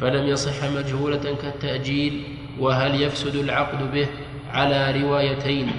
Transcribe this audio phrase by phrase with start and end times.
[0.00, 2.22] فلم يصح مجهولة كالتأجيل
[2.60, 4.08] وهل يفسد العقد به؟
[4.50, 5.70] على روايتين.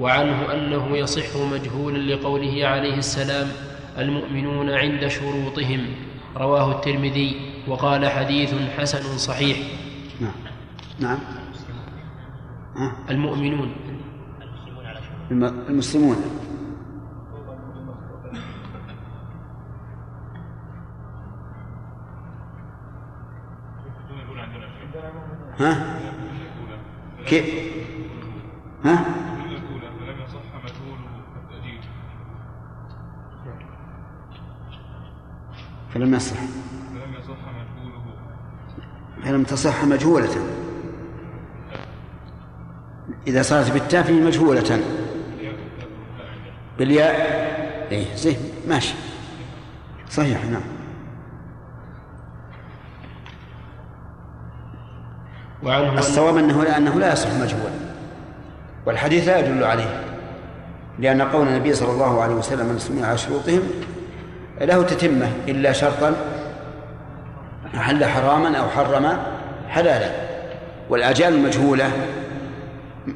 [0.00, 3.48] وعنه أنه يصح مجهولا لقوله عليه السلام
[3.98, 5.86] المؤمنون عند شروطهم.
[6.36, 7.36] رواه الترمذي
[7.68, 9.58] وقال حديث حسن صحيح.
[10.20, 10.34] نعم.
[11.00, 11.18] نعم.
[13.10, 13.72] المؤمنون.
[15.68, 16.16] المسلمون.
[25.60, 26.00] ها؟
[27.26, 27.44] كيف؟
[28.84, 29.04] ها؟
[35.94, 38.02] فلم يصح فلم يصح مجهوله
[39.24, 40.30] فلم تصح مجهولة
[43.26, 44.80] إذا صارت بالتاء فهي مجهولة
[46.78, 47.14] بالياء
[47.90, 48.36] إيه زين
[48.68, 48.94] ماشي
[50.10, 50.73] صحيح نعم
[55.64, 57.74] وعنه الصواب أنه لا أنه لا يصح مجهولا.
[58.86, 60.00] والحديث لا يدل عليه
[60.98, 63.60] لأن قول النبي صلى الله عليه وسلم المسلمين على شروطهم
[64.60, 66.14] له تتمة إلا شرطا
[67.74, 69.18] أحل حراما أو حرم
[69.68, 70.10] حلالا.
[70.90, 71.90] والآجال المجهولة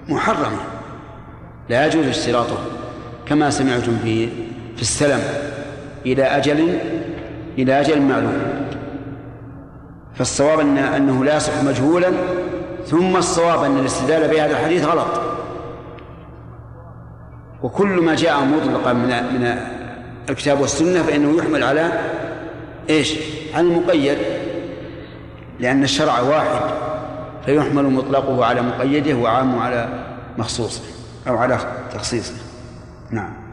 [0.08, 0.58] محرمة
[1.68, 2.58] لا يجوز اشتراطه
[3.26, 4.28] كما سمعتم في
[4.76, 5.20] في السلم
[6.06, 6.78] إلى أجل
[7.58, 8.57] إلى أجل معلوم.
[10.18, 12.12] فالصواب أن أنه لا يصح مجهولا
[12.86, 15.20] ثم الصواب أن الاستدلال بهذا الحديث غلط.
[17.62, 19.58] وكل ما جاء مطلقا من من
[20.30, 21.92] الكتاب والسنة فإنه يحمل على
[22.90, 23.14] إيش؟
[23.54, 24.18] على المقيد.
[25.60, 26.60] لأن الشرع واحد
[27.44, 29.88] فيحمل مطلقه على مقيده وعامه على
[30.38, 30.82] مخصوصه
[31.28, 31.58] أو على
[31.94, 32.34] تخصيصه.
[33.10, 33.47] نعم.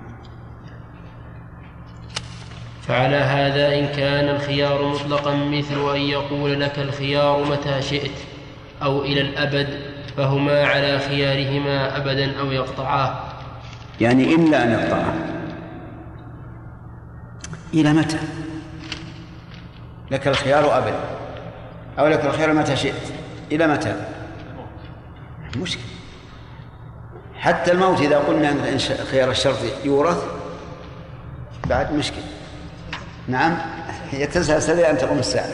[2.87, 8.11] فعلى هذا إن كان الخيار مطلقا مثل أن يقول لك الخيار متى شئت
[8.83, 9.79] أو إلى الأبد
[10.17, 13.15] فهما على خيارهما أبدا أو يقطعاه.
[14.01, 15.13] يعني إلا أن يقطعاه.
[17.73, 18.19] إلى متى؟
[20.11, 20.99] لك الخيار أبدا
[21.99, 23.13] أو لك الخيار متى شئت.
[23.51, 23.95] إلى متى؟
[25.57, 25.83] مشكلة.
[27.35, 28.79] حتى الموت إذا قلنا أن
[29.11, 30.23] خيار الشرط يورث
[31.69, 32.34] بعد مشكلة.
[33.27, 33.57] نعم.
[34.13, 35.49] إلى أن تقوم الساعة.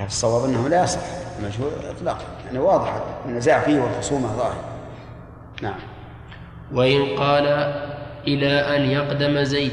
[0.00, 1.00] الصواب أنه لا يصح.
[1.38, 2.24] المجهول إطلاقا.
[2.46, 4.64] يعني واضح النزاع فيه والخصومة ظاهر
[5.62, 5.78] نعم.
[6.72, 7.46] وإن قال
[8.26, 9.72] إلى أن يقدم زيد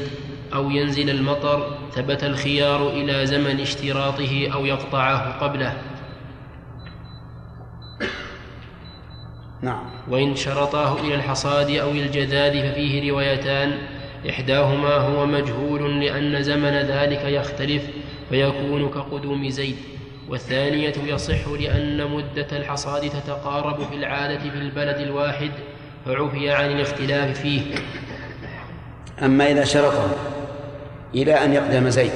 [0.54, 5.76] أو ينزل المطر ثبت الخيار إلى زمن اشتراطه أو يقطعه قبله.
[9.62, 9.84] نعم.
[10.08, 13.78] وإن شرطاه إلى الحصاد أو الجذاذ ففيه روايتان.
[14.30, 17.82] إحداهما هو مجهول لأن زمن ذلك يختلف
[18.28, 19.76] فيكون كقدوم زيد
[20.28, 25.50] والثانية يصح لأن مدة الحصاد تتقارب في العادة في البلد الواحد
[26.06, 27.62] فعفي عن الاختلاف فيه
[29.22, 30.08] أما إذا شرطه
[31.14, 32.12] إلى أن يقدم زيد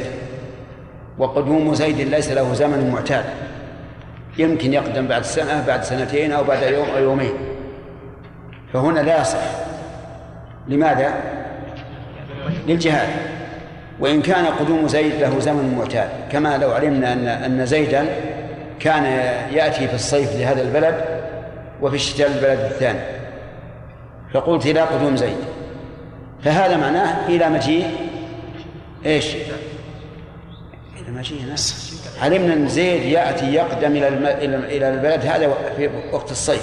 [1.18, 3.24] وقدوم زيد ليس له زمن معتاد
[4.38, 7.32] يمكن يقدم بعد سنة بعد سنتين أو بعد يوم أو يومين
[8.72, 9.38] فهنا لا يصح
[10.68, 11.14] لماذا؟
[12.66, 13.08] للجهاد.
[14.00, 16.08] وإن كان قدوم زيد له زمن معتاد.
[16.32, 18.06] كما لو علمنا أن أن زيدا
[18.80, 19.04] كان
[19.54, 21.04] يأتي في الصيف لهذا البلد
[21.82, 23.00] وفي الشتاء للبلد الثاني.
[24.34, 25.36] فقلت إلى قدوم زيد.
[26.44, 27.90] فهذا معناه إلى مجيء
[29.06, 29.34] إيش؟
[31.00, 31.92] إلى مجيء ناس.
[32.22, 34.08] علمنا أن زيد يأتي يقدم إلى
[34.76, 36.62] إلى البلد هذا في وقت الصيف.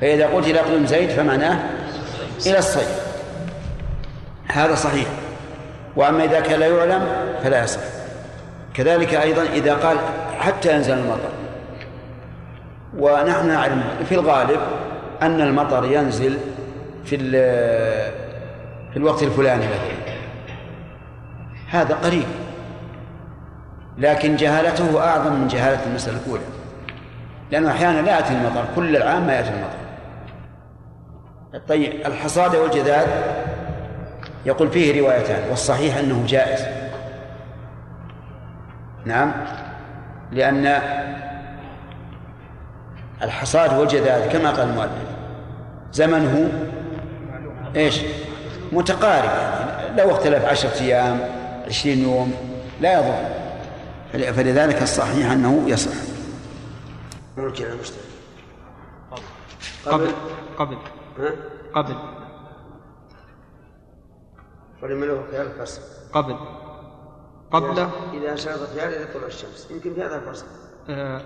[0.00, 1.58] فإذا قلت إلى قدوم زيد فمعناه
[2.46, 3.09] إلى الصيف.
[4.52, 5.06] هذا صحيح.
[5.96, 7.06] وأما إذا كان لا يعلم
[7.42, 7.80] فلا يصح.
[8.74, 9.96] كذلك أيضا إذا قال
[10.38, 11.30] حتى ينزل المطر.
[12.98, 14.60] ونحن نعلم في الغالب
[15.22, 16.38] أن المطر ينزل
[17.04, 17.16] في
[18.90, 20.14] في الوقت الفلاني مثلا.
[21.70, 22.26] هذا قريب.
[23.98, 26.42] لكن جهالته أعظم من جهالة المسألة الأولى.
[27.50, 29.80] لأنه أحيانا لا يأتي المطر كل العام ما يأتي المطر.
[31.68, 33.06] طيب الحصاد والجذاذ
[34.46, 36.60] يقول فيه روايتان والصحيح أنه جائز.
[39.04, 39.32] نعم؟
[40.32, 40.80] لأن
[43.22, 45.10] الحصاد والجذاذ كما قال المؤلف.
[45.92, 46.52] زمنه
[47.76, 48.00] إيش؟
[48.72, 51.20] متقارب يعني لو اختلف عشرة أيام
[51.66, 52.34] عشرين يوم
[52.80, 53.40] لا يضر.
[54.32, 55.96] فلذلك الصحيح أنه يصح.
[57.36, 58.00] ممكن المشترك
[59.86, 60.10] قبل.
[60.58, 60.76] قبل.
[61.18, 61.30] ها؟
[61.74, 61.94] قبل.
[64.82, 65.82] ولمن له خيار الفصل
[66.12, 66.36] قبل.
[67.50, 67.88] قبل.
[68.14, 69.70] إذا شرط الخيار إلى طلوع الشمس.
[69.70, 70.46] يمكن في هذا الفصل
[70.88, 71.22] آه،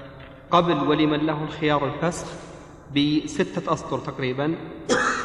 [0.51, 2.27] قبل ولمن له الخيار الفسخ
[2.91, 4.57] بستة أسطر تقريبا.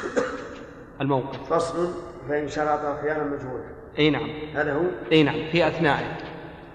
[1.01, 1.53] الموقف.
[1.53, 1.93] فصل
[2.29, 3.79] فإن شرط خيارا مجهولا.
[3.99, 4.29] أي نعم.
[4.53, 5.51] هذا هو؟ أي نعم.
[5.51, 6.17] في أثنائه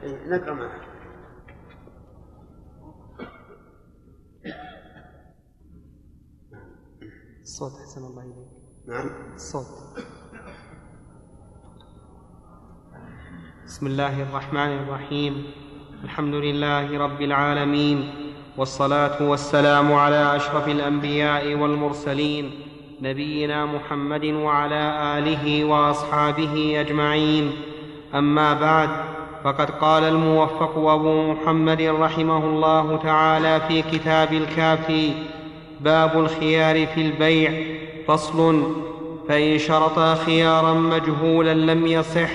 [0.03, 0.81] إيه، نقرأ معه.
[7.43, 8.49] الصوت حسن الله إليك.
[8.87, 9.35] نعم.
[9.35, 9.67] الصوت
[13.67, 15.43] بسم الله الرحمن الرحيم.
[16.05, 18.11] الحمد لله رب العالمين
[18.57, 22.51] والصلاة والسلام على أشرف الأنبياء والمرسلين
[23.03, 24.83] نبينا محمد وعلى
[25.19, 27.53] آله وأصحابه أجمعين.
[28.15, 28.91] أما بعد
[29.45, 35.13] فقد قال الموفق أبو محمد رحمه الله تعالى في كتاب الكافي
[35.81, 37.53] باب الخيار في البيع
[38.07, 38.63] فصل
[39.29, 42.31] فإن شرطا خيارا مجهولا لم يصح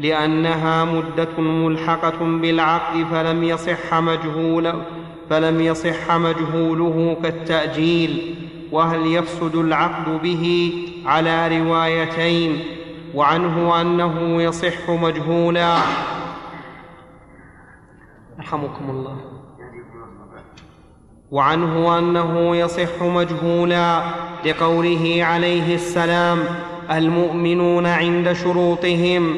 [0.00, 4.74] لأنها مدة ملحقة بالعقد فلم يصح مجهولا
[5.30, 8.34] فلم يصح مجهوله كالتأجيل
[8.72, 10.72] وهل يفسد العقد به؟
[11.06, 12.60] على روايتين
[13.14, 15.76] وعنه أنه يصح مجهولا.
[18.38, 19.16] رحمكم الله.
[21.30, 24.02] وعنه أنه يصح مجهولا
[24.46, 26.38] لقوله عليه السلام
[26.90, 29.36] المؤمنون عند شروطهم.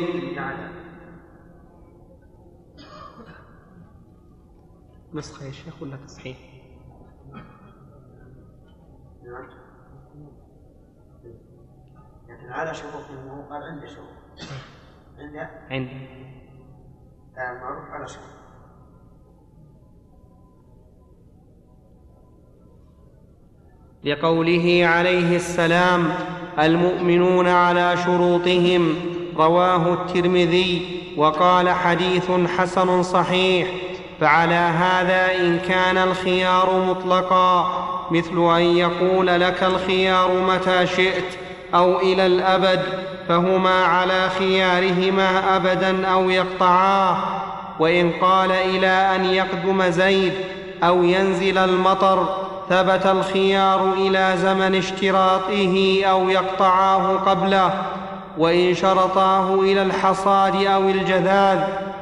[5.15, 6.37] نسخة يا شيخ ولا تصحيح؟
[9.25, 9.49] نعم.
[12.29, 14.49] لكن على شروط أنه قال عند شروط
[15.19, 15.89] عند عند
[17.39, 18.43] آه، معروف على شروط
[24.05, 26.09] لقوله عليه السلام
[26.59, 28.95] المؤمنون على شروطهم
[29.37, 33.92] رواه الترمذي وقال حديث حسن صحيح.
[34.21, 37.73] فعلى هذا إن كان الخيار مطلقا
[38.11, 41.39] مثل أن يقول لك الخيار متى شئت
[41.75, 42.83] أو إلى الأبد
[43.29, 47.17] فهما على خيارهما أبدا أو يقطعاه.
[47.79, 50.33] وإن قال إلى أن يقدم زيد
[50.83, 52.29] أو ينزل المطر
[52.71, 57.71] ثبت الخيار إلى زمن اشتراطه أو يقطعاه قبله.
[58.39, 61.59] وإن شرطاه إلى الحصاد أو الجذاذ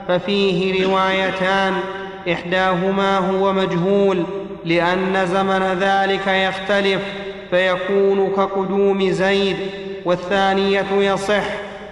[0.08, 1.80] ففيه روايتان
[2.28, 4.24] إحداهما هو مجهول
[4.64, 7.02] لأن زمن ذلك يختلف
[7.50, 9.56] فيكون كقدوم زيد
[10.04, 11.44] والثانية يصح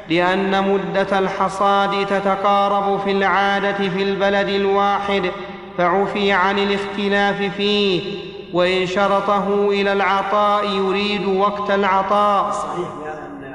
[0.09, 5.31] لأن مدة الحصاد تتقارب في العادة في البلد الواحد
[5.79, 8.19] فعفي عن الاختلاف فيه
[8.55, 12.51] وإن شرطه إلى العطاء يريد وقت العطاء.
[12.51, 13.55] صحيح لأن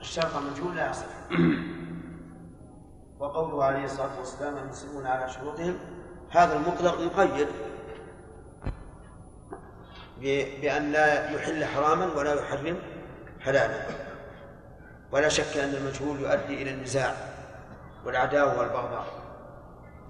[0.00, 1.06] الشرط مجهول لا يصح.
[3.20, 5.74] وقوله عليه الصلاة والسلام المسلمون على شروطهم
[6.30, 7.48] هذا المطلق يقيد
[10.60, 12.78] بأن لا يحل حراما ولا يحرم
[13.40, 13.80] حلالا.
[15.12, 17.14] ولا شك أن المجهول يؤدي إلى النزاع
[18.04, 19.06] والعداوة والبغضاء.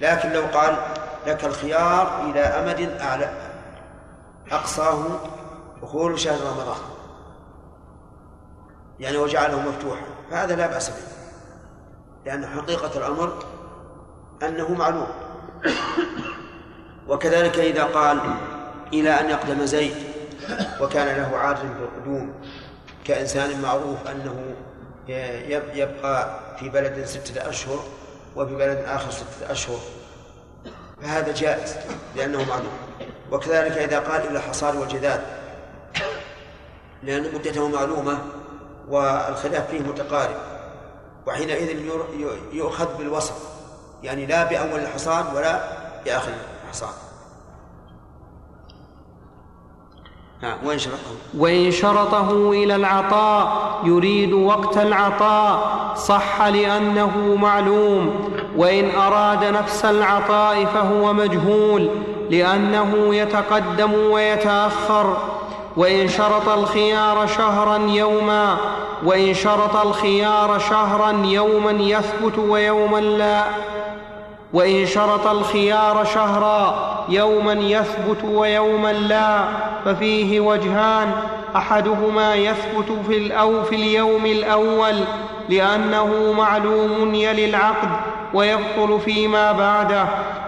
[0.01, 0.77] لكن لو قال
[1.27, 3.31] لك الخيار إلى أمد أعلى
[4.51, 5.21] أقصاه
[5.83, 6.81] دخول شهر رمضان.
[9.01, 10.07] يعني وجعله مفتوحا.
[10.31, 11.17] فهذا لا بأس به.
[12.25, 13.33] لأن حقيقة الأمر
[14.43, 15.26] أنه معلوم.
[17.09, 18.21] وكذلك إذا قال
[18.93, 19.95] إلى أن يقدم زيد
[20.81, 22.35] وكان له عادة بالقدوم
[23.05, 24.55] كإنسان معروف أنه
[25.75, 27.85] يبقى في بلد ستة أشهر
[28.37, 29.79] وفي بلد آخر ستة أشهر
[31.03, 31.77] فهذا جائز
[32.17, 32.73] لأنه معلوم
[33.33, 35.21] وكذلك إذا قال إلى الحصاد والجذاذ
[37.03, 38.19] لأن مدته معلومة
[38.89, 40.37] والخلاف فيه متقارب
[41.27, 41.87] وحينئذ
[42.53, 43.56] يؤخذ بالوسط
[44.03, 45.61] يعني لا بأول الحصاد ولا
[46.05, 46.33] بآخر
[46.65, 46.95] الحصاد
[50.65, 50.97] وإن شرطه؟
[51.39, 58.31] وإن شرطه إلى العطاء يريد وقت العطاء صح لأنه معلوم.
[58.57, 61.91] وإن أراد نفس العطاء فهو مجهول
[62.31, 65.17] لأنه يتقدم ويتأخر.
[65.77, 68.57] وإن شرط الخيار شهرا يوما
[69.05, 73.45] وإن شرط الخيار شهرا يوما يثبت ويوما لا.
[74.53, 79.45] وإن شرط الخيار شهرا يوما يثبت ويوما لا
[79.85, 81.13] ففيه وجهان
[81.57, 84.95] أحدهما يثبت في الأو في اليوم الأول
[85.49, 87.89] لأنه معلوم يلي العقد
[88.35, 90.07] ويبطل فيما بعده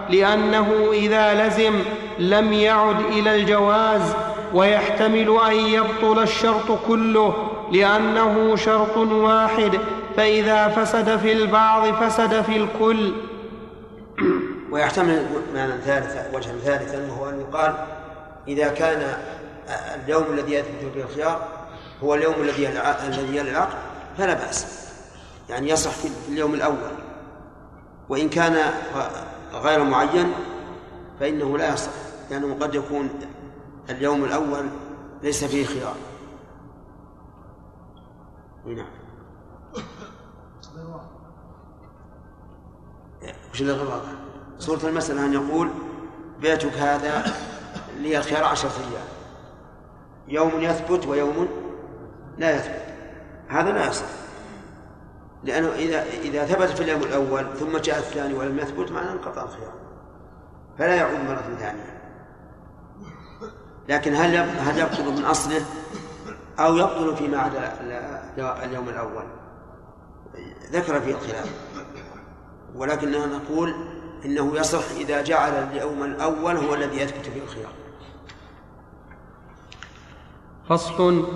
[0.09, 1.73] لأنه إذا لزم
[2.19, 4.15] لم يعد إلى الجواز
[4.53, 7.33] ويحتمل أن يبطل الشرط كله
[7.71, 9.79] لأنه شرط واحد
[10.17, 13.11] فإذا فسد في البعض فسد في الكل.
[14.71, 17.85] ويحتمل معنى ثالثا وجها ثالثا وهو أن يقال
[18.47, 19.17] إذا كان
[20.03, 21.47] اليوم الذي يثبت به الخيار
[22.03, 23.77] هو اليوم الذي الذي يلي العقد
[24.17, 24.89] فلا بأس.
[25.49, 26.91] يعني يصح في اليوم الأول.
[28.09, 28.73] وإن كان
[29.53, 30.33] غير معين
[31.19, 31.91] فإنه لا يصح
[32.31, 33.09] لأنه قد يكون
[33.89, 34.65] اليوم الأول
[35.23, 35.95] ليس فيه خيار.
[38.65, 38.85] نعم.
[43.53, 44.28] وش اللي غير واضح؟
[44.59, 45.69] صورة المسألة أن يقول
[46.39, 47.23] بيتك هذا
[47.97, 49.07] لي الخيار عشرة أيام.
[50.27, 51.47] يوم يثبت ويوم
[52.37, 52.81] لا يثبت.
[53.47, 54.05] هذا لا يصح.
[55.43, 59.73] لأنه إذا إذا ثبت في اليوم الأول ثم جاء الثاني ولم يثبت معناه انقطع الخيار.
[60.77, 61.99] فلا يعود مرة ثانية.
[63.89, 65.65] لكن هل هل يبطل من أصله
[66.59, 67.73] أو يبطل فيما عدا
[68.65, 69.23] اليوم الأول؟
[70.71, 71.53] ذكر فيه الخلاف.
[72.75, 73.88] ولكننا نقول
[74.25, 77.71] إنه يصح إذا جعل اليوم الأول هو الذي يثبت فيه الخيار.
[80.69, 81.27] فصل.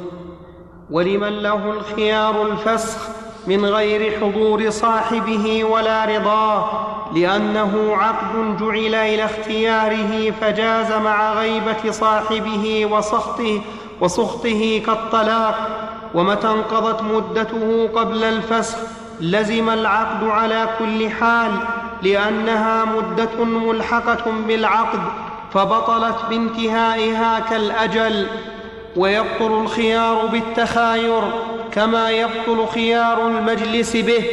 [0.92, 3.08] ولمن له الخيار الفسخ
[3.48, 12.86] من غير حضور صاحبه ولا رضاه لأنه عقد جعل إلى اختياره فجاز مع غيبة صاحبه
[12.86, 13.62] وسخطه
[14.02, 15.70] وسخطه كالطلاق.
[16.16, 18.78] ومتى انقضت مدته قبل الفسخ
[19.20, 21.52] لزم العقد على كل حال.
[22.03, 25.00] لأنها مدة ملحقة بالعقد
[25.53, 28.27] فبطلت بانتهائها كالأجل.
[28.95, 31.22] ويبطل الخيار بالتخاير
[31.72, 34.24] كما يبطل خيار المجلس به.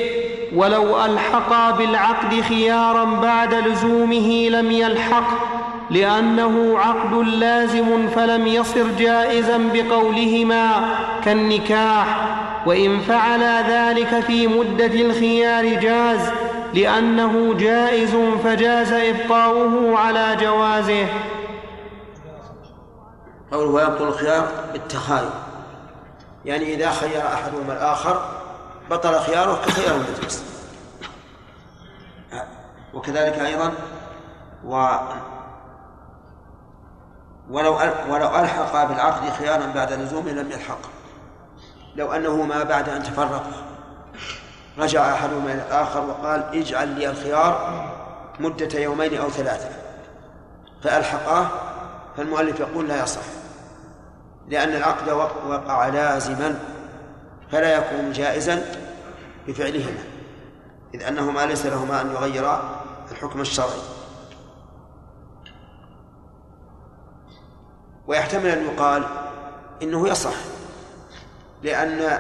[0.54, 5.30] ولو ألحقا بالعقد خيارا بعد لزومه لم يلحق
[5.90, 10.70] لأنه عقد لازم فلم يصر جائزا بقولهما
[11.24, 12.06] كالنكاح.
[12.66, 16.30] وإن فعلا ذلك في مدة الخيار جاز
[16.74, 21.06] لأنه جائز فجاز إبقاؤه على جوازه.
[23.52, 25.30] قوله يبطل الخيار بالتخاير.
[26.44, 28.40] يعني إذا خير أحدهما الآخر
[28.90, 30.44] بطل خياره كخيار المجلس.
[32.94, 33.72] وكذلك أيضا
[34.64, 34.96] و
[37.50, 40.78] ولو ولو ألحق بالعقد خيارا بعد لزومه لم يلحق.
[41.96, 43.69] لو أنه ما بعد أن تفرقا
[44.78, 47.86] رجع أحدهما إلى الآخر وقال اجعل لي الخيار
[48.40, 49.68] مدة يومين أو ثلاثة.
[50.82, 51.46] فألحقاه
[52.16, 53.22] فالمؤلف يقول لا يصح
[54.48, 55.08] لأن العقد
[55.48, 56.58] وقع لازما
[57.52, 58.62] فلا يكون جائزا
[59.48, 59.98] بفعلهما
[60.94, 63.80] إذ أنهما ليس لهما أن يغيرا الحكم الشرعي.
[68.06, 69.04] ويحتمل أن يقال
[69.82, 70.34] إنه يصح
[71.62, 72.18] لأن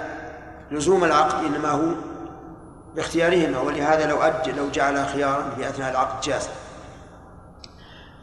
[0.70, 2.09] لزوم العقد إنما هو
[2.96, 6.48] باختيارهما ولهذا لو أجل لو جعل خيارا في أثناء العقد جاز.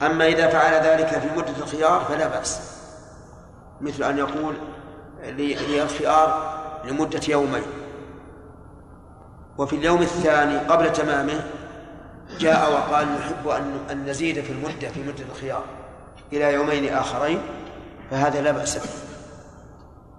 [0.01, 2.59] أما إذا فعل ذلك في مدة الخيار فلا بأس.
[3.81, 4.55] مثل أن يقول
[5.23, 7.63] لي الخيار لمدة يومين.
[9.57, 11.43] وفي اليوم الثاني قبل تمامه
[12.39, 13.47] جاء وقال نحب
[13.91, 15.63] أن نزيد في المدة في مدة الخيار
[16.33, 17.41] إلى يومين آخرين
[18.11, 18.89] فهذا لا بأس به.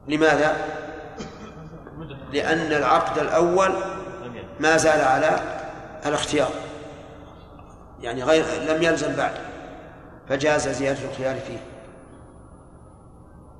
[0.08, 0.56] لماذا؟
[2.32, 3.72] لأن العقد الأول
[4.60, 5.40] ما زال على
[6.06, 6.50] الاختيار.
[8.00, 9.32] يعني غير لم يلزم بعد
[10.28, 11.58] فجاز زيادة الخيار فيه.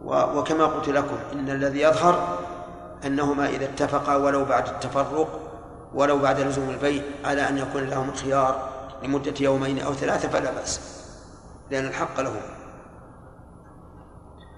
[0.04, 2.38] وكما قلت لكم إن الذي يظهر
[3.06, 5.40] أنهما إذا اتفقا ولو بعد التفرق
[5.94, 8.68] ولو بعد لزوم البيع على أن يكون لهم الخيار
[9.02, 10.80] لمدة يومين أو ثلاثة فلا بأس
[11.70, 12.40] لأن الحق لهم.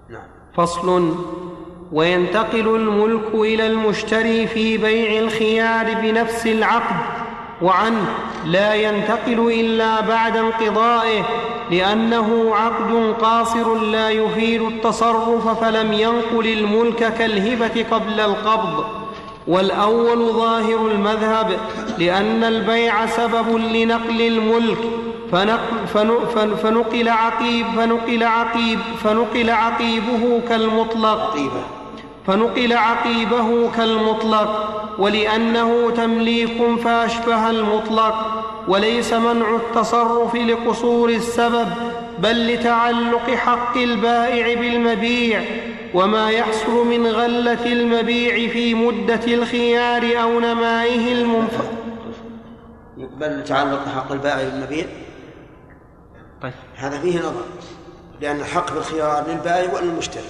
[0.09, 0.28] نعم.
[0.56, 1.16] فصل
[1.92, 6.97] وينتقل الملك إلى المشتري في بيع الخيار بنفس العقد
[7.62, 8.06] وعنه
[8.47, 11.23] لا ينتقل إلا بعد انقضائه
[11.70, 18.85] لأنه عقد قاصر لا يفيد التصرف فلم ينقل الملك كالهبة قبل القبض.
[19.49, 21.59] والأول ظاهر المذهب
[21.99, 24.78] لأن البيع سبب لنقل الملك
[26.62, 31.37] فنقل عقيب فنقل عقيب فنقل عقيبه كالمطلق.
[32.27, 38.45] فنقل عقيبه كالمطلق ولأنه تمليك فأشبه المطلق.
[38.69, 41.69] وليس منع التصرف لقصور السبب
[42.19, 45.45] بل لتعلق حق البائع بالمبيع.
[45.95, 51.61] وما يحصل من غلة المبيع في مدة الخيار أو نمائه المنف.
[52.97, 54.87] بل تعلق حق البائع بالمبيع؟
[56.43, 56.53] طيب.
[56.77, 57.45] هذا فيه نظر
[58.21, 60.25] لأن الحق بالخيار للبائع وللمشتري.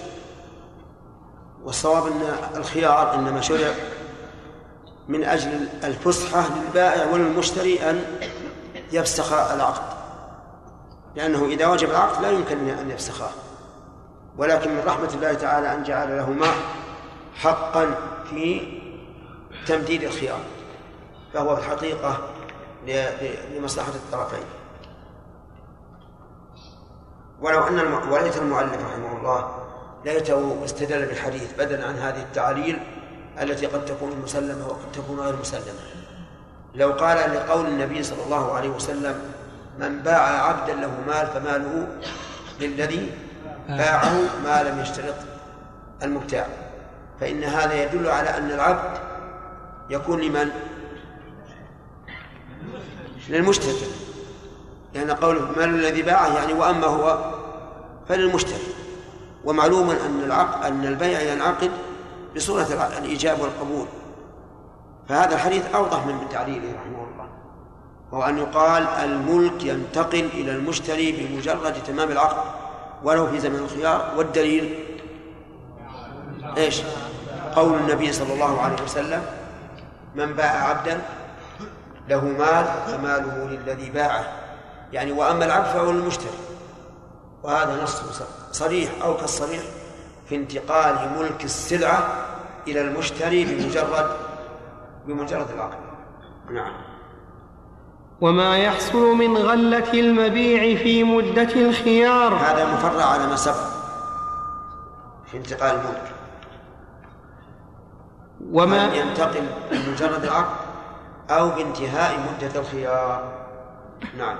[1.64, 3.74] والصواب أن الخيار إنما شرع
[5.08, 8.04] من أجل الفسحة للبائع وللمشتري أن
[8.92, 9.82] يفسخ العقد.
[11.14, 13.30] لأنه إذا وجب العقد لا يمكن أن يفسخه.
[14.38, 16.46] ولكن من رحمة الله تعالى أن جعل لهما
[17.34, 17.94] حقا
[18.30, 18.78] في
[19.66, 20.40] تمديد الخيار.
[21.34, 22.18] فهو في الحقيقة
[23.54, 24.44] لمصلحة الطرفين.
[27.40, 27.78] ولو أن
[28.12, 29.69] وليت المؤلف رحمه الله
[30.04, 32.78] ليته استدل بالحديث بدلا عن هذه التعليل
[33.42, 35.80] التي قد تكون مسلمة وقد تكون غير مسلمة.
[36.75, 39.14] لو قال لقول النبي صلى الله عليه وسلم
[39.78, 41.87] من باع عبدا له مال فماله
[42.61, 43.11] للذي
[43.69, 44.14] باعه
[44.45, 45.14] ما لم يشترط
[46.02, 46.47] المبتاع.
[47.21, 48.99] فإن هذا يدل على أن العبد
[49.90, 50.50] يكون لمن؟
[53.28, 53.75] للمشتري.
[54.95, 57.35] لأن قوله مال الذي باعه يعني وأما هو
[58.09, 58.79] فللمشتري.
[59.44, 61.70] ومعلوم أن العقد أن البيع ينعقد
[62.37, 62.66] بصورة
[62.99, 63.87] الإيجاب والقبول.
[65.09, 67.28] فهذا الحديث أوضح من تعليله رحمه الله.
[68.12, 72.50] وهو أن يقال الملك ينتقل إلى المشتري بمجرد تمام العقد
[73.04, 74.12] ولو في زمن الخيار.
[74.16, 74.85] والدليل؟
[76.56, 76.82] إيش؟
[77.56, 79.23] قول النبي صلى الله عليه وسلم
[80.14, 81.00] من باع عبدا
[82.09, 84.25] له مال فماله للذي باعه.
[84.92, 86.50] يعني وأما العبد فهو للمشتري
[87.42, 88.02] وهذا نص
[88.52, 89.62] صريح أو كالصريح
[90.28, 92.26] في انتقال ملك السلعة
[92.68, 94.16] إلى المشتري بمجرد
[95.06, 95.78] بمجرد العقد.
[96.50, 96.73] نعم.
[98.20, 102.35] وما يحصل من غلة المبيع في مدة الخيار.
[102.35, 103.70] هذا مفرع على ما سبق
[105.30, 106.12] في انتقال الملك.
[108.52, 110.56] وما ينتقل بمجرد العقد
[111.30, 113.32] أو بانتهاء مدة الخيار؟
[114.18, 114.37] نعم.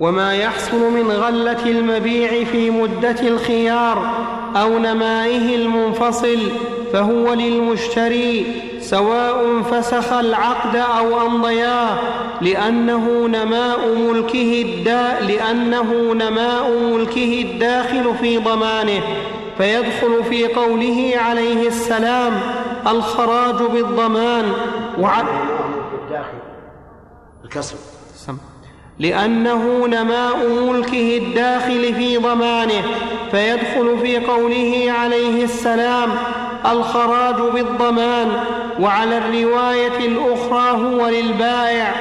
[0.00, 4.10] وما يحصل من غلة المبيع في مدة الخيار
[4.56, 6.38] أو نمائه المنفصل
[6.92, 8.46] فهو للمشتري
[8.80, 11.98] سواء فسخ العقد أو أمضياه
[12.40, 19.00] لأنه نماء ملكه الدا لأنه نماء ملكه الداخل في ضمانه
[19.58, 22.32] فيدخل في قوله عليه السلام
[22.86, 24.52] الخراج بالضمان
[24.98, 25.22] وع...
[27.44, 27.76] الكسر
[28.98, 32.82] لأنه نماء ملكه الداخل في ضمانه
[33.30, 36.10] فيدخل في قوله عليه السلام
[36.66, 38.44] الخراج بالضمان
[38.80, 41.94] وعلى الرواية الأخرى هو للبائع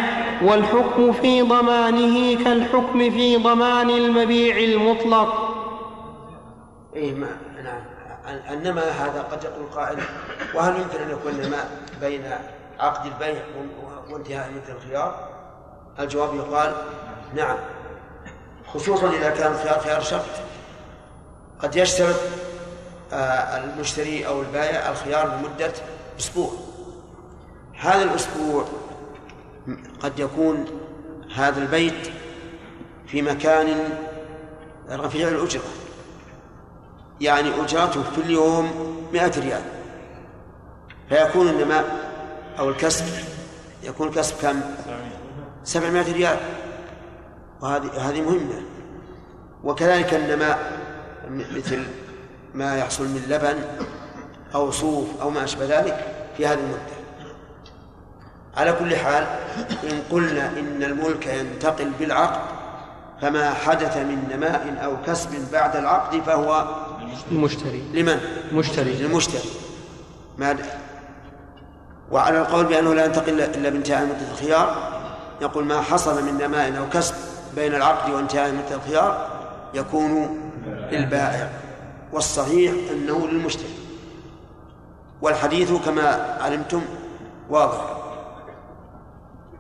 [0.43, 5.49] والحكم في ضمانه كالحكم في ضمان المبيع المطلق.
[6.95, 7.27] إيه ما
[7.63, 7.84] نعم.
[8.51, 9.97] النماء هذا قد يقول قائل
[10.56, 11.69] وهل يمكن أن يكون نماء
[12.01, 12.23] بين
[12.79, 13.43] عقد البيع
[14.10, 15.33] وانتهاء مدة الخيار؟
[15.99, 16.75] الجواب يقال
[17.36, 17.58] نعم.
[18.73, 20.25] خصوصا إذا كان الخيار خيار شرط
[21.60, 22.15] قد يشترط
[23.13, 25.73] آه، المشتري أو البائع الخيار لمدة
[26.19, 26.51] أسبوع.
[27.79, 28.65] هذا الأسبوع
[29.99, 30.65] قد يكون
[31.36, 32.12] هذا البيت
[33.08, 33.89] في مكان
[34.89, 35.63] رفيع الأجرة.
[37.21, 39.62] يعني أجرته في اليوم مئة ريال.
[41.10, 42.13] فيكون النماء
[42.60, 43.06] أو الكسب
[43.84, 44.62] يكون الكسب كم؟
[45.63, 46.38] سبعمائة ريال.
[47.62, 48.62] وهذه هذه مهمة.
[49.63, 50.71] وكذلك النماء
[51.30, 51.84] مثل
[52.54, 53.63] ما يحصل من لبن
[54.56, 56.06] أو صوف أو ما أشبه ذلك
[56.38, 56.93] في هذه المدة.
[58.58, 59.28] على كل حال
[59.84, 62.41] إن قلنا إن الملك ينتقل بالعقد
[63.21, 66.67] فما حدث من نماء أو كسب بعد العقد فهو
[67.32, 67.84] المشتري.
[67.93, 68.19] لمن؟
[68.54, 69.49] مشتري للمشتري.
[70.38, 70.58] ما
[72.12, 74.93] وعلى القول بأنه لا ينتقل إلا بانتهاء مدة الخيار
[75.41, 77.15] يقول ما حصل من نماء أو كسب
[77.56, 79.30] بين العقد وانتهاء مدة الخيار
[79.74, 80.39] يكون
[80.91, 81.50] للبائع
[82.12, 83.74] والصحيح أنه للمشتري.
[85.22, 86.82] والحديث كما علمتم
[87.50, 87.98] واضح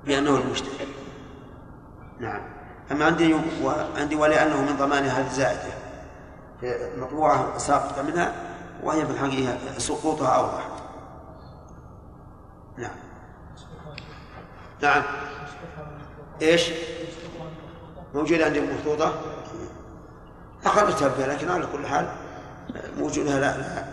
[0.05, 0.87] بأنه المشتري
[2.19, 2.41] نعم.
[2.91, 5.73] أما عندي وعندي ولأنه من ضمان هذه الزائدة.
[6.97, 8.33] مطبوعة ساقطة منها
[8.83, 10.67] وهي في الحقيقة سقوطها أوضح.
[12.77, 12.95] نعم.
[14.81, 15.03] نعم.
[16.41, 16.69] إيش؟
[18.15, 19.13] موجودة عندي مخطوطة.
[20.65, 22.07] أخرجتها بها لكن على كل حال
[22.97, 23.85] موجودة لا لا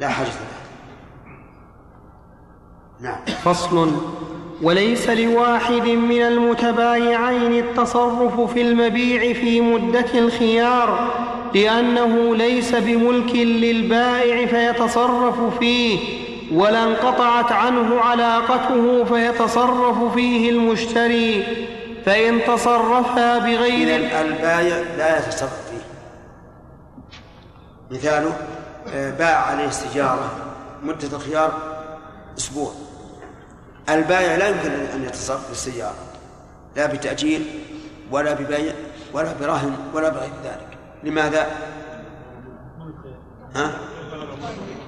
[0.00, 0.62] لا حاجة لها
[3.00, 3.24] نعم.
[3.24, 3.92] فصل.
[4.62, 11.12] وليس لواحد من المتبايعين التصرف في المبيع في مدة الخيار
[11.54, 15.98] لأنه ليس بملك للبائع فيتصرف فيه.
[16.52, 21.44] ولا انقطعت عنه علاقته فيتصرف فيه المشتري
[22.06, 25.82] فإن تصرفها بغير البايع لا يتصرف فيه
[27.96, 28.36] مثاله
[28.94, 30.30] آه، باع عليه السجارة
[30.82, 31.52] مدة الخيار
[32.38, 32.72] أسبوع
[33.88, 35.94] البائع لا يمكن أن يتصرف بالسيارة
[36.76, 37.46] لا بتأجيل
[38.10, 38.72] ولا ببيع
[39.12, 41.46] ولا برهن ولا بغير ذلك لماذا؟
[43.54, 43.72] ها؟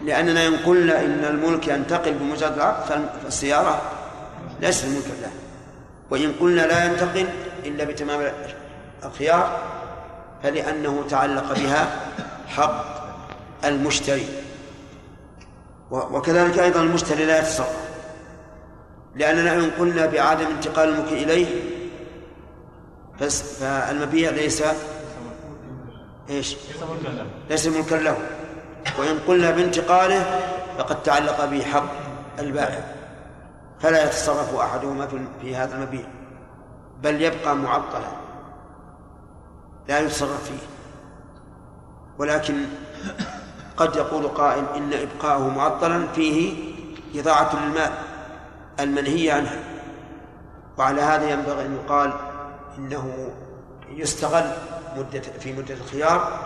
[0.05, 3.83] لأننا إن قلنا إن الملك ينتقل بمجرد العقد فالسيارة
[4.61, 5.31] ليست ملكا له
[6.11, 7.27] وإن قلنا لا ينتقل
[7.64, 8.33] إلا بتمام
[9.05, 9.62] الخيار
[10.43, 12.01] فلأنه تعلق بها
[12.49, 12.85] حق
[13.64, 14.27] المشتري.
[15.90, 17.77] وكذلك أيضا المشتري لا يتصرف.
[19.14, 21.47] لأننا إن قلنا بعدم انتقال الملك إليه
[23.21, 24.62] فالمبيع ليس
[26.31, 26.57] إيش؟
[27.51, 28.17] ليس ملكا له.
[28.99, 30.40] وإن قلنا بانتقاله
[30.79, 31.85] فقد تعلق به حق
[32.38, 32.94] البائع
[33.81, 35.09] فلا يتصرف أحدهما
[35.42, 36.05] في هذا المبيع
[37.03, 38.09] بل يبقى معطلا.
[39.88, 40.66] لا يتصرف فيه.
[42.18, 42.55] ولكن
[43.77, 46.75] قد يقول قائل إن إبقاءه معطلا فيه
[47.14, 47.90] إضاعة للمال
[48.81, 49.59] المنهي عنها
[50.79, 52.12] وعلى هذا ينبغي أن يقال
[52.79, 53.31] إنه
[53.90, 54.51] يستغل
[54.97, 56.38] مدة في مدة الخيار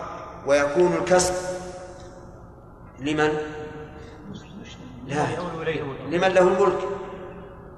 [0.45, 1.33] ويكون الكسب
[3.01, 3.37] لمن؟
[5.07, 5.25] لا.
[6.09, 6.79] لمن له الملك.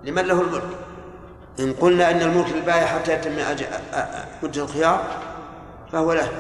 [0.04, 0.78] لمن له الملك.
[1.60, 3.32] إن قلنا إن الملك للبائع حتى يتم
[4.44, 5.06] مدة الخيار
[5.92, 6.32] فهو له.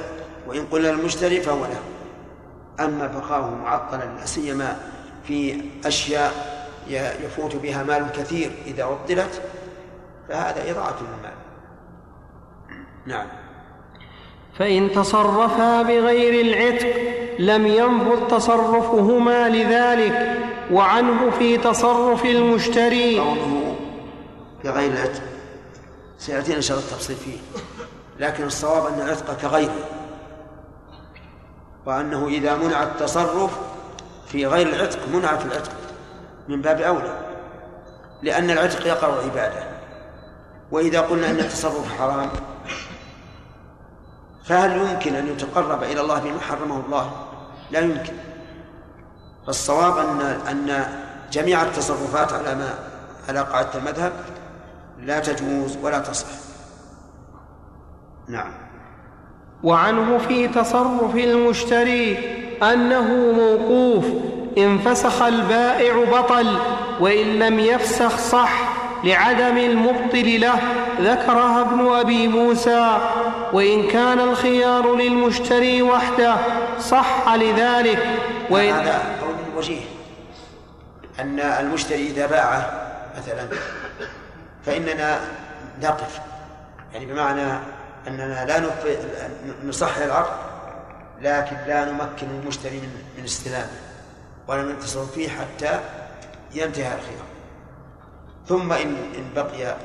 [0.48, 1.82] وإن قلنا للمشتري فهو له.
[2.86, 4.80] أما بقاؤه معطلا لا سيما
[5.24, 6.62] في أشياء
[7.24, 9.42] يفوت بها مال كثير إذا عطلت
[10.30, 11.34] فهذا إضاعة للمال
[13.06, 13.28] نعم.
[14.60, 20.38] فإن تصرفا بغير العتق لم ينفذ تصرفهما لذلك
[20.72, 23.20] وعنه في تصرف المشتري.
[23.20, 23.76] قوله
[24.64, 25.22] بغير العتق
[26.18, 27.38] سيأتينا إن شاء الله التفصيل فيه.
[28.20, 29.86] لكن الصواب أن العتق كغيره
[31.86, 33.60] وأنه إذا منع التصرف
[34.28, 35.72] في غير العتق منع في العتق
[36.48, 37.18] من باب أولى
[38.22, 39.64] لأن العتق يقع عبادة.
[40.72, 42.30] وإذا قلنا أن التصرف حرام
[44.46, 47.31] فهل يمكن أن يتقرب إلى الله بما حرمه الله؟
[47.72, 48.14] لا يمكن.
[49.46, 50.86] فالصواب أن أن
[51.32, 52.74] جميع التصرفات على ما
[53.30, 54.12] على قاعدة المذهب
[55.00, 56.28] لا تجوز ولا تصح.
[58.28, 58.52] نعم.
[59.64, 62.18] وعنه في تصرف المشتري
[62.64, 64.06] أنه موقوف
[64.58, 66.58] إن فسخ البائع بطل
[67.00, 68.71] وإن لم يفسخ صح.
[69.04, 70.60] لعدم المبطل له
[71.00, 72.98] ذكرها ابن أبي موسى.
[73.54, 76.36] وإن كان الخيار للمشتري وحده
[76.80, 78.20] صح لذلك.
[78.50, 79.82] وإن هذا قول وجيه.
[81.20, 83.48] أن المشتري إذا باعه مثلا
[84.66, 85.20] فإننا
[85.84, 86.20] نقف.
[86.94, 87.60] يعني بمعنى
[88.08, 88.64] أننا لا
[89.66, 90.52] نصحح العقد
[91.22, 93.72] لكن لا نمكن المشتري من من استلامه
[94.48, 95.80] ولا ننتصر فيه حتى
[96.54, 97.31] ينتهي الخيار.
[98.52, 99.76] ثم إن إن بقي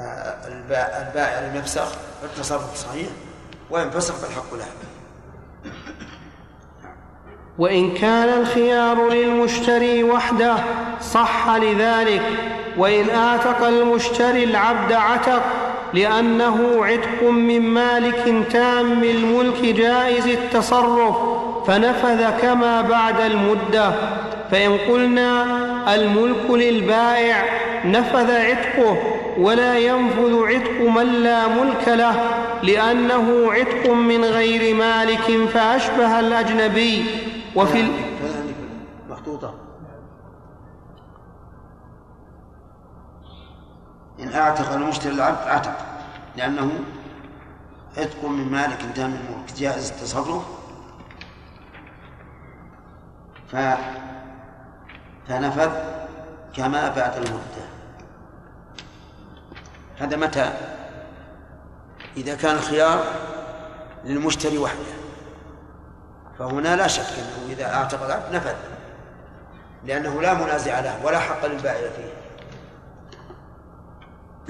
[0.00, 1.92] آه، البائع لم يفسخ
[2.22, 3.08] فالتصرف صحيح
[3.70, 4.66] وإن فسخ فالحق له.
[7.58, 10.56] وإن كان الخيار للمشتري وحده
[11.00, 12.22] صح لذلك
[12.78, 15.42] وإن آتق المشتري العبد عتق
[15.94, 21.16] لأنه عتق من مالك تام الملك جائز التصرف
[21.66, 23.92] فنفذ كما بعد المدة.
[24.50, 27.44] فإن قلنا الملك للبائع
[27.84, 28.96] نفذ عتقه
[29.38, 32.30] ولا ينفذ عتق من لا ملك له
[32.62, 37.04] لأنه عتق من غير مالك فأشبه الأجنبي.
[37.56, 37.88] وفي
[39.10, 39.54] مخطوطة
[44.20, 45.76] إن أعتق المشتري العبد أعتق
[46.36, 46.70] لأنه
[47.98, 50.42] عتق من مالك تام الملك جائز التصرف
[53.48, 53.56] ف
[55.28, 55.70] فنفذ
[56.54, 57.70] كما بعد المدة
[59.98, 60.52] هذا متى؟
[62.16, 63.04] إذا كان الخيار
[64.04, 65.00] للمشتري وحده.
[66.38, 68.54] فهنا لا شك أنه إذا أعتق العبد نفذ
[69.84, 72.20] لأنه لا منازع له ولا حق للبائع فيه.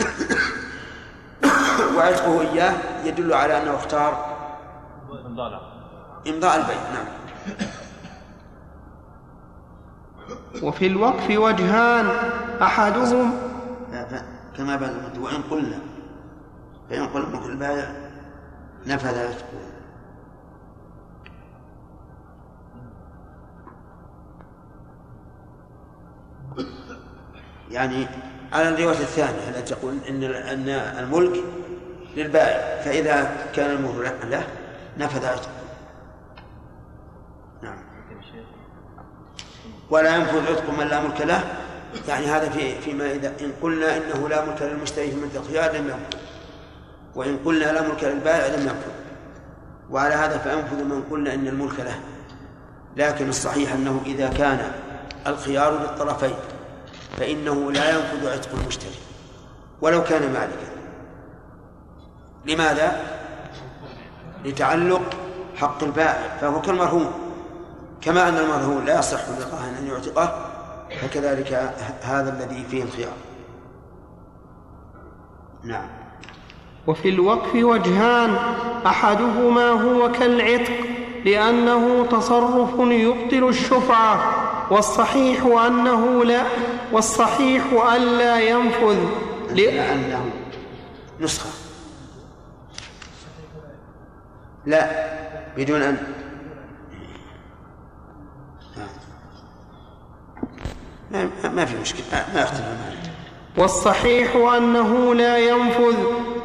[1.96, 4.36] وعتقه إياه يدل على أنه اختار
[6.26, 7.06] إمضاء البيع نعم.
[10.62, 12.06] وفي الوقف وجهان
[12.62, 13.32] أحدهم.
[14.56, 15.78] كما بعد وإن قلنا
[16.90, 17.92] فإن قلنا مثل البائع
[18.86, 19.70] نفذ عتقه
[27.70, 28.06] يعني
[28.52, 30.68] على الرواية الثانية التي تقول إن أن
[31.04, 31.44] الملك
[32.16, 34.46] للبائع فإذا كان الملك له
[34.98, 35.50] نفذ عتقه
[39.90, 41.44] ولا ينفذ عتق من لا ملك له.
[42.08, 45.84] يعني هذا في فيما إذا إن قلنا إنه لا ملك للمشتري في مدة الخيار لم
[45.84, 46.18] ينفذ
[47.14, 48.90] وإن قلنا لا ملك للبائع لم ينفذ
[49.90, 52.00] وعلى هذا فينفذ من قلنا إن الملك له.
[52.96, 54.72] لكن الصحيح أنه إذا كان
[55.26, 56.34] الخيار للطرفين
[57.18, 58.98] فإنه لا ينفذ عتق المشتري.
[59.80, 60.70] ولو كان مالكا.
[62.46, 63.00] لماذا؟
[64.44, 65.02] لتعلق
[65.56, 67.29] حق البائع فهو كالمرهون
[68.00, 70.46] كما أن المرهون لا يصح للراهن أن يعتقه
[71.02, 73.12] فكذلك هذا الذي فيه الخيار.
[75.64, 75.88] نعم.
[76.86, 78.36] وفي الوقف وجهان
[78.86, 80.72] أحدهما هو كالعتق
[81.24, 84.20] لأنه تصرف يبطل الشفعة
[84.72, 86.42] والصحيح أنه لا
[86.92, 88.98] والصحيح الا ينفذ.
[89.50, 90.30] لأنه
[91.20, 91.50] نسخة.
[94.66, 94.90] لا
[95.56, 96.19] بدون أن
[101.44, 102.64] ما في مشكلة ما أختلف
[103.56, 105.96] والصحيح أنه لا ينفذ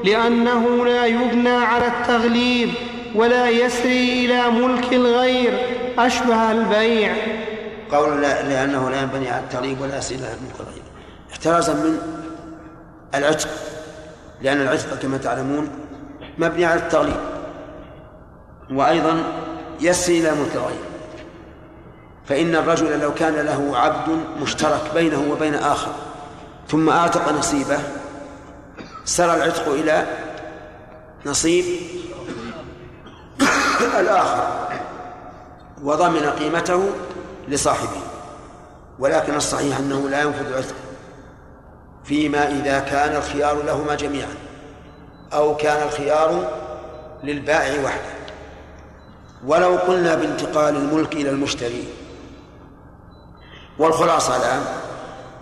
[0.04, 2.70] لأنه لا يبنى على التغليب
[3.16, 5.60] ولا يسري إلى ملك الغير
[5.98, 7.16] أشبه البيع.
[7.92, 10.84] قول لا لأنه لا ينبني على التغليب ولا يسري إلى ملك الغير.
[11.32, 11.98] احترازا من
[13.16, 13.50] العتق
[14.42, 15.70] لأن العتق كما تعلمون
[16.38, 17.20] مبني على التغليب
[18.72, 19.24] وأيضا
[19.82, 20.95] يسري إلى ملك الغير.
[22.28, 25.92] فإن الرجل لو كان له عبد مشترك بينه وبين آخر
[26.68, 27.80] ثم أعتق نصيبه
[29.06, 30.06] سرى العتق إلى
[31.26, 31.66] نصيب
[34.00, 34.48] الآخر
[35.84, 36.90] وضمن قيمته
[37.48, 38.02] لصاحبه.
[39.00, 40.76] ولكن الصحيح أنه لا ينفذ عتق
[42.04, 44.36] فيما إذا كان الخيار لهما جميعا
[45.34, 46.52] أو كان الخيار
[47.24, 48.16] للبائع وحده.
[49.46, 51.88] ولو قلنا بانتقال الملك إلى المشتري
[53.80, 54.64] والخلاصة الآن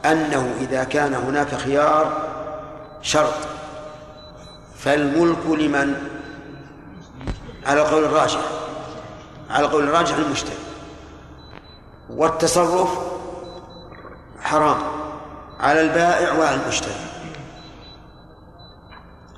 [0.05, 2.29] أنه إذا كان هناك خيار
[3.01, 3.33] شرط
[4.77, 5.95] فالملك لمن؟
[7.65, 8.41] على القول الراجح
[9.49, 10.55] على القول الراجح المشتري.
[12.09, 12.89] والتصرف
[14.41, 14.77] حرام
[15.59, 16.93] على البائع وعلى المشتري.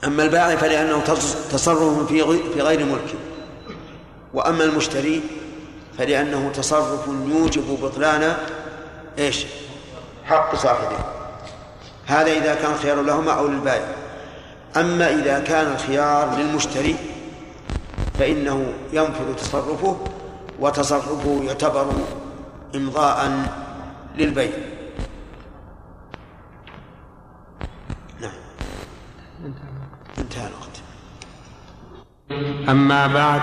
[0.03, 0.99] أما البائع فلأنه
[1.51, 3.17] تصرف في في غير ملكه
[4.33, 5.21] وأما المشتري
[5.97, 8.37] فلأنه تصرف يوجب بطلان
[9.19, 9.45] إيش؟
[10.25, 10.97] حق صاحبه.
[12.05, 13.95] هذا إذا كان الخيار لهما أو للبائع.
[14.77, 16.95] أما إذا كان الخيار للمشتري
[18.19, 19.97] فإنه ينفذ تصرفه
[20.59, 21.91] وتصرفه يعتبر
[22.75, 23.31] إمضاء
[24.17, 24.51] للبيع
[28.21, 28.31] نعم
[30.17, 30.81] انتهى الوقت
[32.69, 33.41] أما بعد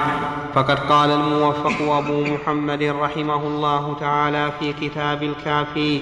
[0.55, 6.01] فقد قال الموفق أبو محمد رحمه الله تعالى في كتاب الكافي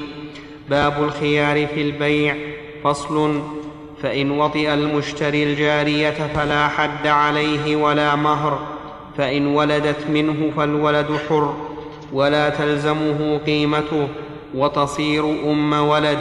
[0.71, 2.37] باب الخيار في البيع
[2.85, 3.43] فصل
[4.03, 8.59] فإن وطئ المشتري الجارية فلا حد عليه ولا مهر
[9.19, 11.55] فإن ولدت منه فالولد حر
[12.13, 14.09] ولا تلزمه قيمته
[14.55, 16.19] وتصير أم ولد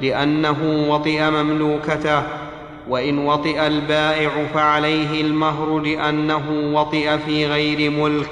[0.00, 2.39] لأنه وطئ مملوكته.
[2.88, 8.30] وإن وطئ البائع فعليه المهر لأنه وطئ في غير ملك.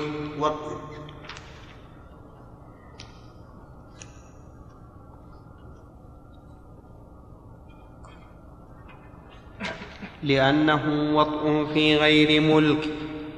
[10.22, 12.88] لأنه وطء في غير ملك.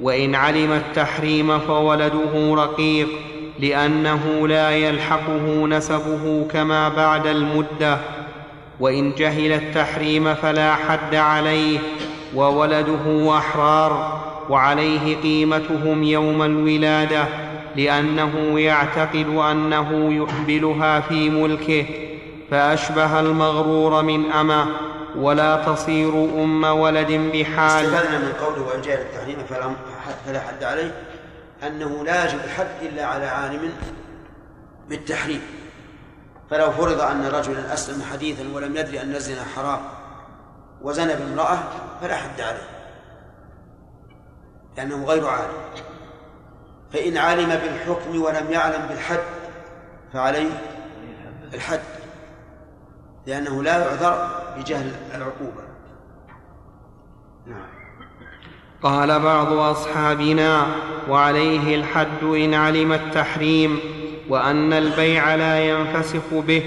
[0.03, 3.09] وإن علم التحريم فولده رقيق
[3.59, 7.99] لأنه لا يلحقه نسبه كما بعد المدة.
[8.81, 11.79] وإن جهل التحريم فلا حد عليه
[12.35, 17.25] وولده أحرار وعليه قيمتهم يوم الولادة
[17.77, 21.87] لأنه يعتقد أنه يقبلها في ملكه
[22.51, 24.67] فأشبه المغرور من أمة
[25.17, 27.85] ولا تصير أم ولد بحال.
[27.85, 29.37] استفدنا من قوله وإن جاء التحريم
[30.27, 30.95] فلا حد عليه
[31.67, 33.73] أنه لا يجب الحد إلا على عالم
[34.89, 35.41] بالتحريم.
[36.51, 39.81] فلو فرض أن رجلا أسلم حديثا ولم يدري أن الزنا حرام
[40.83, 41.59] وزنى بامرأة
[42.01, 42.69] فلا حد عليه
[44.77, 45.53] لأنه غير عالم.
[46.93, 49.21] فإن علم بالحكم ولم يعلم بالحد
[50.13, 50.51] فعليه
[51.55, 51.81] الحد
[53.27, 55.63] لأنه لا يعذر بجهل العقوبة.
[57.47, 57.69] نعم.
[58.83, 60.67] قال بعض أصحابنا
[61.09, 63.81] وعليه الحد إن علم التحريم
[64.31, 66.63] وأن البيع لا ينفسخ به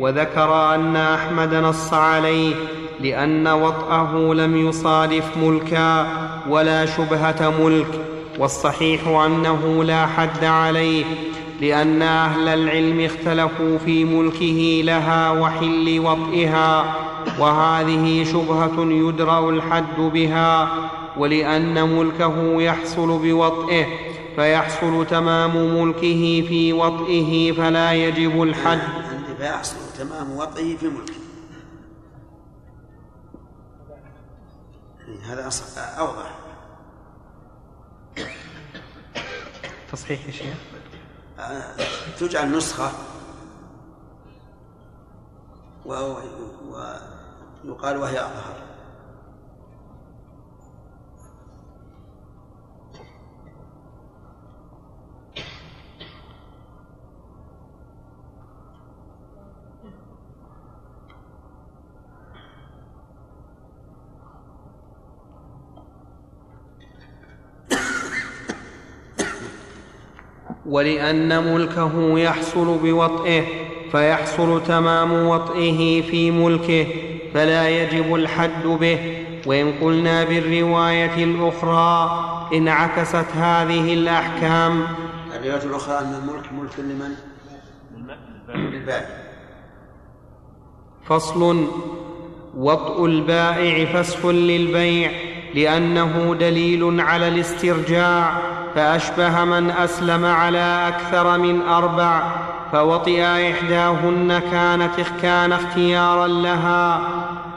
[0.00, 2.54] وذكر أن أحمد نص عليه
[3.00, 6.06] لأن وطأه لم يصادف ملكا
[6.48, 8.00] ولا شبهة ملك
[8.38, 11.04] والصحيح أنه لا حد عليه
[11.60, 16.94] لأن أهل العلم اختلفوا في ملكه لها وحل وطئها
[17.38, 20.68] وهذه شبهة يدرأ الحد بها
[21.16, 23.86] ولأن ملكه يحصل بوطئه.
[24.36, 28.80] فيحصل تمام ملكه في وطئه فلا يجب الحد.
[29.38, 31.14] فيحصل تمام وطئه في ملكه.
[35.22, 36.38] هذا أوضح.
[39.92, 40.56] تصحيح يا شيخ.
[42.20, 42.90] تجعل نسخة.
[45.84, 47.06] ويقال
[47.96, 48.56] وهي أظهر.
[70.68, 73.44] ولأن ملكه يحصل بوطئه
[73.92, 76.86] فيحصل تمام وطئه في ملكه
[77.34, 78.98] فلا يجب الحد به.
[79.46, 82.20] وإن قلنا بالرواية الأخرى
[82.54, 84.86] انعكست هذه الأحكام.
[85.34, 87.14] الرواية الأخرى أن الملك ملك لمن؟
[88.48, 89.06] للبائع.
[91.04, 91.66] فصل
[92.56, 95.10] وطء البائع فسخ للبيع
[95.54, 98.55] لأنه دليل على الاسترجاع.
[98.76, 102.22] فأشبه من أسلم على أكثر من أربع
[102.72, 107.00] فوطئ إحداهن كانت كان اختيارا لها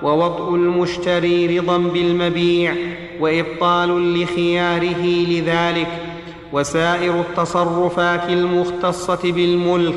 [0.04, 2.76] ووطء المشتري رضا بالمبيع
[3.20, 5.88] وإبطال لخياره لذلك
[6.54, 9.96] وسائر التصرفات المختصة بالملك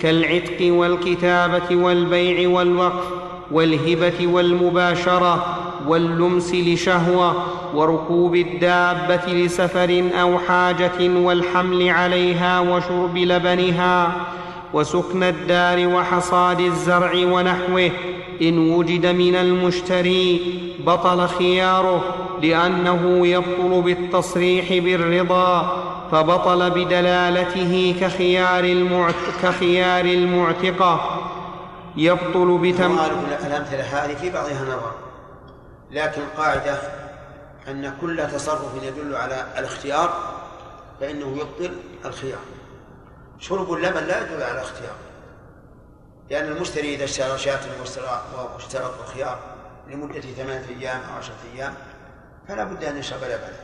[0.00, 3.04] كالعتق والكتابة والبيع والوقف
[3.50, 7.34] والهبة والمباشرة واللمس لشهوة
[7.74, 14.12] وركوب الدابة لسفر أو حاجة والحمل عليها وشرب لبنها
[14.72, 17.90] وسكن الدار وحصاد الزرع ونحوه
[18.42, 20.40] إن وجد من المشتري
[20.86, 22.04] بطل خياره
[22.42, 25.76] لأنه يبطل بالتصريح بالرضا
[26.12, 29.14] فبطل بدلالته كخيار, المعت...
[29.42, 31.20] كخيار المعتقة
[31.96, 32.96] يبطل بتم
[33.46, 35.13] الأمثلة هذه في بعضها نظر.
[35.94, 36.78] لكن قاعدة
[37.68, 40.34] أن كل تصرف يدل على الاختيار
[41.00, 42.40] فإنه يبطل الخيار.
[43.38, 44.94] شرب اللبن لا يدل على الاختيار
[46.30, 47.60] لأن المشتري إذا اشترى شاة
[48.54, 49.38] واشترط الخيار
[49.90, 51.74] لمدة ثمانية أيام أو عشرة أيام
[52.48, 53.56] فلا بد أن يشرب لبنا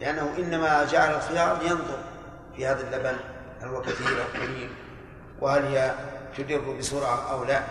[0.00, 1.98] لأنه إنما جعل الخيار لينظر
[2.56, 3.16] في هذا اللبن
[3.60, 4.70] هل هو كثير أو قليل
[5.40, 5.94] وهل هي
[6.38, 7.62] تدر بسرعة أو لا.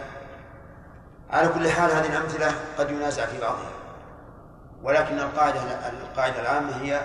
[1.32, 3.72] على كل حال هذه الأمثلة قد ينازع في بعضها.
[4.84, 7.02] ولكن القاعدة القاعدة العامة هي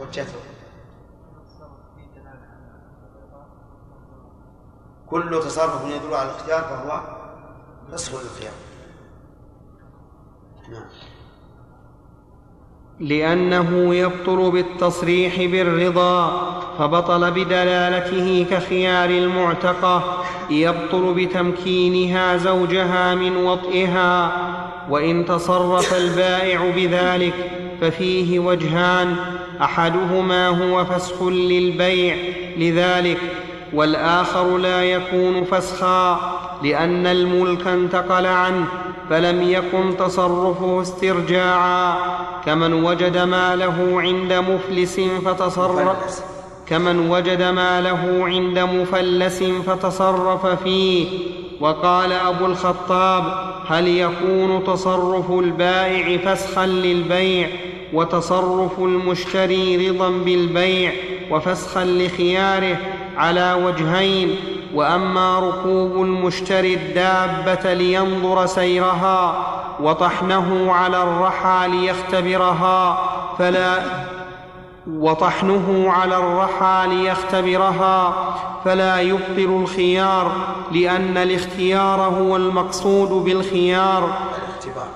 [0.00, 0.38] وجهته
[5.06, 7.00] كل تصرف يدل على الاختيار فهو
[7.92, 8.52] نصف للخيار
[10.68, 10.84] نعم.
[13.00, 16.63] لأنه يبطل بالتصريح بالرضا.
[16.78, 24.32] فبطل بدلالته كخيار المعتقة يبطل بتمكينها زوجها من وطئها
[24.90, 27.34] وإن تصرف البائع بذلك
[27.80, 29.16] ففيه وجهان
[29.62, 32.16] أحدهما هو فسخ للبيع
[32.56, 33.18] لذلك
[33.72, 36.20] والآخر لا يكون فسخا
[36.62, 38.64] لأن الملك انتقل عنه
[39.10, 41.96] فلم يكن تصرفه استرجاعا
[42.46, 46.33] كمن وجد ماله عند مفلس فتصرف
[46.68, 51.06] كمن وجد ماله عند مفلس فتصرف فيه.
[51.60, 53.24] وقال أبو الخطاب
[53.68, 57.48] هل يكون تصرف البائع فسخا للبيع
[57.92, 60.92] وتصرف المشتري رضا بالبيع
[61.30, 62.76] وفسخا لخياره
[63.16, 64.36] على وجهين؟
[64.74, 69.46] وأما ركوب المشتري الدابة لينظر سيرها
[69.80, 72.98] وطحنه على الرحى ليختبرها
[73.38, 73.82] فلا
[74.86, 78.14] وطحنه على الرحى ليختبرها
[78.64, 80.32] فلا يبطل الخيار
[80.72, 84.04] لأن الاختيار هو المقصود بالخيار.
[84.04, 84.88] الاختبار.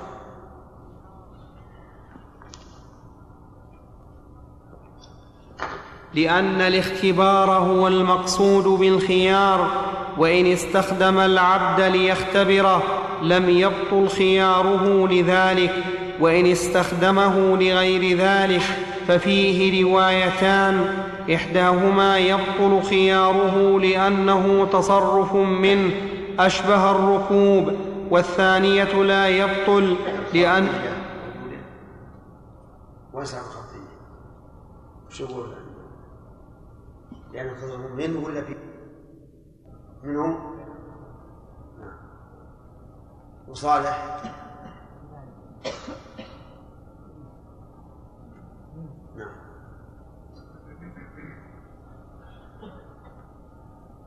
[6.15, 9.71] لأن الاختبار هو المقصود بالخيار
[10.19, 12.83] وإن استخدم العبد ليختبره
[13.23, 15.75] لم يبطل خياره لذلك
[16.21, 18.63] وإن استخدمه لغير ذلك
[19.09, 21.05] ففيه روايتان
[21.35, 25.93] إحداهما يبطل خياره لأنه تصرف منه
[26.39, 27.77] أشبه الركوب
[28.11, 29.97] والثانية لا يبطل
[30.35, 30.69] لأن
[33.13, 33.89] واسع الخطية
[35.09, 35.55] وش يقول
[37.33, 38.57] يعني خذهم من ولا في
[40.03, 40.59] منهم؟
[41.81, 41.99] نعم.
[43.49, 44.23] وصالح؟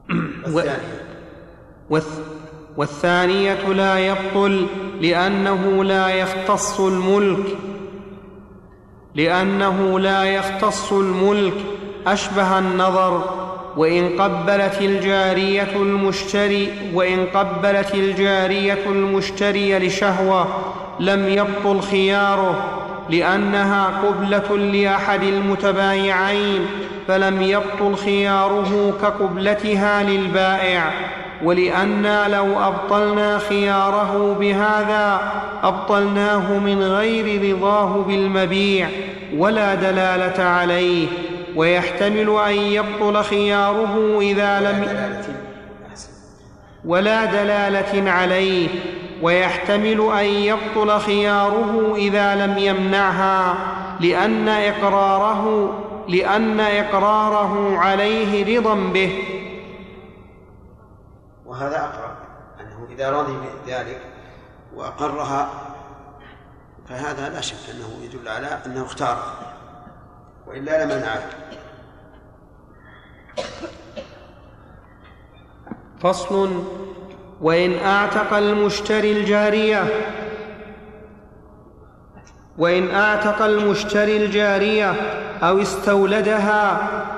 [0.53, 0.79] والثانية.
[2.77, 4.67] والثانية لا يبطل
[5.01, 7.57] لأنه لا يختص الملك.
[9.15, 11.53] لأنه لا يختص الملك.
[12.07, 13.41] أشبه النظر.
[13.77, 20.47] وإن قبلت الجارية المشتري وإن قبلت الجارية المشتري لشهوة
[20.99, 22.77] لم يبطل خياره
[23.09, 26.65] لأنها قبلة لأحد المتبايعين.
[27.11, 30.91] فلم يبطل خياره كقبلتها للبائع
[31.43, 35.21] ولأنا لو أبطلنا خياره بهذا
[35.63, 38.87] أبطلناه من غير رضاه بالمبيع
[39.37, 41.07] ولا دلالة عليه
[41.55, 44.85] ويحتمل أن يبطل خياره إذا لم
[46.85, 48.67] ولا دلالة عليه
[49.21, 53.55] ويحتمل أن يبطل خياره إذا لم يمنعها
[53.99, 55.71] لأن إقراره
[56.07, 59.23] لأن إقراره عليه رضا به.
[61.45, 62.15] وهذا أقرب
[62.61, 63.33] أنه إذا رضي
[63.65, 64.01] بذلك
[64.75, 65.49] وأقرها
[66.89, 69.23] فهذا لا شك أنه يدل على أنه اختار
[70.47, 71.21] وإلا لمنعه
[75.99, 76.63] فصل
[77.41, 79.83] وإن أعتق المشتري الجارية
[82.57, 84.93] وإن أعتق المشتري الجارية
[85.43, 86.71] أو استولدها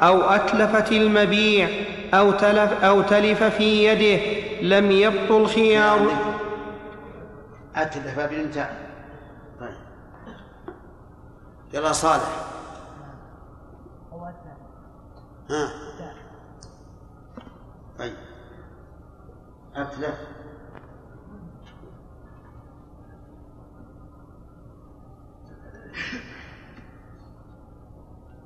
[0.07, 1.69] أو أتلفت المبيع
[2.13, 6.07] أو تلف, أو تلف في يده لم يبطل خيار
[7.75, 8.69] أتلف بنت
[9.59, 9.75] طيب.
[11.73, 12.29] يلا صالح.
[15.49, 15.69] ها.
[17.99, 18.13] طيب.
[19.75, 20.15] أتلف.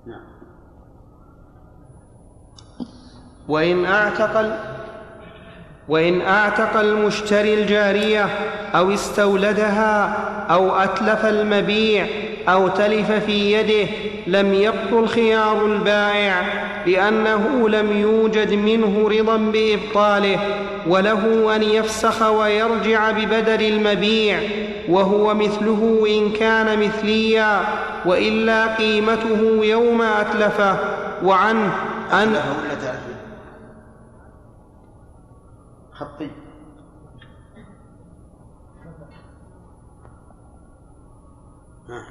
[0.07, 0.21] نعم.
[3.47, 4.57] وإن أعتق
[5.87, 8.25] وإن أعتق المشتري الجارية
[8.75, 10.05] أو استولدها
[10.49, 12.07] أو أتلف المبيع
[12.49, 13.91] أو تلف في يده
[14.27, 16.41] لم يبطل خيار البائع
[16.85, 20.39] لأنه لم يوجد منه رضا بإبطاله
[20.87, 24.39] وله أن يفسخ ويرجع ببدل المبيع
[24.89, 27.61] وهو مثله إن كان مثليا
[28.05, 30.77] وإلا قيمته يوم أتلفه
[31.25, 31.73] وعنه
[32.11, 32.35] أن
[35.91, 36.29] خطي.
[41.89, 42.05] ها.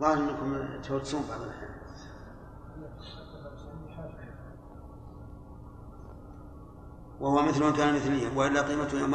[0.00, 1.72] ظاهر أنكم تودسون بعض الأحيان.
[7.20, 9.14] وهو مثل كان مثليا وإلا قيمته يوم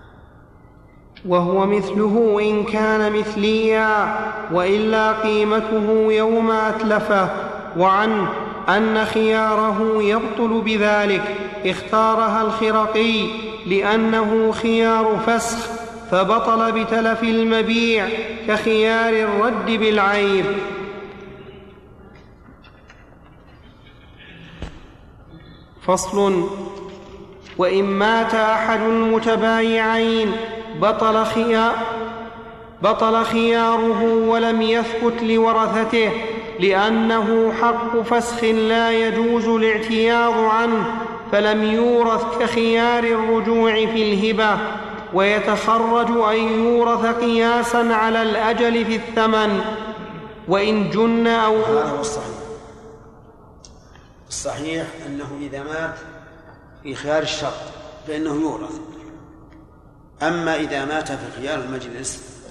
[1.25, 4.15] وهو مثله إن كان مثليا
[4.51, 7.29] وإلا قيمته يوم أتلفه
[7.77, 8.27] وعنه
[8.69, 13.25] أن خياره يبطل بذلك اختارها الخرقي
[13.67, 15.69] لأنه خيار فسخ
[16.11, 18.09] فبطل بتلف المبيع
[18.47, 20.45] كخيار الرد بالعيب.
[25.81, 26.43] فصل
[27.57, 30.31] وإن مات أحد المتبايعين
[30.81, 31.75] بطل خيار
[32.81, 36.11] بطل خياره ولم يثبت لورثته
[36.59, 40.85] لأنه حق فسخ لا يجوز الاعتياض عنه
[41.31, 44.57] فلم يورث كخيار الرجوع في الهبة
[45.13, 49.61] ويتخرج أن يورث قياسا على الأجل في الثمن.
[50.47, 52.35] وإن جن أو هذا هو الصحيح.
[54.29, 55.95] الصحيح أنه إذا مات
[56.83, 57.53] في خيار الشرط
[58.07, 58.79] فإنه يورث.
[60.21, 62.41] أما إذا مات في خيار المجلس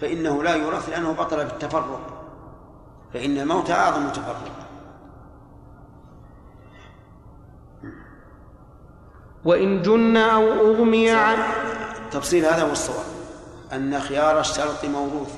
[0.00, 2.24] فإنه لا يورث لأنه بطل بالتفرق
[3.14, 4.68] فإن الموت أعظم تفرق.
[9.44, 11.36] وإن جن أو أغمي عن
[12.10, 13.04] تفصيل هذا هو الصواب.
[13.72, 15.34] أن خيار الشرط موروث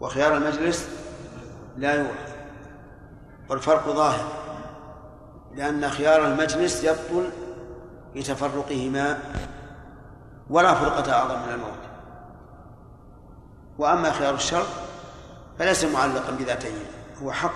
[0.00, 0.88] وخيار المجلس
[1.76, 2.34] لا يورث
[3.50, 4.28] والفرق ظاهر
[5.54, 7.30] لأن خيار المجلس يبطل
[8.16, 9.18] بتفرقهما.
[10.50, 11.82] ولا فرقة أعظم من الموت.
[13.78, 14.64] وأما خيار الشر
[15.58, 16.72] فليس معلقا بذاته
[17.22, 17.54] هو حق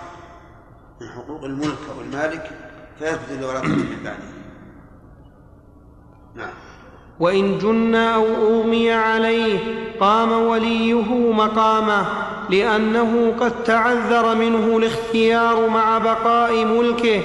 [1.01, 2.51] من حقوق الملك أو المالك
[2.99, 4.37] فيثبت لورثته من بعده.
[6.34, 6.55] نعم.
[7.20, 9.59] وإن جن أو أغمي عليه
[10.01, 12.07] قام وليه مقامه
[12.51, 17.22] لأنه قد تعذر منه الاختيار مع بقاء ملكه.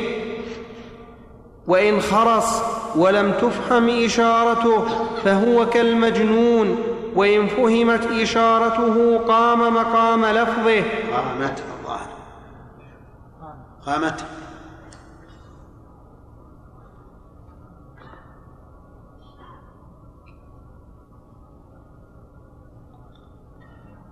[1.68, 2.62] وإن خرس
[2.96, 4.86] ولم تفهم إشارته
[5.24, 6.78] فهو كالمجنون.
[7.16, 10.84] وإن فهمت إشارته قام مقام لفظه.
[11.14, 12.10] قامت الظاهر.
[13.86, 14.26] قامت.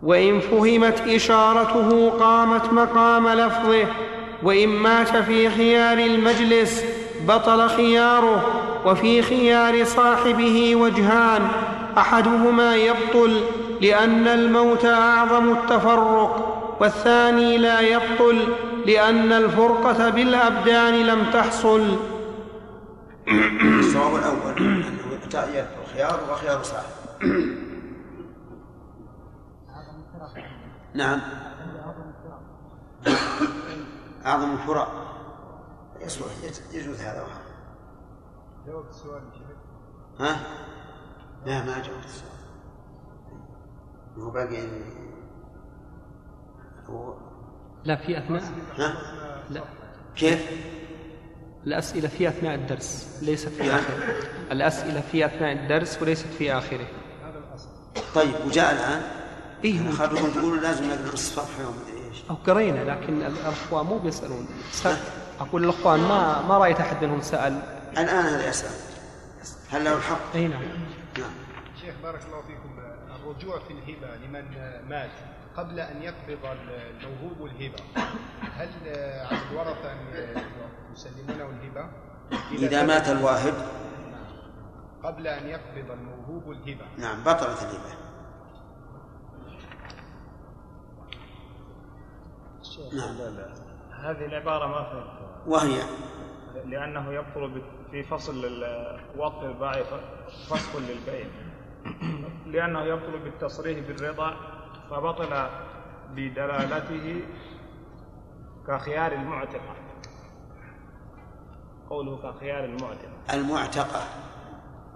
[0.04, 3.88] وإن فهمت إشارته قامت مقام لفظه.
[4.44, 6.84] وإن مات في خيار المجلس
[7.28, 8.69] بطل خياره.
[8.86, 11.48] وفي خيار صاحبه وجهان
[11.98, 13.42] أحدهما يبطل
[13.82, 18.48] لأن الموت أعظم التفرق والثاني لا يبطل
[18.86, 21.98] لأن الفرقة بالأبدان لم تحصل.
[23.80, 25.00] الصواب الأول انه
[25.86, 26.90] الخيار وخيار صاحب.
[30.94, 31.20] نعم.
[34.26, 34.92] أعظم الفرق.
[36.74, 37.28] يجوز هذا.
[38.70, 39.22] جاوبت السؤال
[40.20, 40.40] ها؟
[41.46, 42.30] لا ما جاوبت السؤال.
[44.18, 44.68] هو باقي
[46.90, 47.14] هو
[47.84, 48.44] لا في أثناء.
[48.78, 48.94] ها؟
[49.50, 49.62] لا.
[50.16, 50.50] كيف؟
[51.68, 54.04] الأسئلة في أثناء الدرس ليست في آخره.
[54.52, 56.88] الأسئلة في أثناء الدرس وليست في آخره.
[57.24, 57.70] هذا الأصل.
[58.16, 59.02] طيب وجاء الآن؟
[59.64, 61.76] إيه خرجوا تقولوا لازم نقرأ الصفحة يوم
[62.10, 64.48] إيش؟ أو قرينا لكن الأخوان مو بيسألون.
[65.40, 67.79] أقول الأخوان ما ما رأيت أحد منهم سأل.
[67.92, 68.72] الآن هذا يسأل.
[69.70, 70.62] هل له الحق؟ أي نعم.
[71.20, 71.32] نعم.
[71.82, 72.80] شيخ بارك الله فيكم.
[73.16, 74.46] الرجوع في الهبة لمن
[74.90, 75.12] مات
[75.58, 77.84] قبل أن يقبض الموهوب الهبة
[78.42, 78.70] هل
[79.30, 79.98] على الورثة أن
[80.94, 81.90] يسلمونه الهبة؟
[82.52, 83.54] إذا مات الواهب
[85.04, 86.86] قبل أن يقبض الموهوب الهبة.
[86.98, 87.94] نعم بطلت الهبة.
[92.94, 93.16] نعم.
[93.92, 95.42] هذه العبارة ما فهمتها.
[95.48, 95.82] وهي؟
[96.66, 97.62] لأنه يبطل
[97.92, 98.64] في فصل
[99.18, 99.84] وقت الباع
[100.50, 101.26] فسخ للبيع.
[102.46, 104.36] لأنه يبطل بالتصريح بالرضا
[104.90, 105.50] فبطل
[106.16, 107.22] بدلالته
[108.68, 109.76] كخيار المعتقة.
[111.90, 113.34] قوله كخيار المعتقة.
[113.34, 114.02] المعتقة.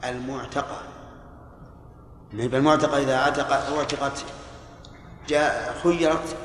[0.04, 0.82] المعتقة.
[2.34, 4.26] المعتقة إذا اعتق أعتقت
[5.28, 6.38] جاء خيرت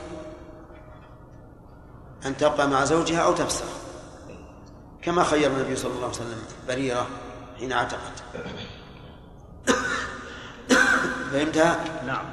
[2.27, 3.88] أن تبقى مع زوجها أو تفسخ.
[5.09, 6.39] كما خير النبي صلى الله عليه وسلم
[6.69, 7.07] بريرة
[7.59, 8.23] حين اعتقت
[11.33, 12.25] فهمتها؟ نعم.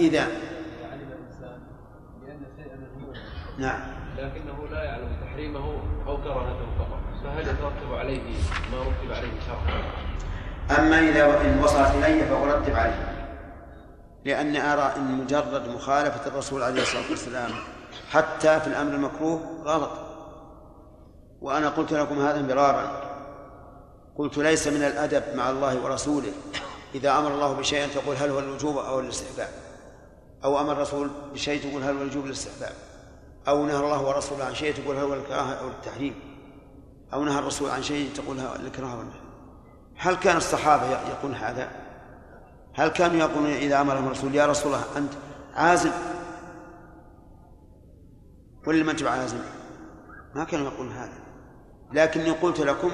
[0.00, 0.22] إذا.
[0.22, 1.58] علم الإنسان
[2.22, 2.78] بأن شيئا
[3.58, 3.80] نعم.
[4.18, 8.22] لكنه لا يعلم تحريمه أو كراهته فقط فهل يترتب عليه
[8.72, 9.82] ما رتب عليه شرعا؟
[10.78, 13.13] أما إذا إن وصلت إلي فأرتب عليه.
[14.24, 17.50] لأني أرى أن مجرد مخالفة الرسول عليه الصلاة والسلام
[18.10, 19.90] حتى في الأمر المكروه غلط.
[21.40, 23.04] وأنا قلت لكم هذا مرارا
[24.16, 26.32] قلت ليس من الأدب مع الله ورسوله
[26.94, 29.48] إذا أمر الله بشيء تقول هل هو الوجوب أو الاستحباب.
[30.44, 32.72] أو أمر الرسول بشيء تقول هل هو الوجوب الاستحباب.
[33.48, 36.14] أو نهى الله ورسوله عن شيء تقول هل هو الكراهة أو التحريم.
[37.12, 39.20] أو نهى الرسول عن شيء تقول الكراهة والنهي
[39.96, 41.83] هل كان الصحابة يقولون هذا؟
[42.74, 45.12] هل كانوا يقولون إذا أمرهم الرسول يا رسول الله أنت
[45.54, 45.90] عازم.
[48.66, 49.38] ولا ما أنت عازم؟
[50.34, 51.18] ما كانوا يقولون هذا.
[51.92, 52.90] لكني قلت لكم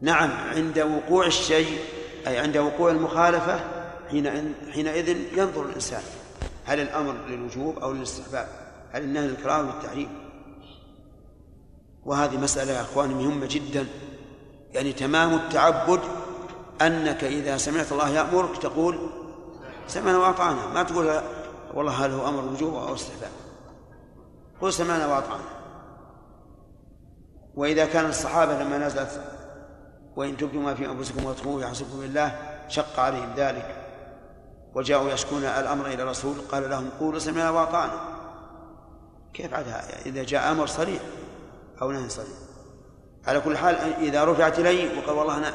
[0.00, 1.78] نعم عند وقوع الشيء
[2.26, 3.60] أي عند وقوع المخالفة
[4.10, 6.02] حين حينئذ ينظر الإنسان.
[6.64, 8.48] هل الأمر للوجوب أو للاستحباب؟
[8.92, 10.08] هل النهي للكراهة والتحريم
[12.04, 13.86] وهذه مسألة يا أخواني مهمة جدا.
[14.72, 16.00] يعني تمام التعبد
[16.82, 18.98] أنك إذا سمعت الله يأمرك تقول
[19.86, 20.66] سمعنا وأطعنا.
[20.74, 21.20] ما تقول
[21.74, 23.30] والله هل هو أمر وجوب أو استحباب.
[24.60, 25.44] قل سمعنا وأطعنا.
[27.54, 29.24] وإذا كان الصحابة لما نزلت
[30.16, 33.76] وإن تبدوا ما في أنفسكم وتخفوه يحسبكم بالله شق عليهم ذلك
[34.74, 38.00] وجاءوا يشكون الأمر إلى الرسول قال لهم قولوا سمعنا وأطعنا.
[39.34, 39.66] كيف عاد
[40.06, 41.02] إذا جاء أمر صريح
[41.82, 42.28] أو نهي صريح؟
[43.26, 45.52] على كل حال إذا رفعت إلي وقال والله أنا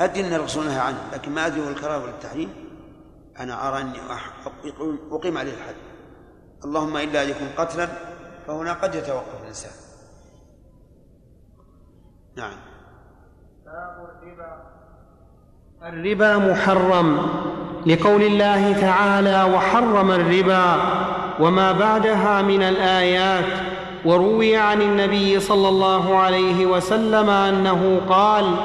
[0.00, 2.54] أدري أن الرسول نهى عنه لكن ما أدري هو الكراهة ولا التحريم.
[3.40, 3.98] أنا أرى أني
[5.12, 5.74] أقيم عليه الحد.
[6.64, 7.88] اللهم إلا أن يكون قتلا
[8.46, 9.72] فهنا قد يتوقف الإنسان.
[12.36, 12.56] نعم.
[13.66, 14.62] باب الربا.
[15.82, 17.18] الربا محرم.
[17.86, 20.76] لقول الله تعالى وحرم الربا
[21.40, 23.73] وما بعدها من الآيات
[24.04, 28.56] وروي عن النبي صلى الله عليه وسلم أنه قال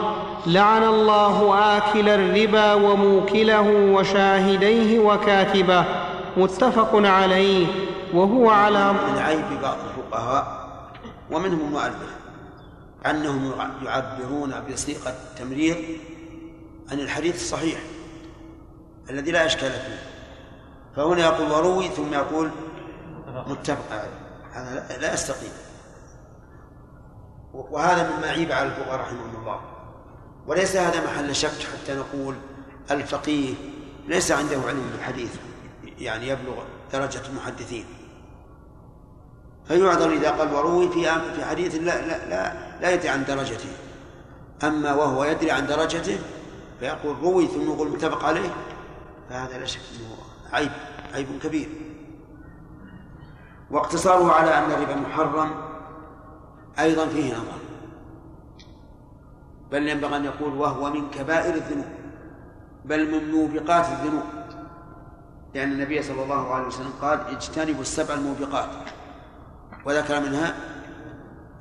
[0.48, 5.86] لعن الله آكل الربا وموكله وشاهديه وكاتبه
[6.38, 7.68] متفق عليه
[8.14, 10.70] وهو على من عيب بعض الفقهاء
[11.32, 12.20] ومنهم المؤلف
[13.06, 13.52] أنهم
[13.86, 15.78] يعبرون بصيغة التمريض
[16.92, 17.80] عن الحديث الصحيح
[19.10, 20.00] الذي لا إشكال فيه
[20.96, 22.50] فهنا يقول وروي ثم يقول
[23.48, 24.04] متفق
[24.60, 25.52] هذا لا يستقيم
[27.54, 29.62] وهذا مما عيب على الفقهاء رحمهم الله.
[30.48, 32.36] وليس هذا محل شك حتى نقول
[32.92, 33.54] الفقيه
[34.08, 35.36] ليس عنده علم بالحديث
[35.98, 37.86] يعني يبلغ درجة المحدثين.
[39.68, 41.04] فيعذر إذا قال وروي في
[41.36, 43.70] في حديث لا لا لا, لا يدري عن درجته.
[44.64, 46.20] أما وهو يدري عن درجته
[46.80, 48.50] فيقول روي ثم يقول متفق عليه
[49.30, 50.18] فهذا لا شك أنه
[50.54, 50.72] عيب
[51.14, 51.89] عيب كبير.
[53.72, 55.52] واقتصاره على أن الربا محرم
[56.80, 57.60] أيضا فيه نظر.
[59.72, 61.86] بل ينبغي أن يقول وهو من كبائر الذنوب
[62.86, 64.24] بل من موبقات الذنوب.
[65.56, 68.70] لأن النبي صلى الله عليه وسلم قال اجتنبوا السبع الموبقات
[69.86, 70.56] وذكر منها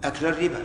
[0.04, 0.64] أكل الربا.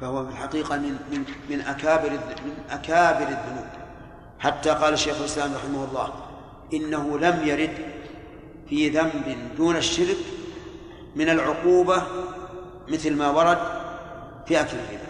[0.00, 2.10] فهو في الحقيقة من من من أكابر
[2.44, 3.66] من أكابر الذنوب.
[4.38, 6.12] حتى قال شيخ الإسلام رحمه الله
[6.74, 7.97] إنه لم يرد
[8.70, 10.16] في ذنب دون الشرك
[11.16, 12.02] من العقوبة
[12.88, 13.58] مثل ما ورد
[14.46, 15.08] في أكل الربا.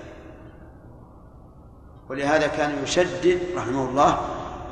[2.09, 4.19] ولهذا كان يشدد رحمه الله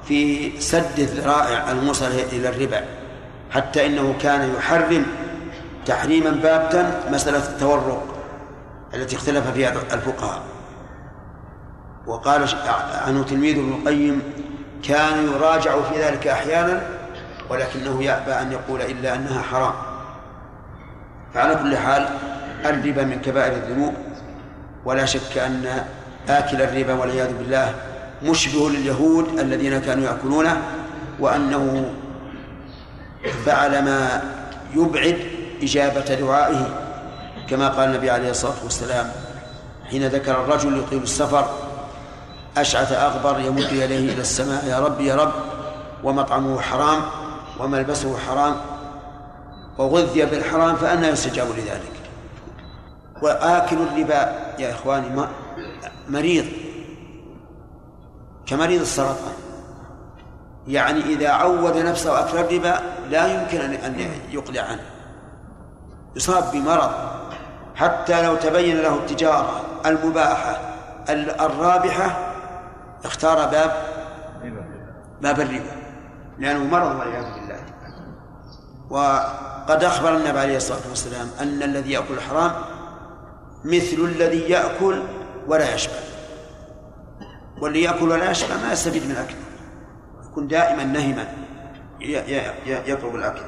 [0.04, 2.84] في سد الذرائع الموصلة إلى الربا
[3.50, 5.06] حتى إنه كان يحرم
[5.86, 8.06] تحريما باتا مسألة التورق
[8.94, 10.42] التي اختلف فيها الفقهاء.
[12.06, 12.48] وقال
[13.06, 14.22] عنه تلميذ ابن القيم
[14.82, 16.95] كان يراجع في ذلك أحيانا
[17.48, 19.74] ولكنه يأبى أن يقول إلا أنها حرام.
[21.34, 22.08] فعلى كل حال
[22.64, 23.94] الربا من كبائر الذنوب.
[24.84, 25.84] ولا شك أن
[26.28, 27.74] آكل الربا والعياذ بالله
[28.22, 30.62] مشبه لليهود الذين كانوا يأكلونه
[31.20, 31.92] وأنه
[33.46, 34.22] فعل ما
[34.74, 35.18] يبعد
[35.62, 36.68] إجابة دعائه
[37.48, 39.12] كما قال النبي عليه الصلاة والسلام
[39.90, 41.50] حين ذكر الرجل يطيل السفر
[42.56, 45.32] أشعث أغبر يمد يديه إلى السماء يا رب يا رب
[46.04, 47.02] ومطعمه حرام.
[47.60, 48.56] وملبسه حرام
[49.78, 51.92] وغذي بالحرام فأنا يستجاب لذلك.
[53.22, 55.26] وآكل الربا يا إخواني
[56.08, 56.44] مريض.
[58.46, 59.34] كمريض السرطان.
[60.68, 62.80] يعني إذا عود نفسه أكل الربا
[63.10, 64.84] لا يمكن أن يقلع عنه.
[66.16, 66.90] يصاب بمرض.
[67.74, 70.60] حتى لو تبين له التجارة المباحة
[71.40, 72.32] الرابحة
[73.04, 73.72] اختار باب
[75.20, 75.76] باب الربا.
[76.38, 77.45] لأنه مرض والعياذ بالله.
[78.90, 82.52] وقد أخبر النبي عليه الصلاة والسلام أن الذي يأكل الحرام
[83.64, 85.02] مثل الذي يأكل
[85.48, 85.94] ولا يشبع.
[87.62, 89.36] واللي يأكل ولا يشبع ما يستفيد من أكله
[90.30, 91.28] يكون دائما نهما
[92.66, 93.44] يطلب الأكل.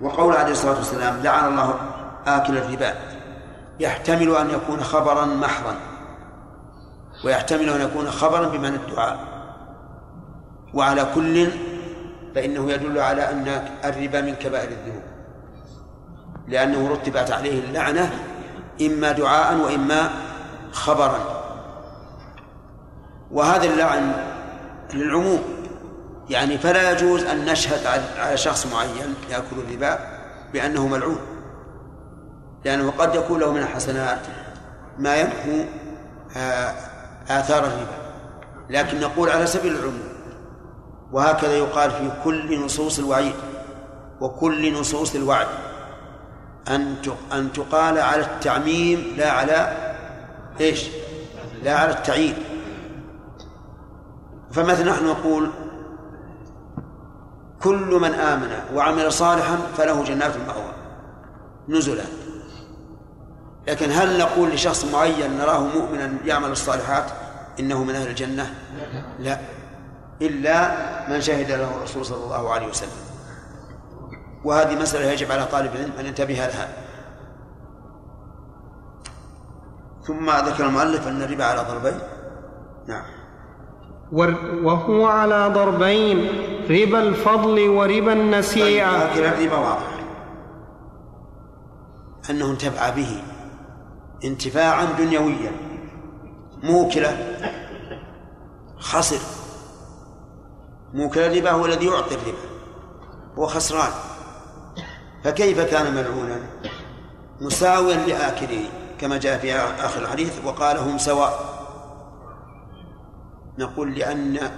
[0.00, 1.74] وقول عليه الصلاة والسلام لعن الله
[2.26, 2.94] آكل الربا.
[3.80, 5.76] يحتمل أن يكون خبرا محضا.
[7.24, 9.18] ويحتمل أن يكون خبرا بمعنى الدعاء.
[10.74, 11.48] وعلى كل
[12.34, 15.02] فإنه يدل على أن الربا من كبائر الذنوب.
[16.48, 18.10] لأنه رتبت عليه اللعنة
[18.80, 20.10] إما دعاء وإما
[20.72, 21.42] خبرا.
[23.30, 24.12] وهذا اللعن
[24.94, 25.42] للعموم.
[26.30, 27.86] يعني فلا يجوز أن نشهد
[28.18, 29.98] على شخص معين يأكل الربا
[30.52, 31.18] بأنه ملعون.
[32.64, 34.20] لأنه قد يكون له من الحسنات
[34.98, 35.64] ما يمحو
[36.36, 36.74] آه،
[37.28, 38.02] آثار الربا.
[38.70, 40.11] لكن نقول على سبيل العموم
[41.12, 43.34] وهكذا يقال في كل نصوص الوعيد
[44.20, 45.46] وكل نصوص الوعد.
[46.68, 46.96] أن
[47.32, 49.76] أن تقال على التعميم لا على
[50.60, 50.88] إيش؟
[51.62, 52.34] لا على التعيين.
[54.50, 55.50] فمثلا نحن نقول
[57.62, 60.72] كل من آمن وعمل صالحا فله جنات المأوى
[61.68, 62.04] نزلا.
[63.68, 67.04] لكن هل نقول لشخص معين نراه مؤمنا يعمل الصالحات
[67.60, 68.54] إنه من أهل الجنة؟
[69.18, 69.38] لا.
[70.26, 70.56] إلا
[71.10, 73.02] من شهد له الرسول صلى الله عليه وسلم.
[74.44, 76.68] وهذه مسألة يجب على طالب العلم أن ينتبه لها.
[80.06, 81.98] ثم ذكر المؤلف أن الربا على ضربين.
[82.88, 83.04] نعم.
[84.64, 86.18] وهو على ضربين
[86.70, 89.14] ربا الفضل وربا النسيئة.
[89.14, 89.92] طيب الربا واضح.
[92.30, 93.22] أنه انتفع به
[94.24, 95.52] انتفاعا دنيويا.
[96.62, 97.36] موكلة
[98.78, 99.41] خسر.
[100.94, 102.38] موكل الربا هو الذي يعطي الربا
[103.38, 103.92] هو خسران.
[105.24, 106.38] فكيف كان ملعونا؟
[107.40, 108.64] مساويا لآكله
[108.98, 111.52] كما جاء في آخر الحديث وقال هم سواء.
[113.58, 114.50] نقول لأن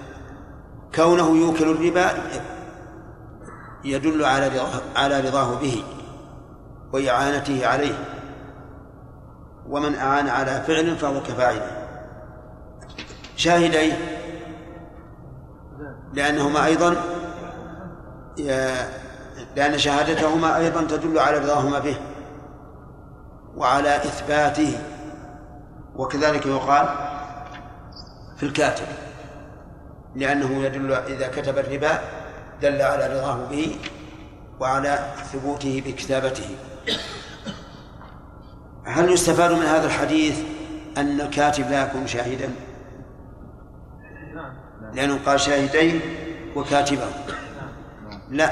[0.95, 2.11] كونه يوكل الربا
[3.83, 5.83] يدل على رضاه على رضاه به
[6.93, 8.05] وإعانته عليه.
[9.69, 11.87] ومن أعان على فعل فهو كفاعله.
[13.35, 14.14] شاهديه
[16.13, 16.95] لأنهما أيضا
[19.55, 21.97] لأن شهادتهما أيضا تدل على رضاهما به
[23.55, 24.77] وعلى إثباته.
[25.95, 26.87] وكذلك يقال
[28.37, 28.85] في الكاتب
[30.15, 31.99] لأنه يدل إذا كتب الربا
[32.61, 33.75] دل على رضاه به
[34.59, 36.55] وعلى ثبوته بكتابته.
[38.85, 40.39] هل يستفاد من هذا الحديث
[40.97, 42.49] أن الكاتب لا يكون شاهدا؟
[44.95, 46.01] لأنه قال شاهدين
[46.55, 47.09] وكاتبا
[48.29, 48.51] لا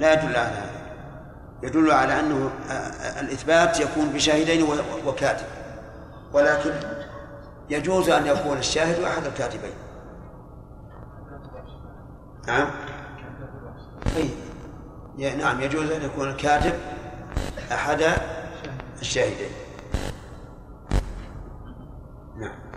[0.00, 0.78] لا يدل على هذا.
[1.62, 2.50] يدل على أنه
[3.20, 4.66] الإثبات يكون بشاهدين
[5.06, 5.46] وكاتب.
[6.32, 6.72] ولكن
[7.70, 9.72] يجوز أن يكون الشاهد أحد الكاتبين.
[12.46, 12.70] نعم.
[14.16, 16.72] أي نعم يجوز أن يكون الكاتب
[17.72, 18.04] أحد
[19.00, 19.50] الشاهدين.
[22.38, 22.67] نعم.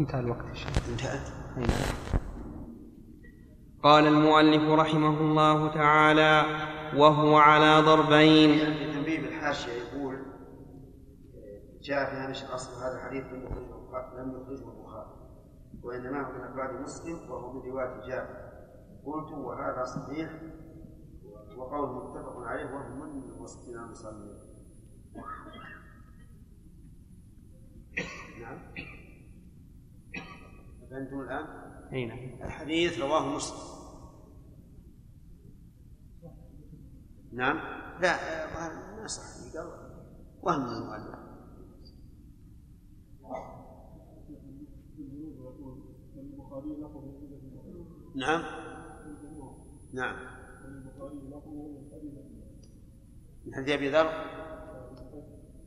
[0.00, 0.44] انتهى الوقت
[0.88, 1.20] انتهى
[3.82, 6.44] قال المؤلف رحمه الله تعالى
[6.96, 8.58] وهو على ضربين.
[8.58, 10.22] في تنبيه بالحاشية يقول
[11.82, 15.10] جاء في هامش الأصل هذا الحديث لم يخرجه لم يخرجه البخاري
[15.82, 18.50] وإنما هو من أفراد مسلم وهو من رواية جابر.
[19.06, 20.30] قلت وهذا صحيح
[21.56, 24.38] وقول متفق عليه وهو من المسلمين المصلين.
[28.40, 28.58] نعم.
[30.90, 31.44] فهمتم الآن؟
[31.92, 32.18] أي نعم.
[32.42, 33.80] الحديث رواه مسلم.
[37.32, 37.56] نعم.
[38.02, 38.16] لا
[39.00, 39.22] ما صح
[39.54, 39.66] قال
[40.42, 41.20] وهم من المؤلف.
[48.14, 48.42] نعم.
[49.92, 50.16] نعم.
[53.46, 54.06] من حديث أبي ذر؟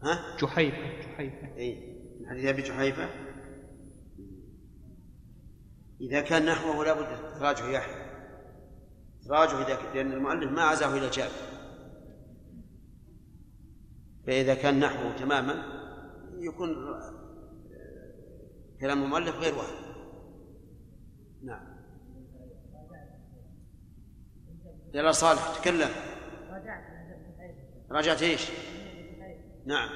[0.03, 1.55] ها؟ جحيفة جحيفة.
[1.57, 3.32] اي من حديث أبي جحيفة؟
[6.03, 8.03] إذا كان نحوه لابد تراجع يحيى
[9.27, 11.31] تراجع إذا لأن المؤلف ما عزاه إلى جابر
[14.27, 15.53] فإذا كان نحوه تماما
[16.39, 16.75] يكون
[18.79, 19.83] كلام المؤلف غير واحد.
[21.43, 21.73] نعم.
[24.93, 25.89] يلا صالح تكلم.
[27.91, 28.51] راجعت إيش؟
[29.65, 29.89] نعم.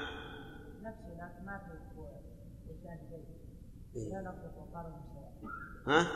[5.87, 6.07] ها؟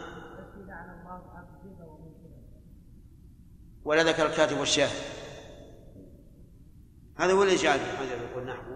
[3.84, 5.22] ولا ذكر الكاتب والشاهد
[7.18, 8.72] هذا هو اللي جعل ابن حجر يقول نحو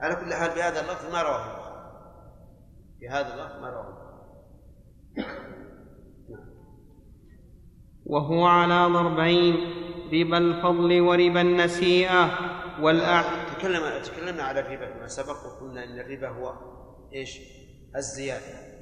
[0.00, 1.64] على كل حال بهذا اللفظ ما رواه.
[3.00, 4.04] بهذا اللفظ ما رواه.
[8.06, 9.54] وهو على ضربين
[10.12, 12.30] ربا الفضل وربا النسيئة
[12.80, 13.22] والأع
[13.54, 16.54] تكلم تكلمنا على الربا فيما سبق وقلنا إن الربا هو
[17.14, 17.40] إيش؟
[17.96, 18.74] الزيادة.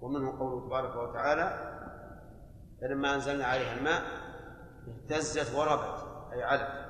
[0.00, 1.78] ومنه قوله تبارك وتعالى
[2.80, 4.02] فلما أنزلنا عليها الماء
[4.88, 6.88] اهتزت وربت أي علت.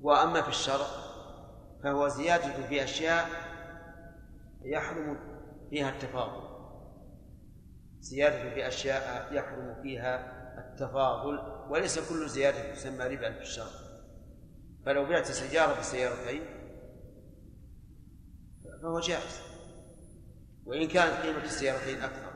[0.00, 0.86] وأما في الشرع
[1.82, 3.26] فهو زيادة في أشياء
[4.62, 5.18] يحرم
[5.70, 6.48] فيها التفاضل.
[8.00, 11.38] زيادة في أشياء يحرم فيها التفاضل
[11.70, 13.88] وليس كل زيادة تسمى ربا في الشرع.
[14.86, 16.57] فلو بعت سيارة بسيارتين
[18.82, 19.40] فهو جائز.
[20.66, 22.28] وإن كانت قيمة السيارتين أكثر.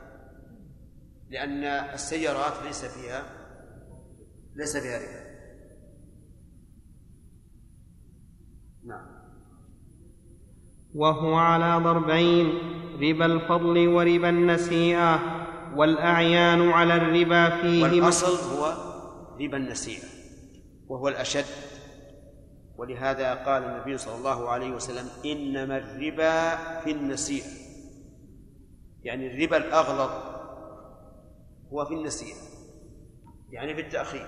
[1.33, 1.63] لأن
[1.93, 3.23] السيارات ليس فيها
[4.55, 5.23] ليس فيها ربا
[8.85, 9.05] نعم.
[10.95, 12.47] وهو على ضربين
[13.01, 15.19] ربا الفضل وربا النسيئة
[15.75, 18.73] والأعيان على الربا فيه والأصل هو
[19.41, 20.07] ربا النسيئة
[20.87, 21.45] وهو الأشد
[22.77, 27.51] ولهذا قال النبي صلى الله عليه وسلم إنما الربا في النسيئة.
[29.03, 30.11] يعني الربا الأغلظ
[31.73, 32.37] هو في النسيئة
[33.49, 34.27] يعني في التأخير.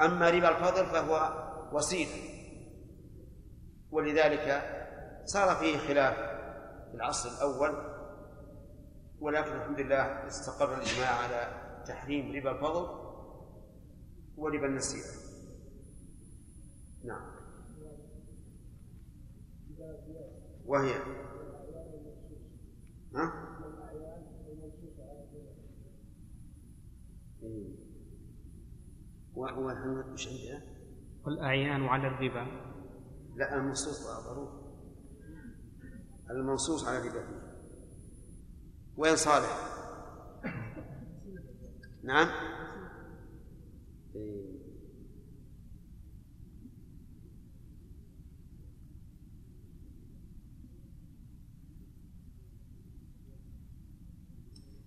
[0.00, 1.32] أما ربا الفضل فهو
[1.72, 2.32] وسيلة.
[3.90, 4.62] ولذلك
[5.24, 6.16] صار فيه خلاف
[6.90, 7.92] في العصر الأول
[9.20, 12.86] ولكن الحمد لله استقر الإجماع على تحريم ربا الفضل
[14.36, 15.21] وربا النسيئة.
[17.04, 17.32] نعم
[20.66, 20.94] وهي
[23.14, 23.32] ها؟
[27.42, 27.82] إيه.
[30.12, 30.62] وش عندنا؟
[31.24, 32.46] والأعيان على الربا
[33.36, 34.62] لا المنصوص ضروري
[36.30, 37.52] المنصوص على الربا
[38.96, 39.72] وين صالح؟
[42.04, 42.28] نعم
[44.14, 44.51] إيه.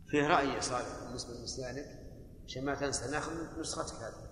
[0.07, 2.05] فيه رأي صالح بالنسبة لمسلمك
[2.45, 4.25] عشان ما تنسى ناخذ نسختك هذه.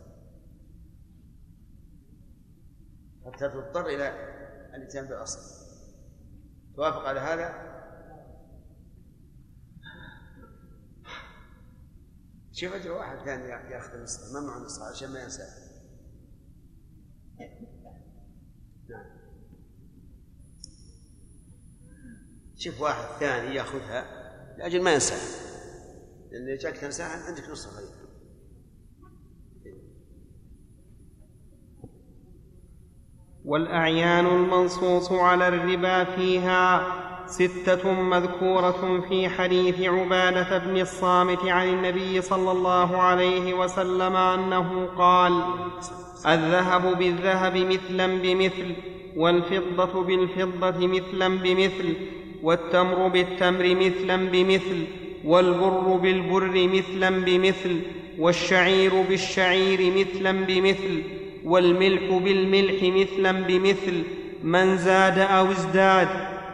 [3.25, 4.09] حتى تضطر إلى
[4.75, 5.39] الاتيان بالأصل؟
[6.75, 7.73] توافق على هذا؟
[12.51, 15.43] شوف أجل واحد ثاني يأخذ النسخة ما معه نسخة عشان ما ينسى.
[18.89, 19.05] نعم.
[22.55, 24.23] شوف واحد ثاني يأخذها
[24.57, 25.43] لأجل ما ينساها
[26.33, 28.03] لأن جاك تنساها عندك نسخة غير
[33.45, 36.87] والأعيان المنصوص على الربا فيها
[37.27, 45.43] ستة مذكورة في حديث عبادة بن الصامت عن النبي صلى الله عليه وسلم أنه قال:
[46.25, 48.75] الذهب بالذهب مثلا بمثل،
[49.15, 51.95] والفضة بالفضة مثلا بمثل،
[52.43, 57.79] والتمر بالتمر مثلا بمثل، والبر بالبر مثلا بمثل،
[58.19, 61.03] والشعير بالشعير مثلا بمثل،
[61.45, 64.03] والملح بالملح مثلا بمثل،
[64.43, 66.07] من زاد أو ازداد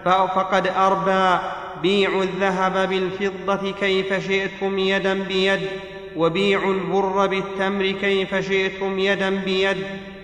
[0.06, 1.40] فقد أربى.
[1.82, 5.60] بيعوا الذهب بالفضة كيف شئتم يدا بيد
[6.18, 9.78] وبيعوا البر بالتمر كيف شئتم يدا بيد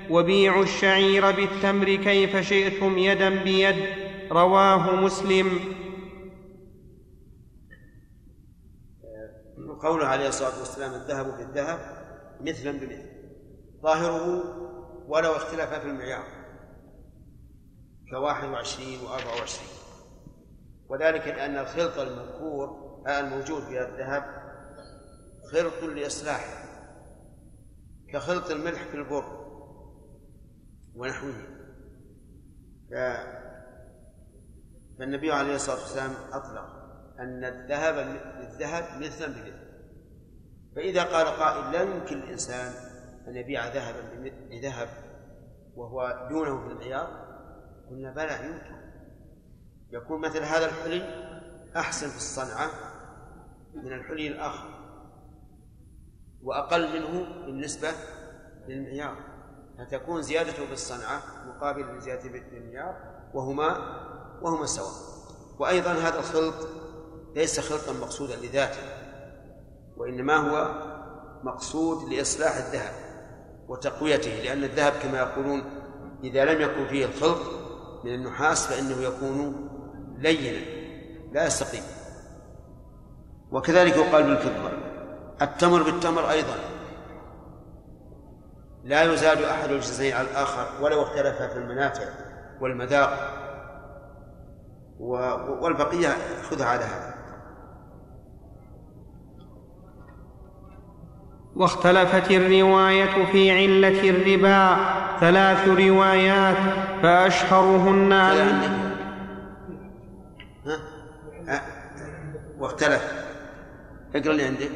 [0.09, 3.75] وبيعوا الشعير بالتمر كيف شئتم يدا بيد.
[4.31, 5.59] رواه مسلم.
[9.85, 11.79] قوله عليه الصلاة والسلام الذهب بالذهب
[12.41, 13.09] مثلا بمثل.
[13.81, 14.43] ظاهره
[15.07, 16.23] ولو اختلف في المعيار.
[18.09, 19.69] كواحد وعشرين وأربعة وعشرين.
[20.89, 24.23] وذلك لأن الخلط المذكور الموجود في الذهب
[25.51, 26.65] خلط لإصلاحه
[28.13, 29.45] كخلط الملح في البر
[30.95, 31.33] ونحوه.
[34.99, 36.67] فالنبي عليه الصلاة والسلام أطلق
[37.19, 37.95] أن الذهب
[38.39, 39.64] بالذهب مثلا بمثل.
[40.75, 42.73] فإذا قال قائل لا يمكن الإنسان
[43.27, 44.89] أن يبيع ذهبا بذهب
[45.75, 47.25] وهو دونه في المعيار
[47.89, 48.75] قلنا بلى يمكن.
[49.91, 51.25] يكون مثل هذا الحلي
[51.75, 52.69] أحسن في الصنعة
[53.73, 54.69] من الحلي الآخر
[56.43, 57.91] وأقل منه بالنسبة
[58.67, 59.17] للمعيار.
[59.77, 62.95] فتكون زيادته بالصنعة مقابل لزيادته بالمعيار
[63.33, 63.77] وهما
[64.41, 64.93] وهما سواء
[65.59, 66.55] وأيضا هذا الخلط
[67.35, 68.94] ليس خلطا مقصودا لذاته.
[69.97, 70.69] وإنما هو
[71.43, 72.93] مقصود لإصلاح الذهب
[73.67, 75.63] وتقويته لأن الذهب كما يقولون
[76.23, 77.39] إذا لم يكن فيه الخلط
[78.03, 79.69] من النحاس فإنه يكون
[80.17, 80.65] لينا
[81.31, 81.83] لا يستقيم.
[83.51, 84.71] وكذلك يقال بالفضة.
[85.41, 86.55] التمر بالتمر أيضا.
[88.83, 92.05] لا يزاد أحد الجزئين على الآخر ولو اختلف في المنافع
[92.61, 93.41] والمذاق
[95.61, 96.09] والبقية
[96.49, 97.14] خذها على هذا.
[101.55, 104.77] واختلفت الرواية في علة الربا
[105.19, 106.57] ثلاث روايات
[107.01, 108.11] فأشهرهن؟
[111.47, 111.61] ها؟
[112.59, 113.25] واختلف.
[114.15, 114.69] اقرأ اللي عندك.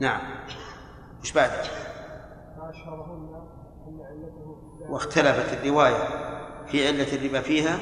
[0.00, 0.20] نعم.
[1.20, 1.50] إيش بعد؟
[4.88, 6.08] واختلفت الرواية
[6.66, 7.78] في علة الربا فيها؟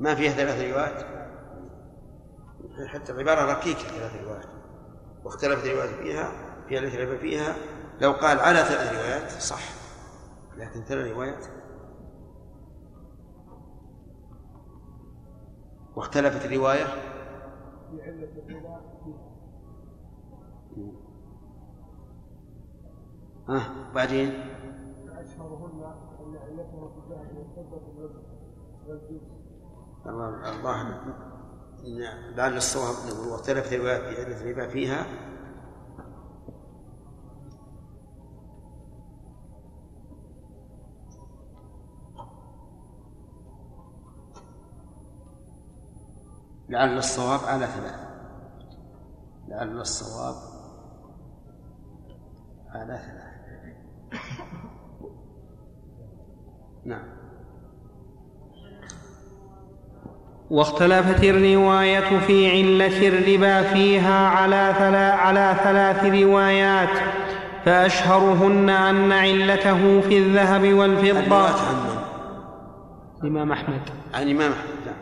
[0.00, 1.19] ما فيها ثلاث روايات؟
[2.88, 4.46] حتى العبارة ركيكة ثلاث روايات
[5.24, 6.32] واختلفت الروايات فيها
[6.68, 7.54] في التي اختلف فيها.
[8.00, 9.62] لو قال على ثلاث روايات صح
[10.56, 11.44] لكن ثلاث روايات
[15.96, 16.86] واختلفت الرواية.
[23.48, 23.92] ها.
[23.94, 24.30] بعدين؟
[30.06, 31.29] الله الله
[31.84, 32.34] نعم.
[32.36, 32.94] لعل الصواب
[33.30, 35.06] واختلفت الروايات في عدة الربا فيها.
[46.70, 47.94] لعل الصواب على ثلاث
[49.48, 50.34] لعل الصواب
[52.68, 53.30] على ثلاث
[56.84, 57.19] نعم.
[60.50, 66.88] واختلفت الرواية في علة الربا فيها على, ثلا على ثلاث روايات
[67.64, 71.54] فأشهرهن أن علته في الذهب والفضة.
[73.22, 73.80] الإمام أحمد.
[74.14, 74.94] عن الإمام أحمد نعم.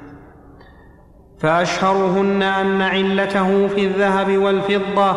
[1.41, 5.17] فأشهرهن أن علته في الذهب والفضة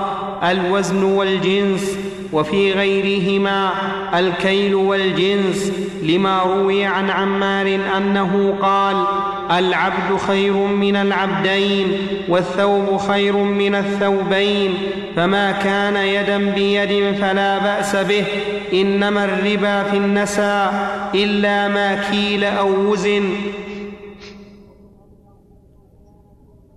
[0.51, 1.97] الوزن والجنس
[2.34, 3.71] وفي غيرهما
[4.19, 5.71] الكيل والجنس
[6.03, 9.05] لما روي عن عمار أنه قال
[9.51, 11.97] العبد خير من العبدين
[12.29, 14.73] والثوب خير من الثوبين
[15.15, 18.25] فما كان يدا بيد فلا بأس به
[18.73, 20.73] إنما الربا في النساء
[21.15, 23.29] إلا ما كيل أو وزن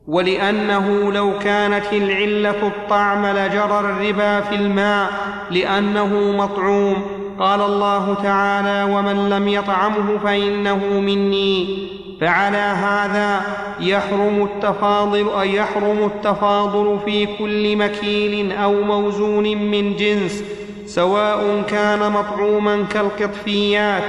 [0.07, 5.11] ولأنه لو كانت العلة الطعم لجرى الربا في الماء
[5.51, 11.89] لأنه مطعوم قال الله تعالى ومن لم يطعمه فإنه مني.
[12.21, 13.41] فعلى هذا
[13.81, 20.45] يحرم التفاضل أي يحرم التفاضل في كل مكيل أو موزون من جنس
[20.87, 24.05] سواء كان مطعوما كالقطفيات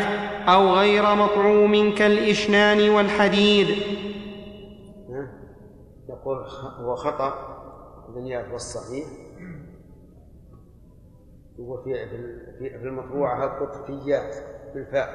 [0.48, 3.68] أو غير مطعوم كالإشنان والحديد.
[6.10, 6.38] يقول
[6.80, 7.34] هو خطأ
[8.10, 9.06] الدنيا والصحيح
[11.60, 11.94] هو في
[12.58, 14.36] في المطبوعة القطفيات
[14.74, 15.10] بالفاء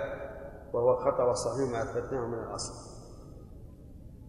[0.72, 2.90] وهو خطأ والصحيح ما أثبتناه من الأصل.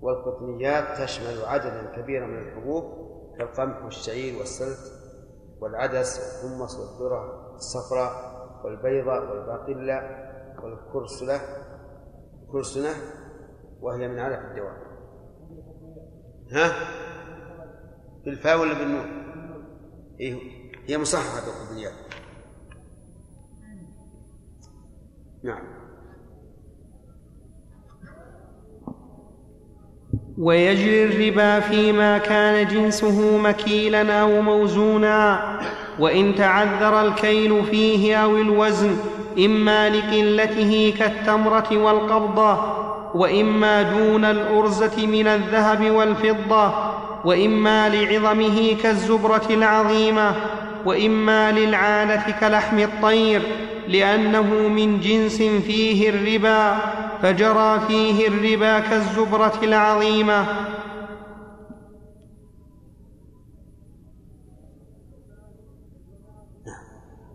[0.01, 2.83] والقطنيات تشمل عددا كبيرا من الحبوب
[3.37, 5.01] كالقمح والشعير والسلت
[5.61, 8.11] والعدس والحمص والذرة الصفراء
[8.65, 10.01] والبيضة والباقلة
[10.63, 11.39] والكرسلة
[12.51, 12.89] كرسنة
[13.81, 14.77] وهي من علف الدواب
[16.51, 16.71] ها؟
[18.25, 19.05] بالفاء ولا بالنون؟
[20.19, 21.93] إيه هي مصححة القطنيات
[25.43, 25.61] نعم.
[30.37, 35.59] ويجري الربا فيما كان جنسه مكيلا أو موزونا
[35.99, 38.97] وإن تعذر الكيل فيه أو الوزن
[39.37, 42.81] إما لقلته كالتمرة والقبضة
[43.15, 46.73] وإما دون الأرزة من الذهب والفضة
[47.25, 50.35] وإما لعظمه كالزبرة العظيمة.
[50.85, 53.41] وإما للعالة كلحم الطير
[53.87, 56.77] لأنه من جنس فيه الربا
[57.21, 60.45] فجرى فيه الربا كالزبرة العظيمة.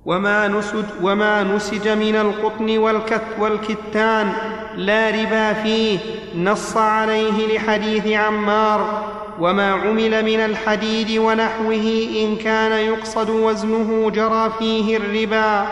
[0.07, 4.33] وما نسج, وما نسج من القطن والكت والكتان
[4.77, 5.99] لا ربا فيه
[6.37, 9.16] نص عليه لحديث عمار.
[9.41, 15.67] وما عمل من الحديد ونحوه إن كان يقصد وزنه جرى فيه الربا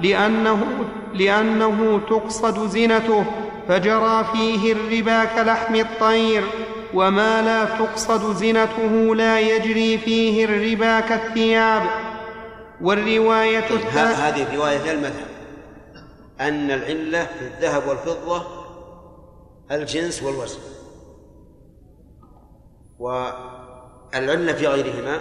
[0.00, 0.66] لأنه,
[1.14, 3.24] لأنه تقصد زنته
[3.68, 6.42] فجرى فيه الربا كلحم الطير
[6.94, 11.82] وما لا تقصد زنته لا يجري فيه الربا كالثياب.
[12.80, 15.26] والرواية هذه الرواية المذهب.
[16.40, 18.42] أن العلة في الذهب والفضة
[19.70, 20.75] الجنس والوزن.
[22.98, 25.20] والعلة في غيرهما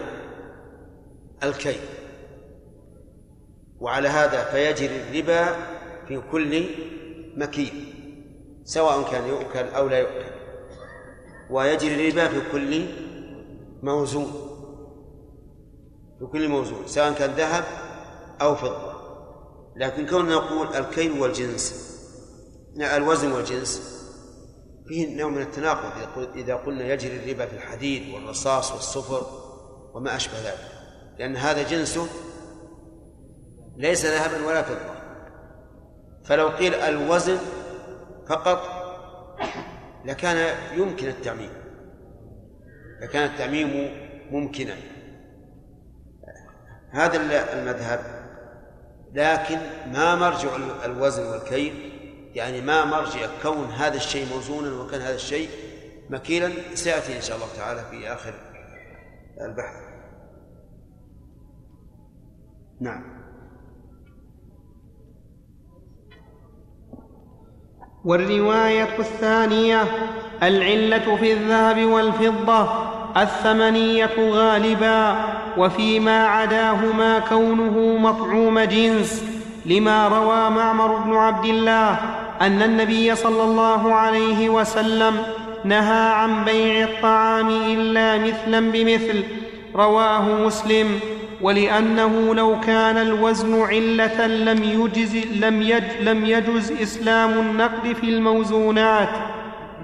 [1.43, 1.79] الكيل.
[3.79, 5.45] وعلى هذا فيجري الربا
[6.07, 6.65] في كل
[7.37, 7.93] مكيل
[8.63, 10.31] سواء كان يؤكل أو لا يؤكل.
[11.49, 12.85] ويجري الربا في كل
[13.83, 14.31] موزون
[16.19, 17.63] في كل موزون سواء كان ذهب
[18.41, 18.95] أو فضة.
[19.75, 21.95] لكن كوننا نقول الكيل والجنس
[22.77, 23.94] الوزن والجنس
[24.87, 29.25] فيه نوع من التناقض إذا قلنا يجري الربا في الحديد والرصاص والصفر
[29.93, 30.71] وما أشبه ذلك.
[31.19, 32.07] لأن هذا جنسه
[33.77, 34.95] ليس ذهبا ولا فضة.
[36.23, 37.37] فلو قيل الوزن
[38.27, 38.61] فقط
[40.05, 41.51] لكان يمكن التعميم.
[43.01, 43.91] لكان التعميم
[44.31, 44.75] ممكنا.
[46.91, 47.17] هذا
[47.53, 48.25] المذهب.
[49.13, 49.59] لكن
[49.93, 50.55] ما مرجع
[50.85, 51.94] الوزن والكيل
[52.35, 55.49] يعني ما مرجع كون هذا الشيء موزونا وكان هذا الشيء
[56.09, 58.33] مكيلا سيأتي إن شاء الله تعالى في آخر
[59.41, 59.75] البحث.
[62.81, 63.15] نعم.
[68.05, 69.83] والرواية الثانية
[70.43, 72.69] العلة في الذهب والفضة
[73.17, 75.15] الثمنية غالبا
[75.57, 79.23] وفيما عداهما كونه مطعوم جنس
[79.65, 85.17] لما روى معمر بن عبد الله أن النبي صلى الله عليه وسلم
[85.65, 89.23] نهى عن بيع الطعام إلا مثلا بمثل
[89.75, 90.99] رواه مسلم.
[91.41, 99.09] ولأنه لو كان الوزن علة لم يجز, لم يج لم يجز إسلام النقد في الموزونات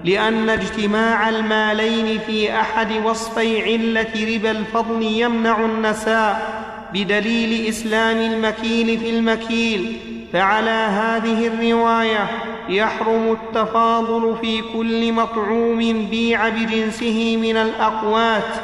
[0.04, 6.62] لأن اجتماع المالين في أحد وصفي علة ربا الفضل يمنع النساء
[6.94, 9.96] بدليل إسلام المكيل في المكيل.
[10.32, 12.28] فعلى هذه الرواية
[12.68, 18.54] يحرم التفاضل في كل مطعوم بيع بجنسه من الأقوات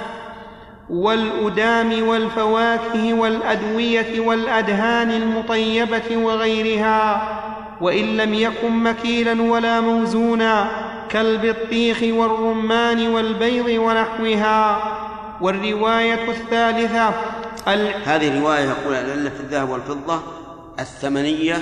[0.91, 7.29] والأدام والفواكه والأدوية والأدهان المطيبة وغيرها
[7.81, 10.69] وإن لم يكن مكيلا ولا موزونا
[11.09, 14.79] كالبطيخ والرمان والبيض ونحوها.
[15.41, 17.15] والرواية الثالثة
[18.05, 20.21] هذه الرواية يقول العلة الذهب والفضة
[20.81, 21.59] الثمنية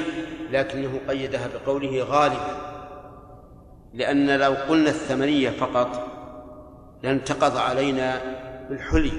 [0.51, 2.67] لكنه قيدها بقوله غالبا
[3.95, 6.07] لأن لو قلنا الثمنية فقط
[7.03, 8.21] لانتقض علينا
[8.69, 9.13] بالحلي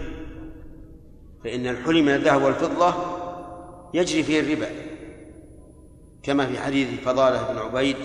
[1.43, 2.93] فإن الحلي من الذهب والفضة
[3.93, 4.67] يجري فيه الربا
[6.23, 7.95] كما في حديث فضالة بن عبيد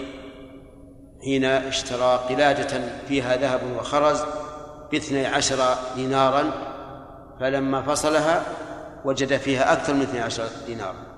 [1.24, 4.22] حين اشترى قلادة فيها ذهب وخرز
[4.92, 6.50] باثني عشر دينارا
[7.40, 8.42] فلما فصلها
[9.04, 11.11] وجد فيها أكثر من اثني عشر دينارا.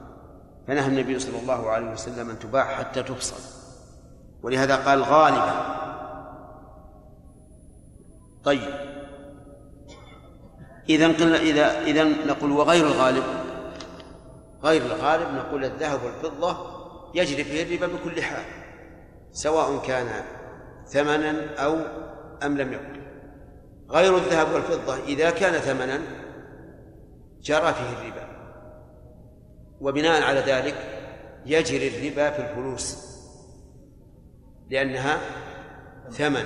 [0.67, 3.65] فنهى النبي صلى الله عليه وسلم أن تباع حتى تفصل.
[4.43, 5.85] ولهذا قال غالبا.
[8.45, 8.75] طيب.
[10.89, 13.25] إذا قلنا إذا إذا نقول وغير الغالب.
[14.63, 16.57] غير الغالب نقول الذهب والفضة
[17.15, 18.45] يجري فيه الربا بكل حال
[19.33, 20.25] سواء كان
[20.87, 21.77] ثمنا أو
[22.43, 23.05] أم لم يكن.
[23.91, 26.01] غير الذهب والفضة إذا كان ثمنا
[27.43, 28.34] جرى فيه الربا.
[29.81, 30.75] وبناء على ذلك
[31.47, 33.15] يجري الربا في الفلوس
[34.71, 35.19] لأنها
[36.11, 36.45] ثمن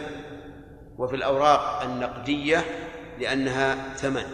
[0.98, 2.64] وفي الأوراق النقدية
[3.18, 4.24] لأنها ثمن.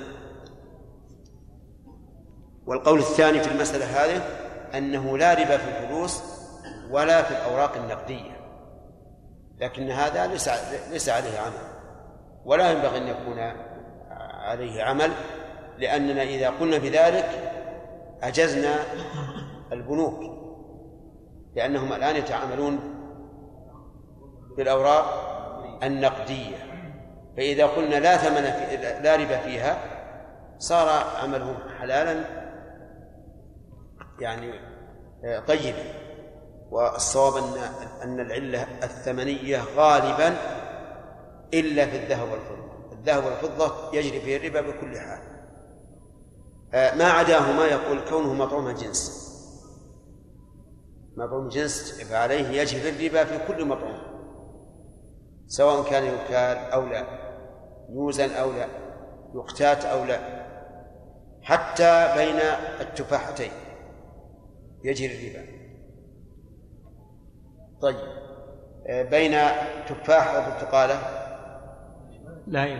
[2.67, 4.23] والقول الثاني في المسألة هذه
[4.79, 6.23] أنه لا ربا في الفلوس
[6.91, 8.35] ولا في الأوراق النقدية
[9.61, 10.51] لكن هذا ليس
[10.91, 11.75] ليس عليه عمل
[12.45, 13.39] ولا ينبغي أن يكون
[14.19, 15.11] عليه عمل
[15.79, 17.55] لأننا إذا قلنا بذلك
[18.29, 18.77] أجزنا
[19.73, 20.21] البنوك
[21.57, 22.81] لأنهم الآن يتعاملون
[24.57, 25.05] بالأوراق
[25.83, 26.57] النقدية.
[27.37, 29.79] فإذا قلنا لا ثمن في لا ربا فيها
[30.59, 30.89] صار
[31.23, 32.25] عملهم حلالا
[34.21, 34.53] يعني
[35.47, 35.85] طيبا.
[36.71, 37.53] والصواب أن
[38.03, 40.37] أن العلة الثمنية غالبا
[41.55, 42.93] إلا في الذهب والفضة.
[42.93, 45.34] الذهب والفضة يجري فيه الربا بكل حال.
[46.75, 49.25] ما عداهما يقول كونه مطعوم جنس.
[51.17, 53.99] مطعوم جنس فعليه يجري الربا في كل مطعوم
[55.47, 57.07] سواء كان يكال أو لا
[57.91, 58.67] يوزن أو لا
[59.35, 60.19] يقتات أو لا
[61.43, 62.37] حتى بين
[62.81, 63.53] التفاحتين
[64.85, 65.55] يجري الربا.
[67.83, 68.25] طيب
[68.87, 69.33] آه، بين
[69.89, 70.99] تفاح وبرتقالة؟
[72.47, 72.75] لا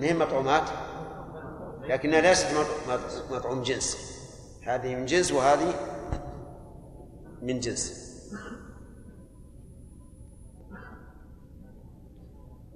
[0.00, 0.62] ما هي مطعومات
[1.88, 2.46] لكنها ليست
[3.30, 4.16] مطعوم جنس.
[4.62, 5.74] هذه من جنس وهذه
[7.42, 8.06] من جنس.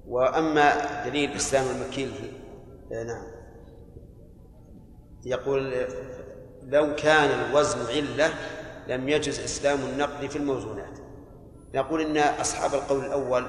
[0.06, 2.12] وأما دليل إسلام المكيل
[2.92, 3.22] آه، نعم.
[5.24, 5.86] يقول
[6.62, 8.34] لو كان الوزن علة
[8.88, 10.98] لم يجز إسلام النقد في الموزونات.
[11.74, 13.46] نقول إن أصحاب القول الأول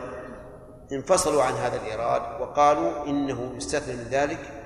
[0.91, 4.60] انفصلوا عن هذا الإيراد وقالوا إنه يستثنى من ذلك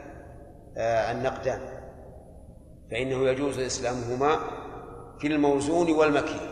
[0.78, 1.60] النقدان.
[2.92, 4.40] فإنه يجوز إسلامهما
[5.20, 6.50] في الموزون والمكيل.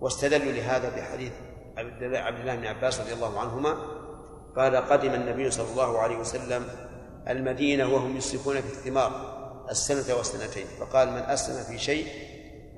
[0.00, 1.32] واستدلوا لهذا بحديث
[1.76, 3.76] عبد الله بن عباس رضي الله عنهما.
[4.56, 6.64] قال قدم النبي صلى الله عليه وسلم
[7.28, 9.38] المدينة وهم يسلفون في الثمار
[9.70, 10.66] السنة والسنتين.
[10.80, 12.06] فقال من أسلم في شيء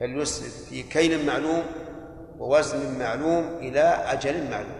[0.00, 1.62] فليسلف في كيل معلوم
[2.38, 4.79] ووزن معلوم إلى أجل معلوم.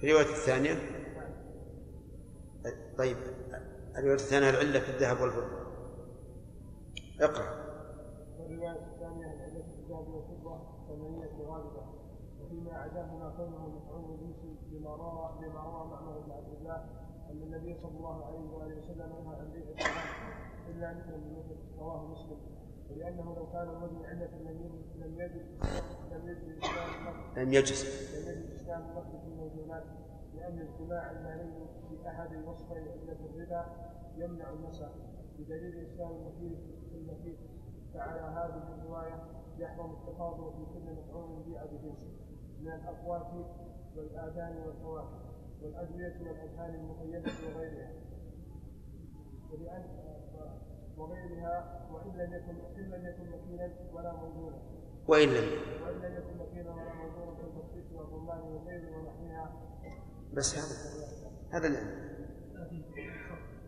[0.00, 0.74] في الرواية الثانية؟
[2.98, 3.16] طيب
[3.98, 5.58] الرواية الثانية العلة في الذهب والفضة.
[7.20, 7.68] اقرأ.
[8.40, 11.82] الرواية الثانية العلة الذهب والفضة ثمانية غالبة
[12.40, 14.36] وفيما عداهما كونه مفعول الجنس
[14.72, 16.76] لما روى لما روى معمر بن عبد الله
[17.30, 22.06] أن النبي صلى الله عليه وآله وسلم نهى عن بيع الدراهم إلا مثلا بمثل رواه
[22.06, 22.38] مسلم.
[22.90, 25.46] ولأنه لو كان الوزن علة لم يجد لم يجد
[26.12, 26.52] لم يجز
[27.36, 27.66] لم يجد
[28.28, 29.84] الإسلام النقد في الموزونات
[30.34, 33.66] لأن اجتماع المالين في أحد وصفي علة الربا
[34.16, 34.88] يمنع النسب
[35.38, 36.56] بدليل إسلام المكيل
[36.90, 37.36] في المكيل
[37.94, 39.24] فعلى هذه الرواية
[39.58, 42.08] يحرم التفاضل في كل مفعول بيع بجنسه
[42.60, 43.26] من الأقوات
[43.96, 45.18] والآذان والفواكه
[45.62, 47.92] والأدوية والأذهان المقيدة وغيرها
[49.50, 49.84] ولأن
[50.98, 54.56] وغيرها وإن لم يكن إن لم يكن مكينا ولا موزونا
[55.08, 55.48] وإن لم
[55.84, 59.52] وإن لم يكن مكينا ولا موزونا كالبطيخ والرمان والليل ونحوها.
[60.34, 62.08] بس هذا هذا اللي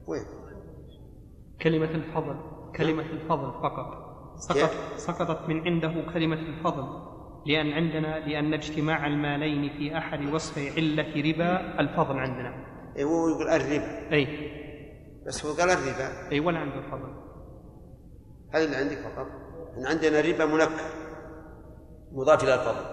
[0.07, 0.25] وين؟
[1.63, 2.37] كلمة الفضل
[2.77, 4.11] كلمة الفضل فقط.
[4.37, 7.11] سقط سقطت من عنده كلمة الفضل
[7.47, 12.67] لأن عندنا لأن اجتماع المالين في أحد وصفي علة ربا الفضل عندنا.
[12.97, 14.13] إيه هو يقول الربا.
[14.13, 14.27] أي.
[15.27, 16.33] بس هو قال الربا.
[16.33, 17.20] أي ولا عنده الفضل
[18.53, 19.27] هذا اللي عندك فقط؟
[19.79, 20.71] إن عندنا ربا منكر
[22.13, 22.85] مضاف إلى الفضل.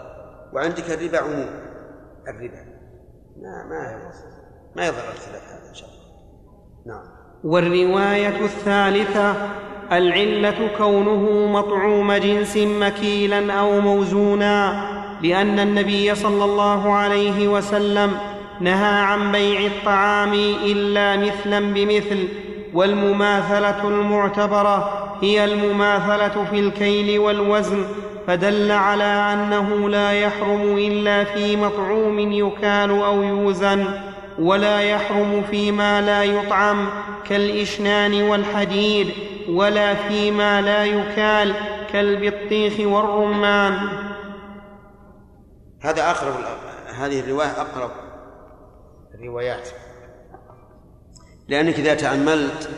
[0.54, 1.50] وعندك الربا عموم.
[2.28, 2.66] الربا.
[3.42, 4.12] ما ما
[4.76, 6.08] ما يضر الخلاف هذا إن شاء الله.
[6.86, 7.06] نعم.
[7.44, 9.36] والرواية الثالثة
[9.92, 14.88] العلة كونه مطعوم جنس مكيلا أو موزونا
[15.22, 18.18] لأن النبي صلى الله عليه وسلم
[18.62, 20.34] نهى عن بيع الطعام
[20.66, 22.28] إلا مثلا بمثل
[22.74, 27.86] والمماثلة المعتبرة هي المماثلة في الكيل والوزن
[28.28, 33.86] فدل على أنه لا يحرم إلا في مطعوم يكال أو يوزن
[34.40, 36.90] ولا يحرم فيما لا يطعم
[37.30, 39.12] كالإشنان والحديد
[39.50, 41.54] ولا فيما لا يكال
[41.92, 43.78] كالبطيخ والرمان.
[45.82, 46.34] هذا أقرب
[47.00, 47.92] هذه الرواية أقرب
[49.16, 49.70] الروايات
[51.48, 52.70] لأنك إذا تأملت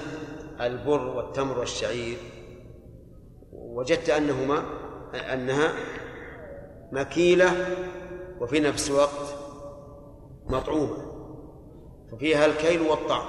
[0.61, 2.17] البر والتمر والشعير
[3.51, 4.63] وجدت أنهما
[5.33, 5.73] أنها
[6.91, 7.51] مكيلة
[8.39, 9.35] وفي نفس الوقت
[10.45, 10.97] مطعومة
[12.11, 13.27] ففيها الكيل والطعم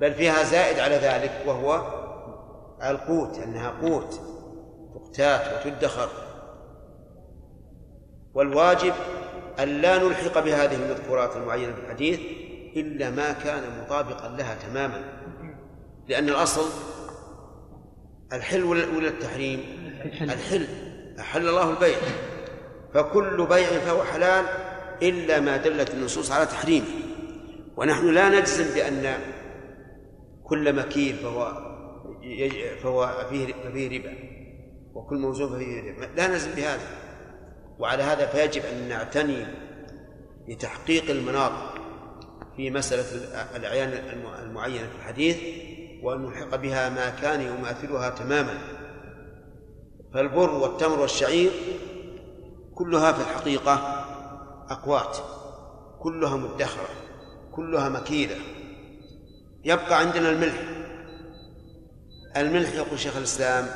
[0.00, 2.00] بل فيها زائد على ذلك وهو
[2.82, 4.20] القوت أنها قوت
[4.94, 6.08] تقتات وتدخر.
[8.34, 8.92] والواجب
[9.58, 12.20] أن لا نلحق بهذه المذكورات المعينة في الحديث
[12.76, 15.19] إلا ما كان مطابقا لها تماما.
[16.10, 16.68] لأن الأصل
[18.32, 19.60] الحل ولا التحريم؟
[20.20, 20.66] الحل.
[21.20, 21.98] أحل الله البيع.
[22.94, 24.44] فكل بيع فهو حلال
[25.02, 26.86] إلا ما دلت النصوص على تحريمه
[27.76, 29.14] ونحن لا نجزم بأن
[30.44, 31.70] كل مكيل فهو
[32.82, 34.14] فهو فيه فيه ربا.
[34.94, 36.04] وكل موزون فيه ربا.
[36.16, 36.86] لا نجزم بهذا.
[37.78, 39.46] وعلى هذا فيجب أن نعتني
[40.48, 41.52] بتحقيق المناط
[42.56, 43.04] في مسألة
[43.56, 43.92] الأعيان
[44.42, 45.36] المعينة في الحديث.
[46.02, 48.58] وأن نلحق بها ما كان يماثلها تماما.
[50.14, 51.50] فالبر والتمر والشعير
[52.74, 53.74] كلها في الحقيقة
[54.70, 55.16] أقوات
[55.98, 56.88] كلها مدخرة
[57.52, 58.36] كلها مكيلة
[59.64, 60.62] يبقى عندنا الملح.
[62.36, 63.66] الملح يقول شيخ الإسلام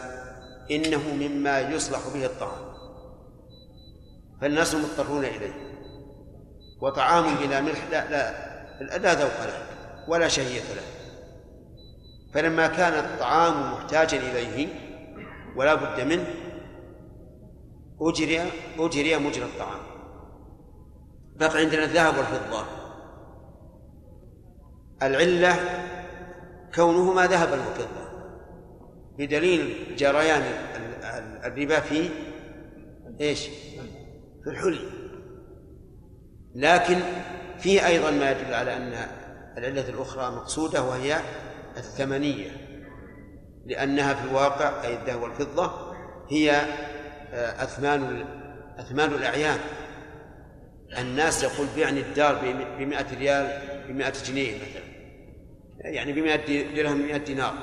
[0.71, 2.75] إنه مما يصلح به الطعام.
[4.41, 5.75] فالناس مضطرون إليه.
[6.81, 9.67] وطعام بلا ملح لا لا لا ذوق له
[10.09, 10.94] ولا شهية له.
[12.35, 14.69] فلما كان الطعام محتاجا إليه
[15.57, 16.27] ولا بد منه
[18.01, 18.43] أجري
[18.79, 19.81] أجري مجرى الطعام.
[21.37, 22.65] بقى عندنا الذهب والفضة.
[25.03, 25.57] العلة
[26.75, 28.05] كونهما ذهبا وفضة.
[29.19, 30.43] بدليل جريان
[31.45, 32.09] الربا في
[33.21, 33.49] إيش؟
[34.45, 34.91] في الحلي.
[36.55, 37.01] لكن
[37.59, 38.93] فيه أيضا ما يدل على أن
[39.59, 41.21] العلة الأخرى مقصودة وهي
[41.77, 42.51] الثمنية
[43.67, 45.95] لأنها في الواقع أي الذهب والفضة
[46.31, 46.51] هي
[47.33, 48.25] آه، أثمان
[48.79, 49.59] أثمان الأعيان.
[50.99, 52.35] الناس يقول بيعني الدار
[52.79, 54.85] بمئة ريال بمئة جنيه مثلا.
[55.81, 57.55] يعني بمئة درهم بمئة دينار.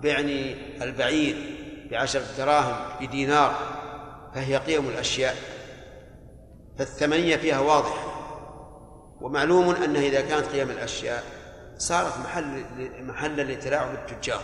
[0.00, 1.36] بيعني البعير
[1.90, 3.54] بعشرة دراهم بدينار.
[4.34, 5.36] فهي قيم الأشياء.
[6.78, 8.12] فالثمنية فيها واضحة.
[9.20, 11.41] ومعلوم أنها إذا كانت قيم الأشياء
[11.78, 12.64] صارت محل
[13.02, 14.42] محلا لتلاعب التجار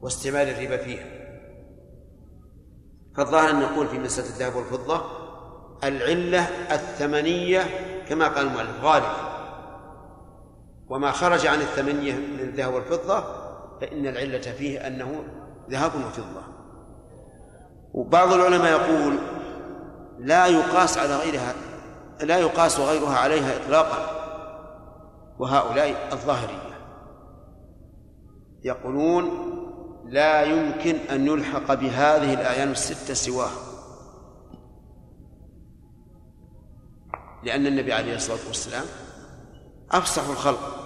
[0.00, 1.04] واستعمال الربا فيها.
[3.16, 5.02] فالظاهر أن نقول في مسألة الذهب والفضة
[5.84, 6.40] العلة
[6.74, 7.62] الثمنية
[8.08, 9.04] كما قال المؤلف غالب
[10.88, 13.24] وما خرج عن الثمنية من الذهب والفضة
[13.80, 15.24] فإن العلة فيه أنه
[15.70, 16.42] ذهب وفضة.
[17.92, 19.18] وبعض العلماء يقول
[20.18, 21.54] لا يقاس على غيرها
[22.20, 24.21] لا يقاس غيرها عليها إطلاقا.
[25.42, 26.72] وهؤلاء الظاهرية.
[28.64, 29.30] يقولون
[30.06, 33.60] لا يمكن أن يلحق بهذه الأعيان الستة سواها.
[37.44, 38.84] لأن النبي عليه الصلاة والسلام
[39.90, 40.76] أفصح الخلق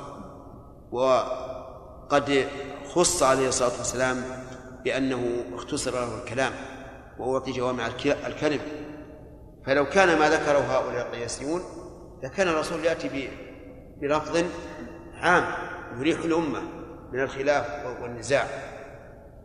[0.92, 2.48] وقد
[2.94, 4.24] خص عليه الصلاة والسلام
[4.84, 6.52] بأنه اختصر له الكلام
[7.18, 7.86] وأعطي جوامع
[8.26, 8.60] الكلم.
[9.66, 11.62] فلو كان ما ذكره هؤلاء القياسيون
[12.22, 13.08] لكان الرسول يأتي
[14.00, 14.44] بلفظ
[15.20, 15.44] عام
[15.98, 16.62] يريح الأمة
[17.12, 17.66] من الخلاف
[18.02, 18.46] والنزاع.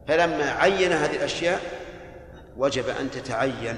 [0.08, 1.62] فلما عين هذه الأشياء
[2.58, 3.78] وجب أن تتعين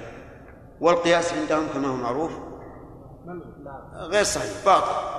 [0.80, 2.32] والقياس عندهم كما هو معروف
[3.94, 5.14] غير صحيح باطل.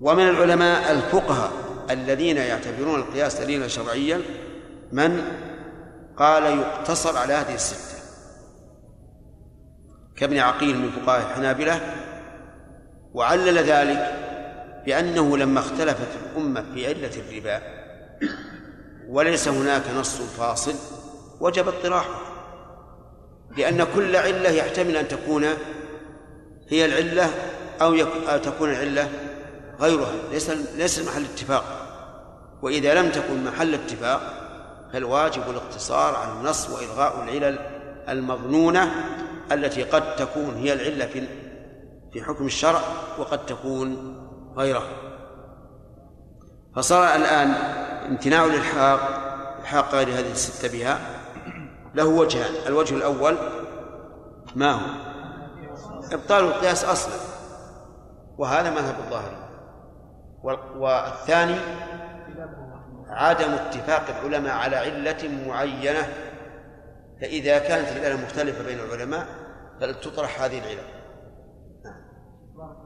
[0.00, 1.52] ومن العلماء الفقهاء
[1.90, 4.20] الذين يعتبرون القياس دليلا شرعيا
[4.92, 5.22] من
[6.16, 7.94] قال يقتصر على هذه الستة.
[10.16, 12.03] كابن عقيل من فقهاء الحنابلة
[13.14, 14.14] وعلل ذلك
[14.86, 17.62] بأنه لما اختلفت الأمة في علة الربا
[19.08, 20.74] وليس هناك نص فاصل
[21.40, 22.20] وجب اطراحه
[23.56, 25.44] لأن كل علة يحتمل أن تكون
[26.68, 27.30] هي العلة
[27.82, 27.96] أو,
[28.38, 29.08] تكون العلة
[29.80, 31.64] غيرها ليس ليس محل اتفاق.
[32.62, 34.20] وإذا لم تكن محل اتفاق
[34.92, 37.58] فالواجب الاقتصار على النص وإلغاء العلل
[38.08, 38.94] المظنونة
[39.52, 41.18] التي قد تكون هي العلة في
[42.14, 42.80] في حكم الشرع
[43.18, 44.16] وقد تكون
[44.56, 44.82] غيره.
[46.76, 47.48] فصار الآن
[48.08, 49.00] امتناع الإلحاق
[49.60, 50.98] إلحاق غير هذه الستة بها
[51.94, 52.66] له وجهان.
[52.66, 53.36] الوجه الأول
[54.54, 54.80] ما هو؟
[56.12, 57.14] إبطال القياس أصلا
[58.38, 59.36] وهذا مذهب الظاهري
[60.76, 61.56] والثاني
[63.08, 66.08] عدم اتفاق العلماء على علة معينة
[67.20, 69.26] فإذا كانت العلة مختلفة بين العلماء
[69.80, 70.93] فلتطرح هذه العلة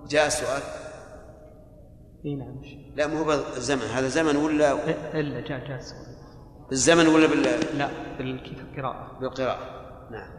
[0.09, 0.63] جاء السؤال
[2.25, 2.61] إي نعم
[2.97, 4.73] لا مو بالزمن هذا زمن ولا؟
[5.15, 6.17] إلا جاء جاء السؤال
[6.69, 7.43] بالزمن ولا بال؟
[7.79, 9.59] لا بالقراءة بالقراءة.
[10.11, 10.31] نعم.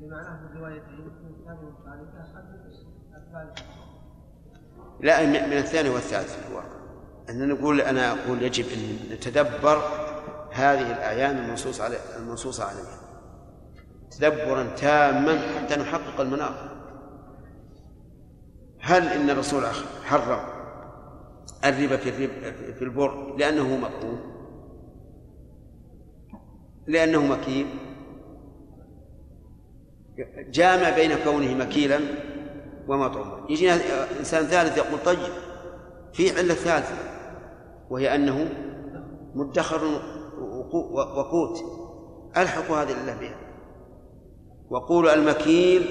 [0.00, 2.20] بمعناه الروايتين الثانية والثالثة
[3.16, 3.64] الثالثة
[5.00, 6.80] لا من الثاني والثالث في الواقع.
[7.30, 9.82] أن نقول أنا أقول يجب أن نتدبر
[10.52, 13.00] هذه الأعيان المنصوص على المنصوصة عليها.
[14.10, 16.79] تدبرا تاما حتى نحقق المناط
[18.80, 19.62] هل إن الرسول
[20.04, 20.44] حرم
[21.64, 24.20] الربا في الربا في البر لأنه مطعوم؟
[26.86, 27.66] لأنه مكيل؟
[30.50, 32.00] جامع بين كونه مكيلا
[32.88, 33.46] ومطعوما.
[33.50, 33.74] يجينا
[34.18, 35.32] إنسان ثالث يقول طيب
[36.12, 36.94] في علة ثالثة
[37.90, 38.48] وهي أنه
[39.34, 39.80] مدخر
[40.70, 41.58] وقوت.
[42.36, 43.36] ألحقوا هذه العلة بها
[44.70, 45.82] وقولوا المكيل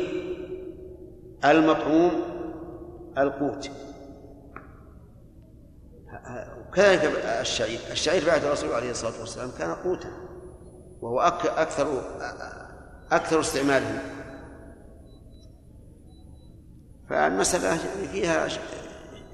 [1.46, 2.12] المطعوم
[3.18, 3.70] القوت.
[6.68, 7.80] وكذلك الشعير.
[7.92, 10.12] الشعير بعد الرسول عليه الصلاة والسلام كان قوتا
[11.02, 12.02] وهو أكثر
[13.12, 14.02] أكثر استعماله.
[17.10, 17.78] فالمسألة
[18.12, 18.48] فيها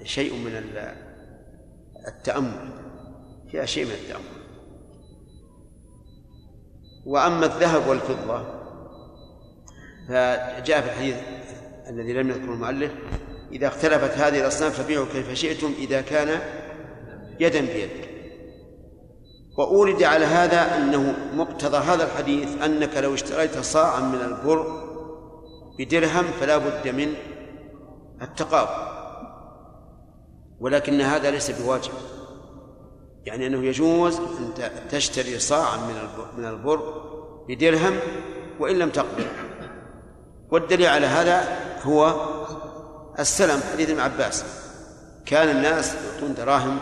[0.03, 0.81] شيء من
[2.07, 2.69] التأمل
[3.51, 4.45] فيها شيء من التأمل.
[7.05, 8.43] وأما الذهب والفضة
[10.07, 11.15] فجاء في الحديث
[11.89, 12.91] الذي لم يذكره المؤلف
[13.51, 16.39] إذا اختلفت هذه الأصناف فبيعوا كيف شئتم إذا كان
[17.39, 17.89] يدا بيد
[19.57, 24.85] وأورد على هذا أنه مقتضى هذا الحديث أنك لو اشتريت صاعا من البر
[25.79, 27.13] بدرهم فلا بد من
[28.21, 28.95] التقاضي.
[30.59, 31.91] ولكن هذا ليس بواجب.
[33.25, 35.95] يعني أنه يجوز أن تشتري صاعا من
[36.37, 37.05] من البر
[37.49, 37.99] بدرهم
[38.59, 39.25] وإن لم تقبل
[40.51, 42.15] والدليل على هذا هو
[43.19, 44.43] السلم حديث ابن عباس.
[45.25, 46.79] كان الناس يعطون دراهم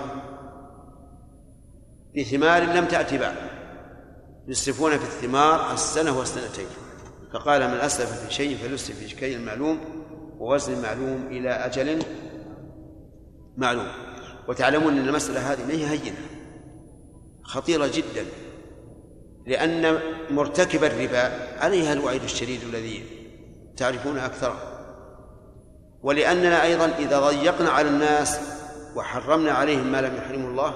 [2.18, 3.36] بثمار لم تأتي بعد
[4.48, 6.68] يسرفون في الثمار السنة والسنتين
[7.34, 9.80] فقال من أسلف في شيء فليسرف في شيء معلوم
[10.40, 12.04] ووزن معلوم إلى أجل
[13.58, 13.88] معلوم.
[14.48, 16.18] وتعلمون أن المسألة هذه ما هي هينة
[17.44, 18.26] خطيرة جدا
[19.48, 20.00] لأن
[20.30, 23.04] مرتكب الربا عليها الوعيد الشديد الذي
[23.78, 24.73] تعرفون أكثره
[26.04, 28.40] ولأننا أيضا إذا ضيقنا على الناس
[28.96, 30.74] وحرمنا عليهم ما لم يحرمه الله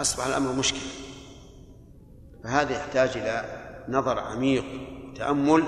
[0.00, 0.80] أصبح الأمر مشكل.
[2.44, 3.44] فهذا يحتاج إلى
[3.88, 4.64] نظر عميق
[5.16, 5.64] تأمل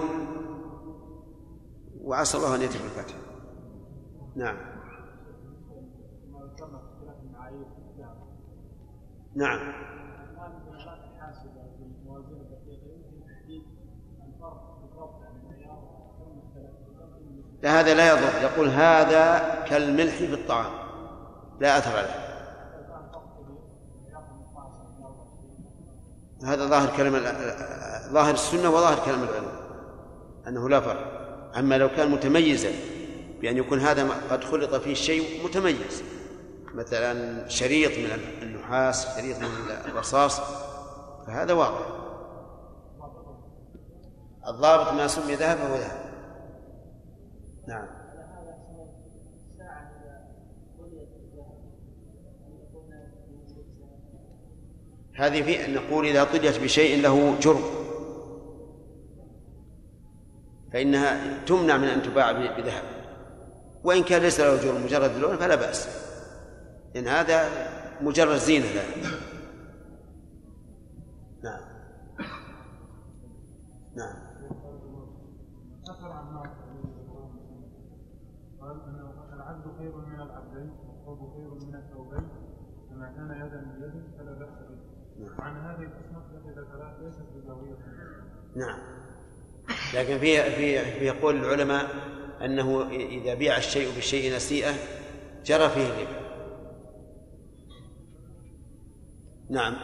[2.00, 3.14] وعسى الله أن يتم الفتح.
[4.36, 4.56] نعم.
[9.34, 9.89] نعم.
[17.64, 18.42] هذا لا يضر.
[18.42, 20.72] يقول هذا كالملح في الطعام.
[21.60, 22.30] لا أثر له.
[26.44, 27.12] هذا ظاهر كلام
[28.12, 29.52] ظاهر السنة وظاهر كلام العلم
[30.48, 31.20] أنه لا فرق.
[31.58, 32.70] أما لو كان متميزا
[33.40, 36.02] بأن يكون هذا قد خلط فيه شيء متميز.
[36.74, 39.48] مثلا شريط من النحاس شريط من
[39.86, 40.40] الرصاص
[41.26, 41.86] فهذا واضح.
[44.48, 45.99] الضابط ما سمي ذهب فهو ذهب
[47.70, 47.86] نعم.
[55.14, 57.62] هذه في نقول إذا طليت بشيء له جرم.
[60.72, 62.82] فإنها تمنع من أن تباع بذهب.
[63.84, 65.88] وإن كان ليس له جرم مجرد لون فلا بأس.
[66.94, 67.48] لأن هذا
[68.00, 68.82] مجرد زينة له
[71.44, 71.62] نعم
[73.96, 74.30] نعم
[78.60, 82.28] قال انه العبد خير من العبدين والثوب خير من الثوبين
[82.90, 85.42] فما كان يدا بيد فلا بأس به.
[85.44, 87.76] عن هذه الأصناف التي ذكرها ليست بزاوية.
[88.56, 88.78] نعم.
[89.94, 91.90] لكن في في في يقول العلماء
[92.44, 94.72] أنه إذا بيع الشيء بشيء نسيئة
[95.44, 96.20] جرى فيه الربا.
[99.50, 99.76] نعم.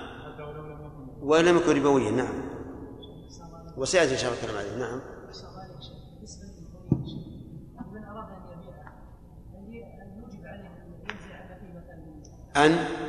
[1.20, 2.42] ولم يكن ربويا نعم.
[3.76, 5.00] وسيأتي إن شاء الله الكلام عليه نعم.
[12.56, 13.05] أن؟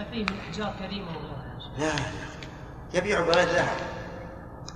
[0.00, 1.92] فيه من أحجار كريمة وغيرها لا
[2.94, 3.76] يبيع بغير ذهب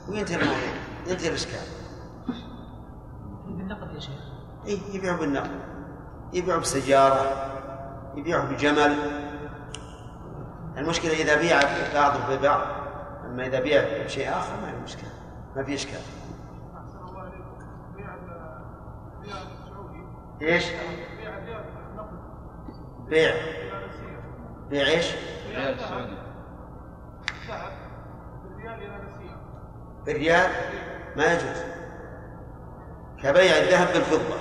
[0.09, 0.59] وينتهي الموضوع
[1.07, 1.67] ينتهي الإشكال
[3.47, 4.21] بالنقد يا شيخ.
[4.67, 5.61] إيه يبيع بالنقد.
[6.33, 7.53] يبيع بسيارة.
[8.17, 8.97] يبيع بجمل.
[10.77, 11.61] المشكلة إذا بيع
[11.95, 12.13] بعض.
[12.31, 12.67] ببعض
[13.25, 15.11] أما إذا بيع بشيء آخر ما في مشكلة.
[15.57, 16.01] ما في إشكال.
[20.43, 20.65] إيش؟
[23.09, 23.35] بيع.
[24.71, 25.07] بيع إيش؟
[30.07, 30.51] بالريال؟
[31.17, 31.63] ما يجوز.
[33.23, 34.37] كبيع الذهب بالفضة.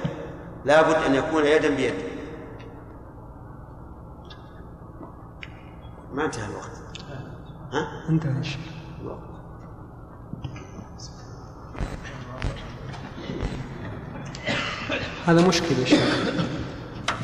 [0.65, 1.93] لابد أن يكون يدا بيد
[6.13, 6.81] ما انتهى الوقت.
[7.71, 8.31] ها؟ انتهى
[9.01, 9.19] الوقت
[15.25, 16.25] هذا مشكلة يا شيخ.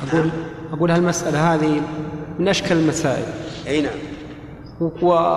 [0.07, 0.29] أقول
[0.73, 1.81] أقول هالمسألة هذه
[2.41, 3.25] من أشكل المسائل.
[3.67, 3.93] أي نعم.
[5.01, 5.35] و...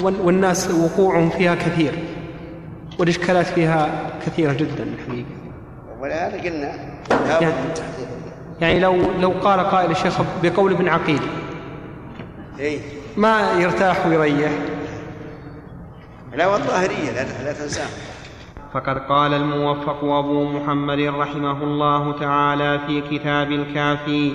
[0.00, 1.92] والناس وقوعهم فيها كثير
[2.98, 4.82] والإشكالات فيها كثيرة جدا.
[4.82, 5.26] الحقيقة
[6.00, 6.74] ولهذا قلنا
[7.40, 7.54] يعني,
[8.60, 11.20] يعني لو لو قال قائل الشيخ بقول ابن عقيل
[12.60, 12.80] إي.
[13.16, 14.52] ما يرتاح ويريح؟
[16.34, 17.88] لا والظاهرية لا, لا تنساه
[18.74, 24.32] فقد قال الموفق أبو محمد رحمه الله تعالى في كتاب الكافي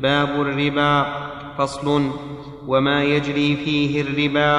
[0.00, 1.29] باب الربا.
[1.60, 2.10] فصل
[2.66, 4.56] وما يجري فيه الربا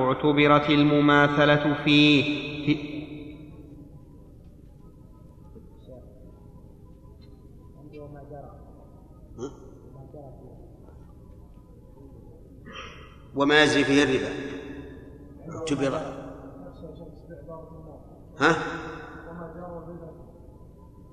[0.00, 2.24] اعتبرت المماثلة فيه
[2.66, 2.96] في
[13.34, 14.28] وما يجري فيه الربا
[15.50, 15.96] اعتبر
[18.38, 18.56] ها؟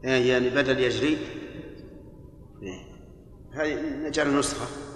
[0.05, 1.17] إيه، يعني بدل يجري
[2.63, 2.93] إيه.
[3.51, 4.92] هذه نجعل نسخة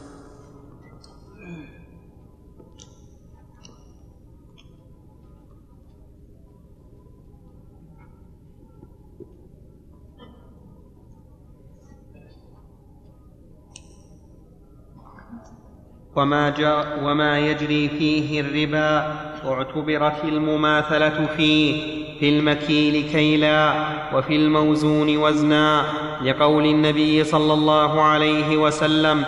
[16.17, 16.53] وما,
[17.03, 19.13] وما يجري فيه الربا
[19.45, 21.81] اعتبرت المماثلة فيه
[22.19, 23.73] في المكيل كيلا
[24.13, 25.85] وفي الموزون وزنا
[26.23, 29.25] لقول النبي صلى الله عليه وسلم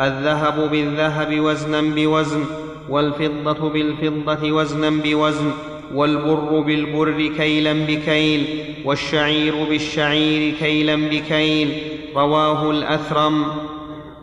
[0.00, 2.44] الذهب بالذهب وزنا بوزن
[2.88, 5.50] والفضة بالفضة وزنا بوزن
[5.94, 8.46] والبر بالبر كيلا بكيل
[8.84, 11.82] والشعير بالشعير كيلا بكيل
[12.16, 13.44] رواه الأثرم.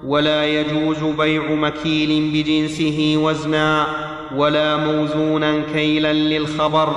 [0.06, 3.88] ولا يجوز بيع مكيل بجنسه وزنا
[4.36, 6.94] ولا موزونا كيلا للخبر؟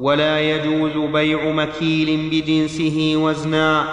[0.00, 3.84] ولا يجوز بيع مكيل بجنسه وزنا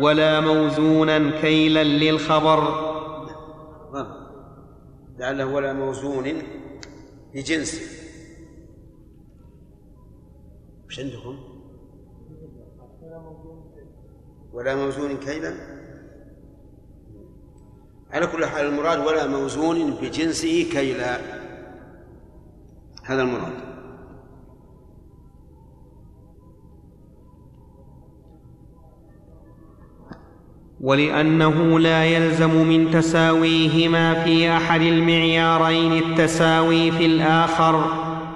[0.00, 2.87] ولا موزونا كيلا للخبر.
[5.18, 6.42] لعله ولا موزون
[7.34, 7.80] بجنسه
[10.86, 11.38] وش عندكم؟
[14.52, 15.54] ولا موزون كيلا؟
[18.10, 21.20] على كل حال المراد ولا موزون بجنسه كيلا.
[23.04, 23.67] هذا المراد.
[30.80, 37.84] ولأنه لا يلزم من تساويهما في أحد المعيارين التساوي في الآخر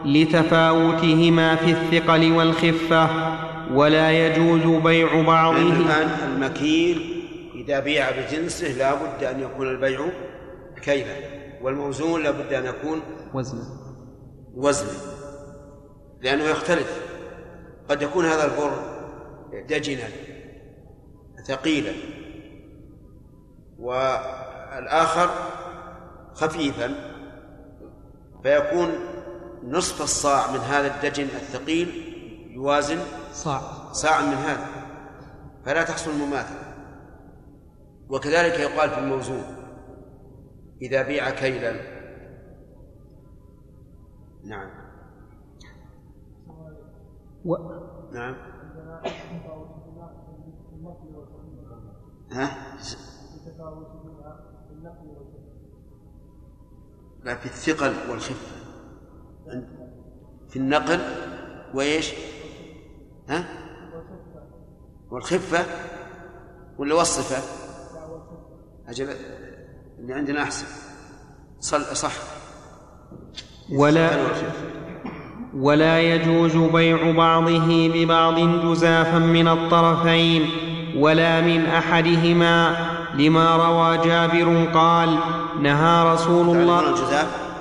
[0.04, 3.08] لتفاوتهما في الثقل والخفة
[3.74, 5.56] ولا يجوز بيع بعضه.
[5.56, 7.22] الآن المكيل
[7.54, 10.00] إذا بيع بجنسه لا بد أن يكون البيع
[10.82, 11.16] كيلا
[11.62, 13.00] والموزون لا بد أن يكون
[13.34, 13.62] وزنا.
[14.54, 14.90] وزنا
[16.22, 17.02] لأنه يختلف.
[17.88, 18.72] قد يكون هذا البر
[19.68, 20.08] دجنا
[21.48, 21.92] ثقيلا.
[23.82, 25.30] والآخر
[26.34, 26.94] خفيفا
[28.42, 28.88] فيكون
[29.64, 31.88] نصف الصاع من هذا الدجن الثقيل
[32.50, 32.98] يوازن
[33.32, 33.60] صاع.
[33.92, 34.66] صاع من هذا
[35.64, 36.72] فلا تحصل المماثلة
[38.08, 39.44] وكذلك يقال في الموزون
[40.82, 41.72] إذا بيع كيلا.
[44.44, 44.70] نعم.
[47.44, 47.56] و...
[48.12, 48.36] نعم.
[52.32, 52.76] ها؟
[57.24, 58.56] لا في الثقل والخفة
[60.48, 61.00] في النقل
[61.74, 62.12] وإيش؟
[63.28, 63.44] ها؟
[65.10, 65.64] والخفة
[66.78, 67.42] ولا والصفة؟
[68.88, 69.08] أجل
[69.98, 70.66] اللي عندنا أحسن
[71.60, 72.12] صل صح
[73.72, 74.10] ولا
[75.54, 80.50] ولا يجوز بيع بعضه ببعض جزافا من الطرفين
[80.96, 82.76] ولا من أحدهما
[83.14, 85.18] لما روى جابر قال
[85.62, 87.52] نهى رسول الله الجزاف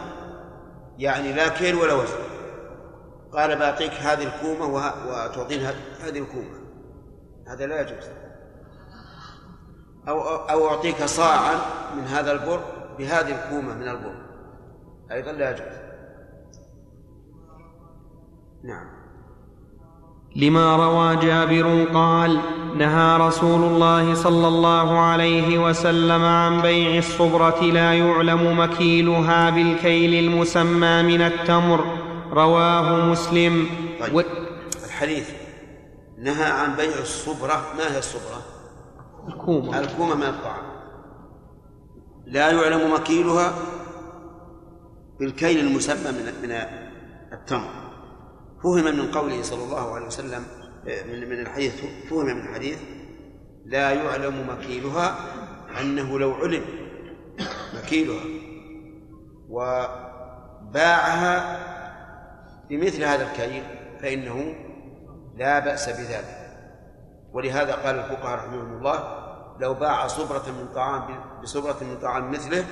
[0.97, 2.21] يعني لا كيل ولا وزن.
[3.33, 4.65] قال بعطيك هذه الكومة
[5.07, 5.65] وتعطيني
[6.01, 6.61] هذه الكومة.
[7.47, 8.09] هذا لا يجوز.
[10.07, 11.55] أو أو أعطيك صاعا
[11.95, 12.59] من هذا البر
[12.97, 14.15] بهذه الكومة من البر.
[15.11, 15.77] أيضا لا يجوز.
[18.63, 19.00] نعم.
[20.35, 22.39] لما روى جابر قال
[22.77, 31.03] نهى رسول الله صلى الله عليه وسلم عن بيع الصبرة لا يعلم مكيلها بالكيل المسمى
[31.03, 31.85] من التمر.
[32.31, 33.67] رواه مسلم.
[33.99, 34.15] طيب.
[34.15, 34.21] و...
[34.85, 35.29] الحديث
[36.17, 37.63] نهى عن بيع الصبرة.
[37.77, 38.41] ما هي الصبرة؟
[39.27, 39.79] الكومة.
[39.79, 40.63] الكومة من الطعام.
[42.25, 43.53] لا يعلم مكيلها
[45.19, 46.51] بالكيل المسمى من من
[47.33, 47.80] التمر.
[48.63, 50.45] فهم من قوله صلى الله عليه وسلم
[50.85, 52.79] من من الحديث فهم من الحديث
[53.65, 55.15] لا يعلم مكيلها
[55.81, 56.63] أنه لو علم
[57.73, 58.23] مكيلها
[59.49, 61.35] وباعها
[62.69, 63.63] بمثل هذا الكيل
[64.01, 64.55] فإنه
[65.37, 66.41] لا بأس بذلك.
[67.33, 69.21] ولهذا قال الفقهاء رحمهم الله
[69.59, 72.65] لو باع صبرة من طعام بصبرة من طعام مثله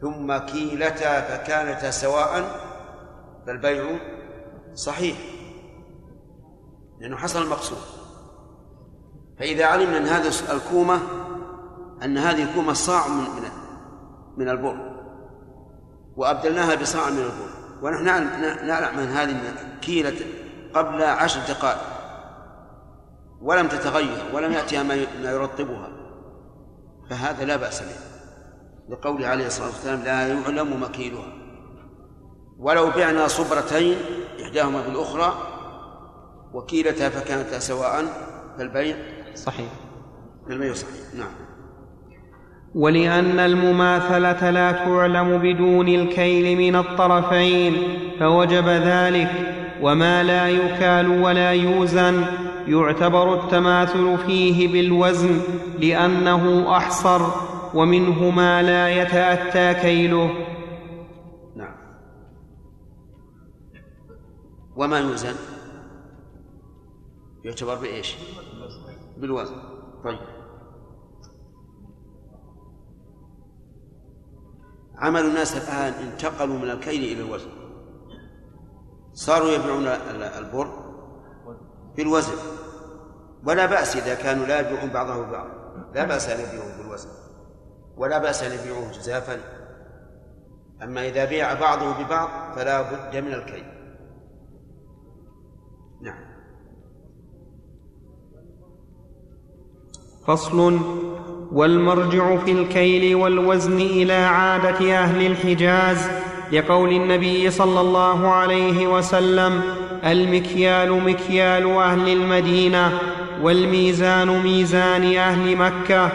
[0.00, 2.44] ثم كيلتا فكانتا سواء
[3.46, 3.84] فالبيع
[4.74, 5.18] صحيح
[7.00, 7.78] لأنه حصل المقصود.
[9.38, 11.00] فإذا علمنا أن هذه الكومة
[12.02, 13.24] أن هذه الكومة صاع من
[14.36, 14.94] من البر
[16.16, 17.50] وأبدلناها بصاع من البر
[17.82, 18.04] ونحن
[18.66, 19.36] نعلم أن هذه
[19.82, 20.16] كيلة
[20.74, 21.80] قبل عشر دقائق
[23.42, 25.88] ولم تتغير ولم يأتها ما يرطبها.
[27.10, 27.96] فهذا لا بأس به.
[28.88, 31.32] لقوله عليه الصلاة والسلام لا يعلم مكيلها.
[32.58, 33.96] ولو بعنا صبرتين
[34.54, 35.34] إحداهما بالأخرى
[36.54, 38.04] وكيلتا فكانتا سواء
[38.58, 38.96] فالبيع
[39.34, 39.66] صحيح.
[40.50, 41.30] البيع صحيح نعم.
[42.74, 47.76] ولأن المماثلة لا تعلم بدون الكيل من الطرفين
[48.20, 49.30] فوجب ذلك
[49.82, 52.24] وما لا يكال ولا يوزن
[52.66, 55.40] يعتبر التماثل فيه بالوزن
[55.78, 57.20] لأنه أحصر
[57.74, 60.30] ومنه ما لا يتأتى كيله.
[64.76, 65.34] وما يوزن؟
[67.44, 68.16] يعتبر بإيش؟
[69.16, 69.56] بالوزن.
[70.04, 70.18] طيب.
[74.96, 77.50] عمل الناس الآن انتقلوا من الكيل إلى الوزن.
[79.12, 79.86] صاروا يبيعون
[80.38, 80.68] البر
[81.96, 82.36] بالوزن.
[83.46, 85.46] ولا بأس إذا كانوا لا يبيعون بعضه ببعض.
[85.94, 87.08] لا بأس أن يبيعوه بالوزن.
[87.96, 89.40] ولا بأس أن يبيعوه جزافا.
[90.82, 93.73] أما إذا بيع بعضه ببعض فلا بد من الكيل.
[96.04, 96.14] نعم.
[100.26, 100.80] فصل
[101.52, 106.08] والمرجع في الكيل والوزن إلى عادة أهل الحجاز
[106.52, 109.60] لقول النبي صلى الله عليه وسلم
[110.04, 112.98] المكيال مكيال أهل المدينة
[113.42, 116.12] والميزان ميزان أهل مكة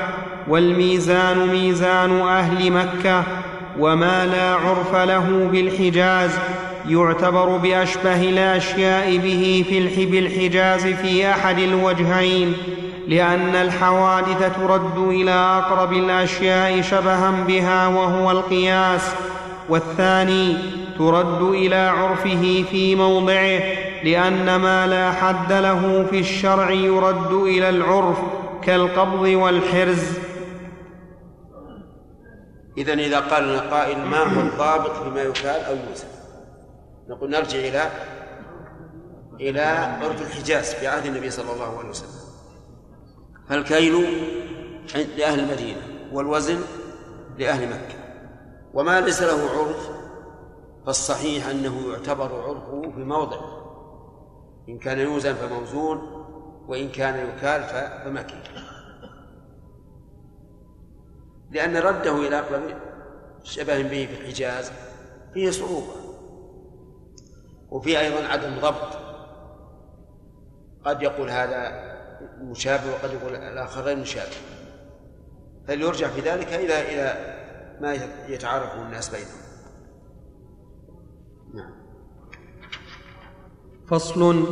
[0.48, 3.24] والميزان ميزان أهل مكة
[3.80, 6.32] وما لا عرف له بالحجاز
[6.88, 12.54] يعتبر بأشبه الأشياء به في بالحجاز في أحد الوجهين
[13.08, 19.12] لأن الحوادث ترد إلى أقرب الأشياء شبها بها وهو القياس
[19.70, 20.58] والثاني
[20.98, 23.60] ترد إلى عرفه في موضعه
[24.04, 28.18] لأن ما لا حد له في الشرع يرد إلى العرف
[28.64, 30.04] كالقبض والحرز.
[32.78, 36.19] إذا إذا قال قائل ما هو الضابط فيما يكال أو يوزن
[37.10, 37.91] نقول نرجع إلى
[39.40, 39.61] إلى
[40.02, 42.19] عرف الحجاز في عهد النبي صلى الله عليه وسلم.
[43.49, 43.94] فالكيل
[45.18, 45.81] لأهل المدينة
[46.14, 46.61] والوزن
[47.38, 47.99] لأهل مكة.
[48.73, 49.90] وما ليس له عرف
[50.86, 53.60] فالصحيح أنه يعتبر عرفه في موضعه
[54.69, 55.98] إن كان يوزن فموزون
[56.68, 57.64] وإن كان يكال
[58.03, 58.44] فمكي.
[61.52, 62.61] لأن رده إلى أقرب
[63.44, 64.72] شبه به في الحجاز
[65.34, 65.99] فيه صعوبة.
[67.72, 68.98] وفي أيضا عدم ضبط.
[70.86, 71.90] قد يقول هذا
[72.41, 74.36] مشابه وقد يقول الآخر غير مشابه.
[75.68, 77.36] فليرجع في ذلك إلى إلى
[77.82, 77.98] ما
[78.28, 79.40] يتعارف الناس بينهم.
[81.54, 81.72] نعم.
[83.88, 84.46] فصل.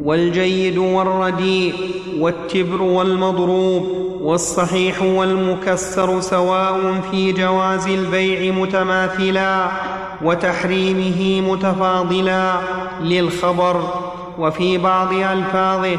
[0.00, 1.74] والجيد والرديء
[2.22, 4.07] والتبر والمضروب.
[4.20, 9.68] والصحيح والمكسر سواء في جواز البيع متماثلا
[10.22, 12.52] وتحريمه متفاضلا
[13.00, 13.92] للخبر.
[14.38, 15.96] وفي بعض ألفاظه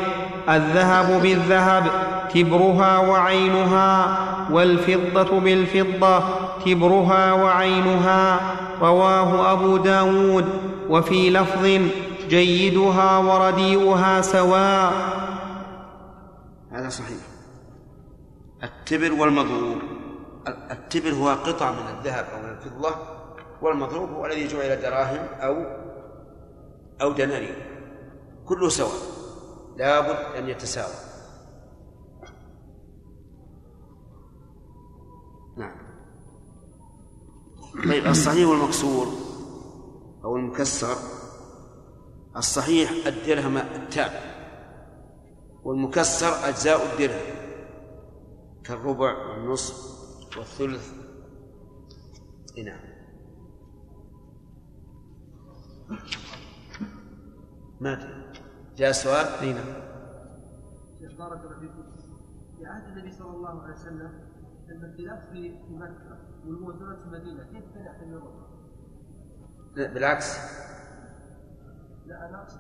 [0.50, 1.84] الذهب بالذهب
[2.34, 4.18] تبرها وعينها
[4.52, 6.24] والفضة بالفضة
[6.66, 8.40] تبرها وعينها.
[8.82, 10.46] رواه أبو داود.
[10.90, 11.80] وفي لفظ
[12.30, 14.94] جيدها ورديئها سواء.
[16.72, 17.29] هذا صحيح.
[18.64, 19.78] التبر والمضروب
[20.48, 22.96] التبر هو قطع من الذهب أو من الفضة
[23.62, 25.80] والمضروب هو الذي جعل دراهم أو
[27.02, 27.66] أو دنانير.
[28.46, 28.92] كله سواء
[29.78, 30.94] لابد أن يتساوى.
[35.58, 35.76] نعم.
[37.90, 39.08] طيب الصحيح والمكسور
[40.24, 40.96] أو المكسر.
[42.38, 44.12] الصحيح الدرهم التام
[45.64, 47.49] والمكسر أجزاء الدرهم.
[48.64, 50.00] كالربع والنصف
[50.38, 50.94] والثلث.
[52.66, 52.80] نعم.
[57.82, 58.24] ما
[58.78, 59.90] جاء سؤال؟ اي نعم.
[61.18, 61.84] بارك الله فيكم.
[62.58, 64.30] في عهد النبي صلى الله عليه وسلم
[64.70, 68.22] المنزلات في مكة والموزنات في المدينة كيف كان يعتمد
[69.94, 70.38] بالعكس
[72.06, 72.60] لا أنا اقصد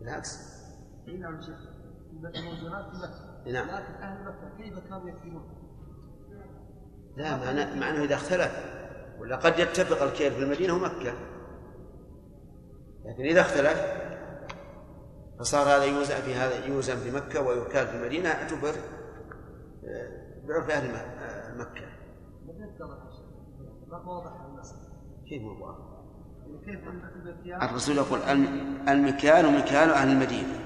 [0.00, 0.60] بالعكس.
[1.08, 1.58] اي نعم شيخ.
[2.12, 3.29] الموزنات في مكة.
[3.46, 5.60] نعم لكن أهل مكة كيف كانوا يكفلون؟
[7.16, 8.80] لا معنى معنى إذا اختلف
[9.18, 11.12] ولا قد يتفق الكيل في المدينة ومكة
[13.04, 14.10] لكن إذا اختلف
[15.38, 18.74] فصار هذا يوزن في هذا يوزن في مكة ويكال في المدينة اعتبر
[19.84, 21.86] آه، بعرف أهل آه، مكة.
[25.28, 25.90] كيف واضح؟
[26.64, 26.80] كيف
[27.62, 28.20] الرسول يقول
[28.88, 30.60] المكيال مكيال أهل المدينة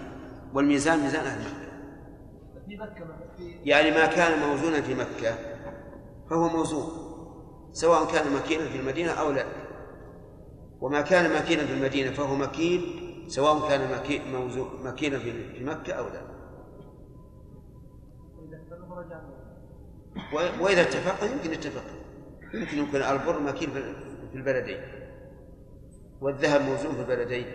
[0.54, 1.63] والميزان ميزان أهل مكة.
[3.64, 5.38] يعني ما كان موزونا في مكة
[6.30, 7.04] فهو موزون
[7.72, 9.44] سواء كان مكينا في المدينة أو لا.
[10.80, 12.80] وما كان مكينا في المدينة فهو مكين
[13.28, 13.80] سواء كان
[14.84, 16.22] مكينا في مكة أو لا.
[20.60, 21.84] وإذا اتفق يمكن اتفق
[22.54, 23.70] يمكن يكون البر مكين
[24.32, 24.80] في البلدين.
[26.20, 27.46] والذهب موزون في البلدين.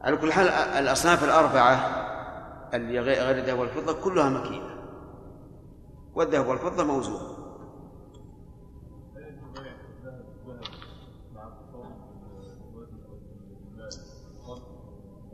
[0.00, 1.74] على كل حال الأصناف الأربعة
[2.74, 4.78] اللي غير الذهب والفضة كلها مكينة.
[6.14, 7.38] والذهب والفضة موزون.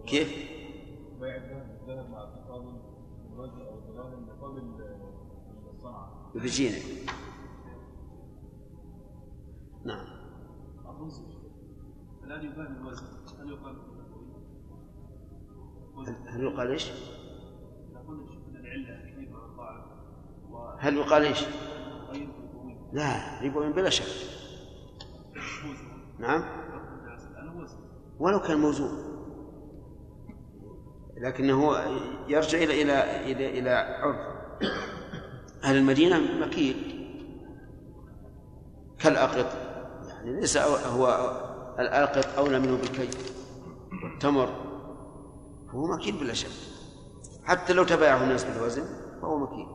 [0.07, 0.29] كيف؟
[1.21, 3.81] بيع الذهب مع أو
[9.85, 10.07] نعم
[12.25, 13.07] الآن يقال الوزن.
[13.41, 13.94] هل يقال
[16.27, 16.91] هل يقال إيش؟
[20.79, 21.45] هل يقال إيش؟
[22.93, 24.29] لا ربوي بلا شك.
[26.19, 26.45] نعم.
[28.19, 29.15] ولو كان موزون.
[31.17, 31.75] لكنه
[32.29, 34.17] يرجع إلى إلى إلى إلى عرف.
[35.65, 36.77] أهل المدينة مكيل.
[38.99, 39.57] كالأقط.
[40.09, 41.09] يعني ليس هو
[41.79, 43.09] الآقط أولى منه بالكي
[44.05, 44.64] والتمر
[45.75, 46.51] هو مكين بلا شك.
[47.45, 48.85] حتى لو تبايعه الناس بالوزن
[49.23, 49.67] فهو مكين.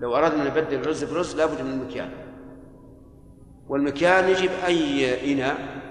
[0.00, 2.10] لو أردنا نبدل الرز برز لابد من المكيال.
[3.68, 5.82] والمكيال يجب أي إناء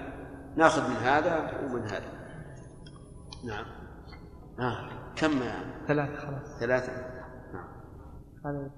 [0.56, 2.12] ناخذ من هذا ومن هذا.
[3.44, 3.64] نعم.
[4.60, 5.40] آه كم؟
[5.88, 6.60] ثلاثة خلاص.
[6.60, 6.92] ثلاثة.
[7.52, 7.68] نعم.
[8.46, 8.70] هذا